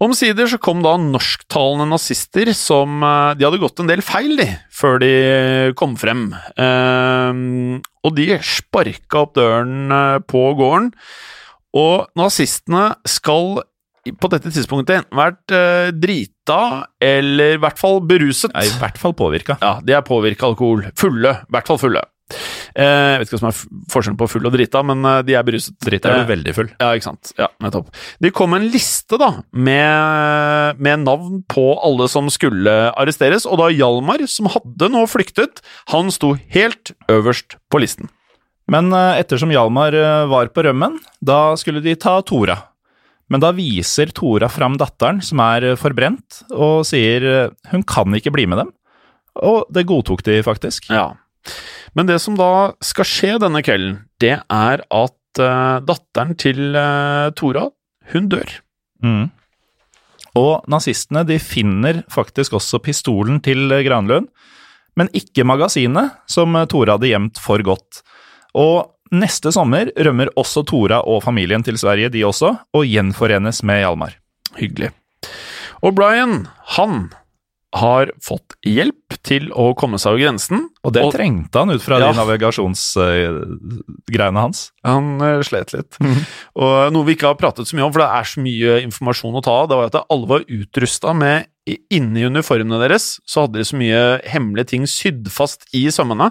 Omsider 0.04 0.46
så 0.46 0.60
kom 0.60 0.84
da 0.84 0.92
norsktalende 1.00 1.88
nazister 1.88 2.52
som 2.54 3.00
eh, 3.00 3.32
De 3.40 3.48
hadde 3.48 3.62
gått 3.64 3.80
en 3.80 3.88
del 3.88 4.04
feil, 4.04 4.36
de, 4.36 4.50
før 4.76 5.00
de 5.00 5.14
kom 5.80 5.96
frem. 5.96 6.28
Ehm, 6.60 7.80
og 8.04 8.14
de 8.18 8.28
sparka 8.44 9.24
opp 9.24 9.34
døren 9.40 9.88
på 10.28 10.44
gården. 10.60 10.92
Og 11.80 12.12
nazistene 12.16 12.90
skal 13.08 13.62
på 14.16 14.30
dette 14.32 14.50
tidspunktet 14.54 15.08
vært 15.14 15.54
eh, 15.54 15.88
drita 15.92 16.60
eller 17.02 17.56
i 17.58 17.62
hvert 17.62 17.78
fall 17.80 18.00
beruset. 18.08 18.52
Ja, 18.54 18.64
i 18.64 18.78
hvert 18.80 18.98
fall 19.00 19.16
påvirka. 19.18 19.58
Ja, 19.62 19.78
de 19.84 19.96
er 19.98 20.06
påvirka 20.06 20.48
alkohol. 20.48 20.86
Fulle. 20.98 21.34
I 21.44 21.52
hvert 21.56 21.68
fall 21.68 21.80
fulle. 21.82 22.04
Eh, 22.76 22.84
jeg 22.84 23.20
vet 23.22 23.30
ikke 23.30 23.38
hva 23.38 23.40
som 23.40 23.48
er 23.48 23.60
forskjellen 23.92 24.18
på 24.20 24.26
full 24.28 24.44
og 24.48 24.52
drita, 24.52 24.82
men 24.84 25.00
eh, 25.08 25.22
de 25.24 25.36
er 25.38 25.46
beruset. 25.48 25.72
Drita 25.80 26.10
er 26.10 26.18
Eh, 26.18 26.26
du 26.26 26.32
veldig 26.34 26.54
full. 26.56 26.68
ja, 26.76 26.90
ikke 26.96 27.06
sant. 27.08 27.30
Ja, 27.40 27.46
nettopp. 27.64 27.88
De 28.20 28.30
kom 28.36 28.52
med 28.52 28.66
en 28.66 28.70
liste 28.74 29.16
da, 29.20 29.30
med, 29.52 30.78
med 30.80 31.04
navn 31.06 31.40
på 31.48 31.64
alle 31.84 32.08
som 32.12 32.28
skulle 32.32 32.74
arresteres, 32.92 33.46
og 33.48 33.58
da 33.62 33.70
Hjalmar, 33.72 34.24
som 34.28 34.50
hadde 34.52 34.90
nå 34.92 35.06
flyktet, 35.08 35.62
han 35.94 36.12
sto 36.14 36.34
helt 36.52 36.92
øverst 37.08 37.56
på 37.72 37.80
listen. 37.82 38.10
Men 38.68 38.92
eh, 38.92 39.22
ettersom 39.22 39.48
Hjalmar 39.54 39.96
eh, 39.96 40.26
var 40.28 40.50
på 40.52 40.66
rømmen, 40.68 40.98
da 41.24 41.54
skulle 41.56 41.80
de 41.84 41.96
ta 41.96 42.18
Tora. 42.28 42.58
Men 43.32 43.44
da 43.44 43.52
viser 43.56 44.12
Tora 44.16 44.48
fram 44.50 44.78
datteren, 44.80 45.20
som 45.24 45.40
er 45.44 45.72
eh, 45.72 45.78
forbrent, 45.78 46.42
og 46.54 46.86
sier 46.88 47.24
eh, 47.28 47.54
hun 47.72 47.84
kan 47.88 48.14
ikke 48.16 48.32
bli 48.34 48.46
med 48.48 48.62
dem. 48.62 48.74
Og 49.44 49.68
det 49.72 49.86
godtok 49.88 50.24
de 50.26 50.40
faktisk. 50.42 50.88
Ja. 50.90 51.12
Men 51.96 52.08
det 52.08 52.18
som 52.24 52.36
da 52.38 52.74
skal 52.84 53.08
skje 53.08 53.34
denne 53.42 53.62
kvelden, 53.64 54.00
det 54.20 54.34
er 54.42 54.82
at 54.82 55.40
uh, 55.40 55.78
datteren 55.86 56.34
til 56.40 56.74
uh, 56.74 57.30
Tora, 57.38 57.68
hun 58.12 58.26
dør. 58.32 58.50
Mm. 59.04 59.28
Og 60.38 60.66
nazistene 60.70 61.22
de 61.28 61.38
finner 61.40 62.02
faktisk 62.10 62.58
også 62.58 62.82
pistolen 62.82 63.38
til 63.44 63.70
Granlund, 63.86 64.26
men 64.98 65.10
ikke 65.16 65.46
magasinet, 65.46 66.18
som 66.26 66.58
Tora 66.70 66.98
hadde 66.98 67.12
gjemt 67.12 67.38
for 67.42 67.62
godt. 67.62 68.02
Og 68.58 68.90
neste 69.14 69.52
sommer 69.54 69.90
rømmer 69.96 70.30
også 70.38 70.64
Tora 70.68 71.00
og 71.06 71.22
familien 71.24 71.64
til 71.64 71.78
Sverige, 71.80 72.10
de 72.12 72.24
også, 72.26 72.54
og 72.74 72.88
gjenforenes 72.88 73.62
med 73.66 73.82
Hjalmar. 73.82 74.16
Hyggelig. 74.58 74.90
Og 75.84 75.94
Brian, 75.94 76.46
han 76.76 77.08
har 77.76 78.08
fått 78.24 78.54
hjelp 78.64 79.12
til 79.26 79.50
å 79.52 79.74
komme 79.76 79.98
seg 80.00 80.14
over 80.14 80.22
grensen. 80.24 80.62
Og 80.88 80.92
det 80.96 81.02
trengte 81.12 81.60
han 81.60 81.70
ut 81.74 81.82
fra 81.84 81.98
Ja. 82.00 82.06
de 82.12 82.16
navigasjonsgreiene 82.16 84.40
hans. 84.40 84.62
Han 84.86 85.18
uh, 85.20 85.42
slet 85.44 85.74
litt. 85.76 85.98
Og 86.56 86.92
noe 86.94 87.04
vi 87.08 87.12
ikke 87.16 87.28
har 87.32 87.36
pratet 87.40 87.68
så 87.68 87.76
mye 87.76 87.84
om, 87.88 87.92
for 87.92 88.00
det 88.04 88.08
er 88.08 88.24
så 88.32 88.40
mye 88.44 88.78
informasjon 88.86 89.36
å 89.40 89.44
ta 89.44 89.52
av, 89.62 89.68
det 89.68 89.76
var 89.80 89.90
at 89.92 90.00
alle 90.08 90.26
var 90.30 90.46
utrusta 90.48 91.14
med 91.16 91.46
Inni 91.92 92.22
uniformene 92.24 92.78
deres 92.80 93.18
så 93.28 93.42
hadde 93.44 93.58
de 93.60 93.64
så 93.68 93.76
mye 93.76 93.98
hemmelige 94.24 94.70
ting 94.70 94.86
sydd 94.88 95.26
fast 95.28 95.66
i 95.76 95.82
sømmene, 95.92 96.30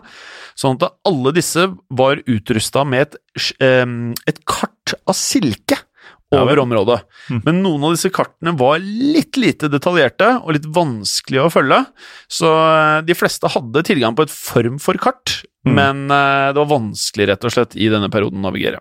sånn 0.57 0.79
at 0.81 0.95
alle 1.05 1.29
disse 1.35 1.67
var 1.93 2.17
utrusta 2.25 2.81
med 2.89 3.05
et, 3.05 3.13
um, 3.61 4.15
et 4.25 4.39
kart 4.49 4.95
av 5.05 5.13
silke 5.13 5.77
over 6.36 6.59
området. 6.59 6.97
Mhm. 7.30 7.41
Men 7.45 7.61
noen 7.63 7.84
av 7.88 7.93
disse 7.95 8.09
kartene 8.11 8.51
var 8.59 8.80
litt 8.84 9.38
lite 9.39 9.69
detaljerte 9.71 10.34
og 10.43 10.53
litt 10.57 10.65
vanskelig 10.75 11.39
å 11.45 11.51
følge, 11.53 11.86
så 12.28 12.49
eh, 12.97 13.01
de 13.07 13.15
fleste 13.15 13.47
hadde 13.53 13.84
tilgang 13.88 14.15
på 14.17 14.25
et 14.28 14.34
form 14.34 14.80
for 14.80 14.93
kart, 14.99 15.43
Mhm. 15.67 15.73
men 15.75 16.11
eh, 16.11 16.51
det 16.53 16.59
var 16.59 16.80
vanskelig 16.80 17.28
rett 17.28 17.43
og 17.47 17.51
slett 17.51 17.75
i 17.75 17.88
denne 17.91 18.09
perioden 18.11 18.39
å 18.43 18.49
navigere. 18.51 18.80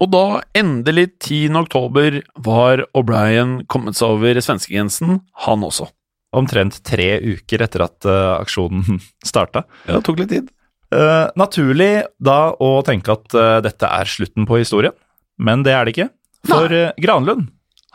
Og 0.00 0.10
da 0.10 0.42
endelig 0.54 1.12
10. 1.24 1.54
oktober 1.56 2.22
var 2.44 2.84
O'Brien 2.94 3.64
kommet 3.66 3.94
seg 3.96 4.10
over 4.18 4.34
svenskegrensen, 4.34 5.20
han 5.46 5.60
også. 5.64 5.88
Omtrent 6.36 6.82
tre 6.84 7.14
uker 7.22 7.62
etter 7.64 7.80
at 7.86 8.04
uh, 8.04 8.36
aksjonen 8.42 9.00
starta. 9.24 9.62
Ja, 9.86 9.94
det 9.96 10.04
tok 10.04 10.18
litt 10.20 10.28
tid. 10.34 10.50
Uh, 10.92 11.30
naturlig 11.38 12.04
da 12.20 12.52
å 12.60 12.82
tenke 12.84 13.14
at 13.14 13.32
uh, 13.38 13.60
dette 13.64 13.88
er 13.88 14.04
slutten 14.10 14.44
på 14.46 14.58
historien, 14.60 14.92
men 15.38 15.62
det 15.64 15.72
er 15.72 15.86
det 15.86 15.94
ikke. 15.96 16.10
For 16.48 16.72
uh, 16.72 16.90
Granlund, 17.02 17.48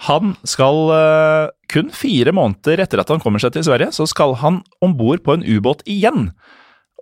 han 0.07 0.35
skal 0.47 0.79
uh, 0.89 1.51
kun 1.71 1.91
fire 1.93 2.33
måneder 2.35 2.81
etter 2.83 3.01
at 3.03 3.11
han 3.13 3.21
kommer 3.23 3.41
seg 3.41 3.53
til 3.55 3.65
Sverige, 3.67 3.91
så 3.95 4.07
skal 4.09 4.35
han 4.41 4.61
om 4.83 4.95
bord 4.97 5.23
på 5.25 5.37
en 5.37 5.45
ubåt 5.45 5.85
igjen. 5.89 6.31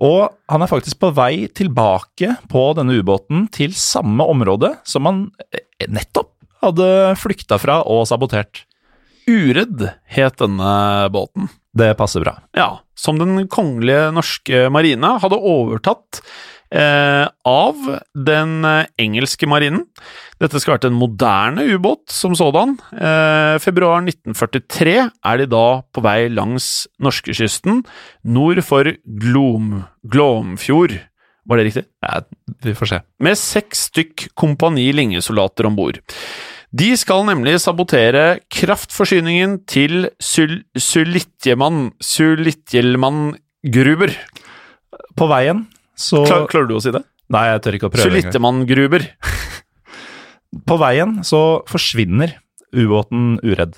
Og 0.03 0.31
han 0.51 0.63
er 0.63 0.71
faktisk 0.71 0.99
på 1.01 1.11
vei 1.15 1.49
tilbake 1.55 2.35
på 2.51 2.65
denne 2.77 2.99
ubåten 3.01 3.47
til 3.55 3.75
samme 3.75 4.23
område 4.31 4.77
som 4.87 5.07
han 5.09 5.25
eh, 5.51 5.65
nettopp 5.91 6.31
hadde 6.63 6.87
flykta 7.19 7.59
fra 7.59 7.81
og 7.87 8.05
sabotert. 8.07 8.63
Uredd 9.29 9.83
het 10.09 10.39
denne 10.39 11.09
båten. 11.13 11.49
Det 11.75 11.91
passer 11.99 12.23
bra. 12.23 12.39
Ja, 12.57 12.81
som 12.97 13.19
den 13.19 13.45
kongelige 13.51 14.09
norske 14.15 14.65
marine 14.73 15.17
hadde 15.21 15.37
overtatt 15.37 16.23
av 16.71 17.77
den 18.13 18.65
eh, 18.67 18.85
engelske 19.01 19.47
marinen. 19.49 19.87
Dette 20.39 20.59
skal 20.61 20.75
ha 20.75 20.77
vært 20.77 20.89
en 20.91 20.99
moderne 20.99 21.65
ubåt 21.73 22.13
som 22.13 22.35
sådan. 22.37 22.77
Eh, 22.93 23.55
februar 23.63 24.03
1943 24.05 24.95
er 25.09 25.41
de 25.41 25.47
da 25.49 25.65
på 25.81 26.03
vei 26.05 26.29
langs 26.29 26.87
norskekysten 27.01 27.83
nord 28.23 28.61
for 28.67 28.93
Glom, 29.03 29.83
Glomfjord. 30.05 30.99
Var 31.49 31.57
det 31.57 31.65
riktig? 31.65 31.85
Ja, 32.05 32.21
vi 32.61 32.75
får 32.77 32.91
se. 32.91 33.01
med 33.19 33.37
seks 33.39 33.89
stykk 33.89 34.29
kompani 34.37 34.91
linjesoldater 34.93 35.65
om 35.65 35.75
bord. 35.79 35.97
De 36.69 36.91
skal 36.93 37.23
nemlig 37.25 37.55
sabotere 37.63 38.43
kraftforsyningen 38.53 39.63
til 39.65 40.11
Sulitjelmann 40.21 41.95
Sulitjelmann 41.97 43.33
Gruber. 43.65 44.13
På 45.17 45.25
veien 45.31 45.65
så 45.99 46.23
Klar, 46.25 46.47
klarer 46.51 46.69
du 46.69 46.77
å 46.77 46.83
si 46.83 46.93
det? 46.95 47.03
Nei, 47.29 47.43
jeg 47.51 47.61
tør 47.65 47.75
ikke 47.77 47.89
å 47.89 47.93
prøve. 47.93 48.07
engang. 48.07 48.23
Sulitjeman 48.23 48.63
Gruber. 48.69 49.05
På 50.69 50.79
veien 50.81 51.19
så 51.27 51.41
forsvinner 51.69 52.37
ubåten 52.73 53.35
uredd. 53.45 53.77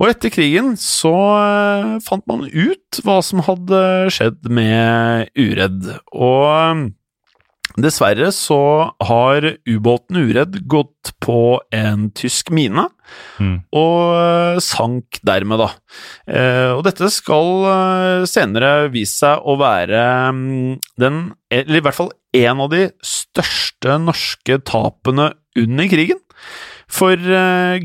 Og 0.00 0.08
etter 0.08 0.32
krigen 0.34 0.72
så 0.80 1.12
eh, 1.36 1.90
fant 2.02 2.24
man 2.30 2.46
ut 2.48 3.02
hva 3.04 3.18
som 3.22 3.42
hadde 3.46 3.82
skjedd 4.10 4.48
med 4.50 5.28
Uredd. 5.38 5.92
Og 6.10 6.88
dessverre 7.80 8.28
så 8.34 8.58
har 9.00 9.46
ubåten 9.68 10.18
Uredd 10.20 10.58
gått 10.70 11.12
på 11.24 11.60
en 11.74 12.10
tysk 12.16 12.52
mine, 12.54 12.88
Mm. 13.40 13.56
og 13.76 13.96
eh, 14.16 14.58
sank 14.64 15.18
dermed, 15.26 15.60
da. 15.60 15.66
Eh, 16.32 16.70
og 16.72 16.82
dette 16.86 17.10
skal 17.12 17.50
eh, 17.68 18.24
senere 18.30 18.88
vise 18.92 19.18
seg 19.20 19.42
å 19.44 19.56
være 19.60 20.02
mm, 20.32 20.78
den, 21.02 21.18
eller 21.52 21.80
i 21.80 21.84
hvert 21.84 21.98
fall 21.98 22.12
en 22.38 22.62
av 22.64 22.70
de 22.72 22.86
største 23.04 23.98
norske 24.00 24.56
tapene 24.64 25.32
under 25.60 25.90
krigen. 25.92 26.22
For 26.92 27.16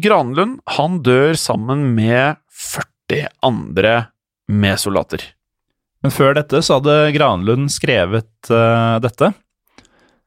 Granlund, 0.03 0.61
han 0.77 1.01
dør 1.03 1.35
sammen 1.39 1.89
med 1.95 2.39
40 2.51 3.27
andre 3.43 3.93
medsoldater. 4.47 5.23
Men 6.03 6.13
før 6.13 6.35
dette 6.37 6.59
så 6.63 6.77
hadde 6.77 6.95
Granlund 7.15 7.71
skrevet 7.73 8.51
uh, 8.51 8.99
dette. 9.03 9.31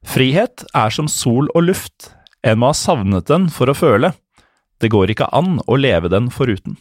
Frihet 0.06 0.64
er 0.74 0.92
som 0.94 1.08
sol 1.08 1.50
og 1.54 1.66
luft. 1.68 2.10
En 2.46 2.60
må 2.60 2.70
ha 2.70 2.76
savnet 2.76 3.28
den 3.28 3.48
for 3.52 3.68
å 3.68 3.76
føle. 3.76 4.14
Det 4.80 4.88
går 4.92 5.12
ikke 5.12 5.28
an 5.36 5.58
å 5.68 5.76
leve 5.76 6.08
den 6.08 6.30
foruten. 6.32 6.78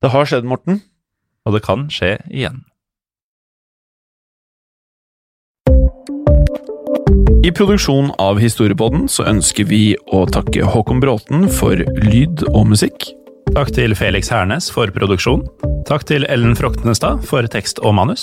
Det 0.00 0.08
har 0.14 0.24
skjedd, 0.24 0.48
Morten. 0.48 0.80
Og 1.44 1.56
det 1.56 1.64
kan 1.64 1.88
skje 1.92 2.16
igjen. 2.32 2.64
I 7.40 7.52
produksjonen 7.56 8.12
av 8.20 8.40
Historiepodden 8.40 9.06
så 9.08 9.24
ønsker 9.28 9.64
vi 9.68 9.94
å 10.12 10.26
takke 10.28 10.66
Håkon 10.68 11.00
Bråten 11.00 11.48
for 11.52 11.80
lyd 12.04 12.44
og 12.52 12.68
musikk. 12.72 13.08
Takk 13.56 13.72
til 13.74 13.96
Felix 13.96 14.28
Hernes 14.30 14.68
for 14.72 14.92
produksjon. 14.94 15.46
Takk 15.88 16.04
til 16.08 16.28
Ellen 16.28 16.52
Froktenestad 16.56 17.24
for 17.26 17.48
tekst 17.50 17.80
og 17.80 17.96
manus. 17.96 18.22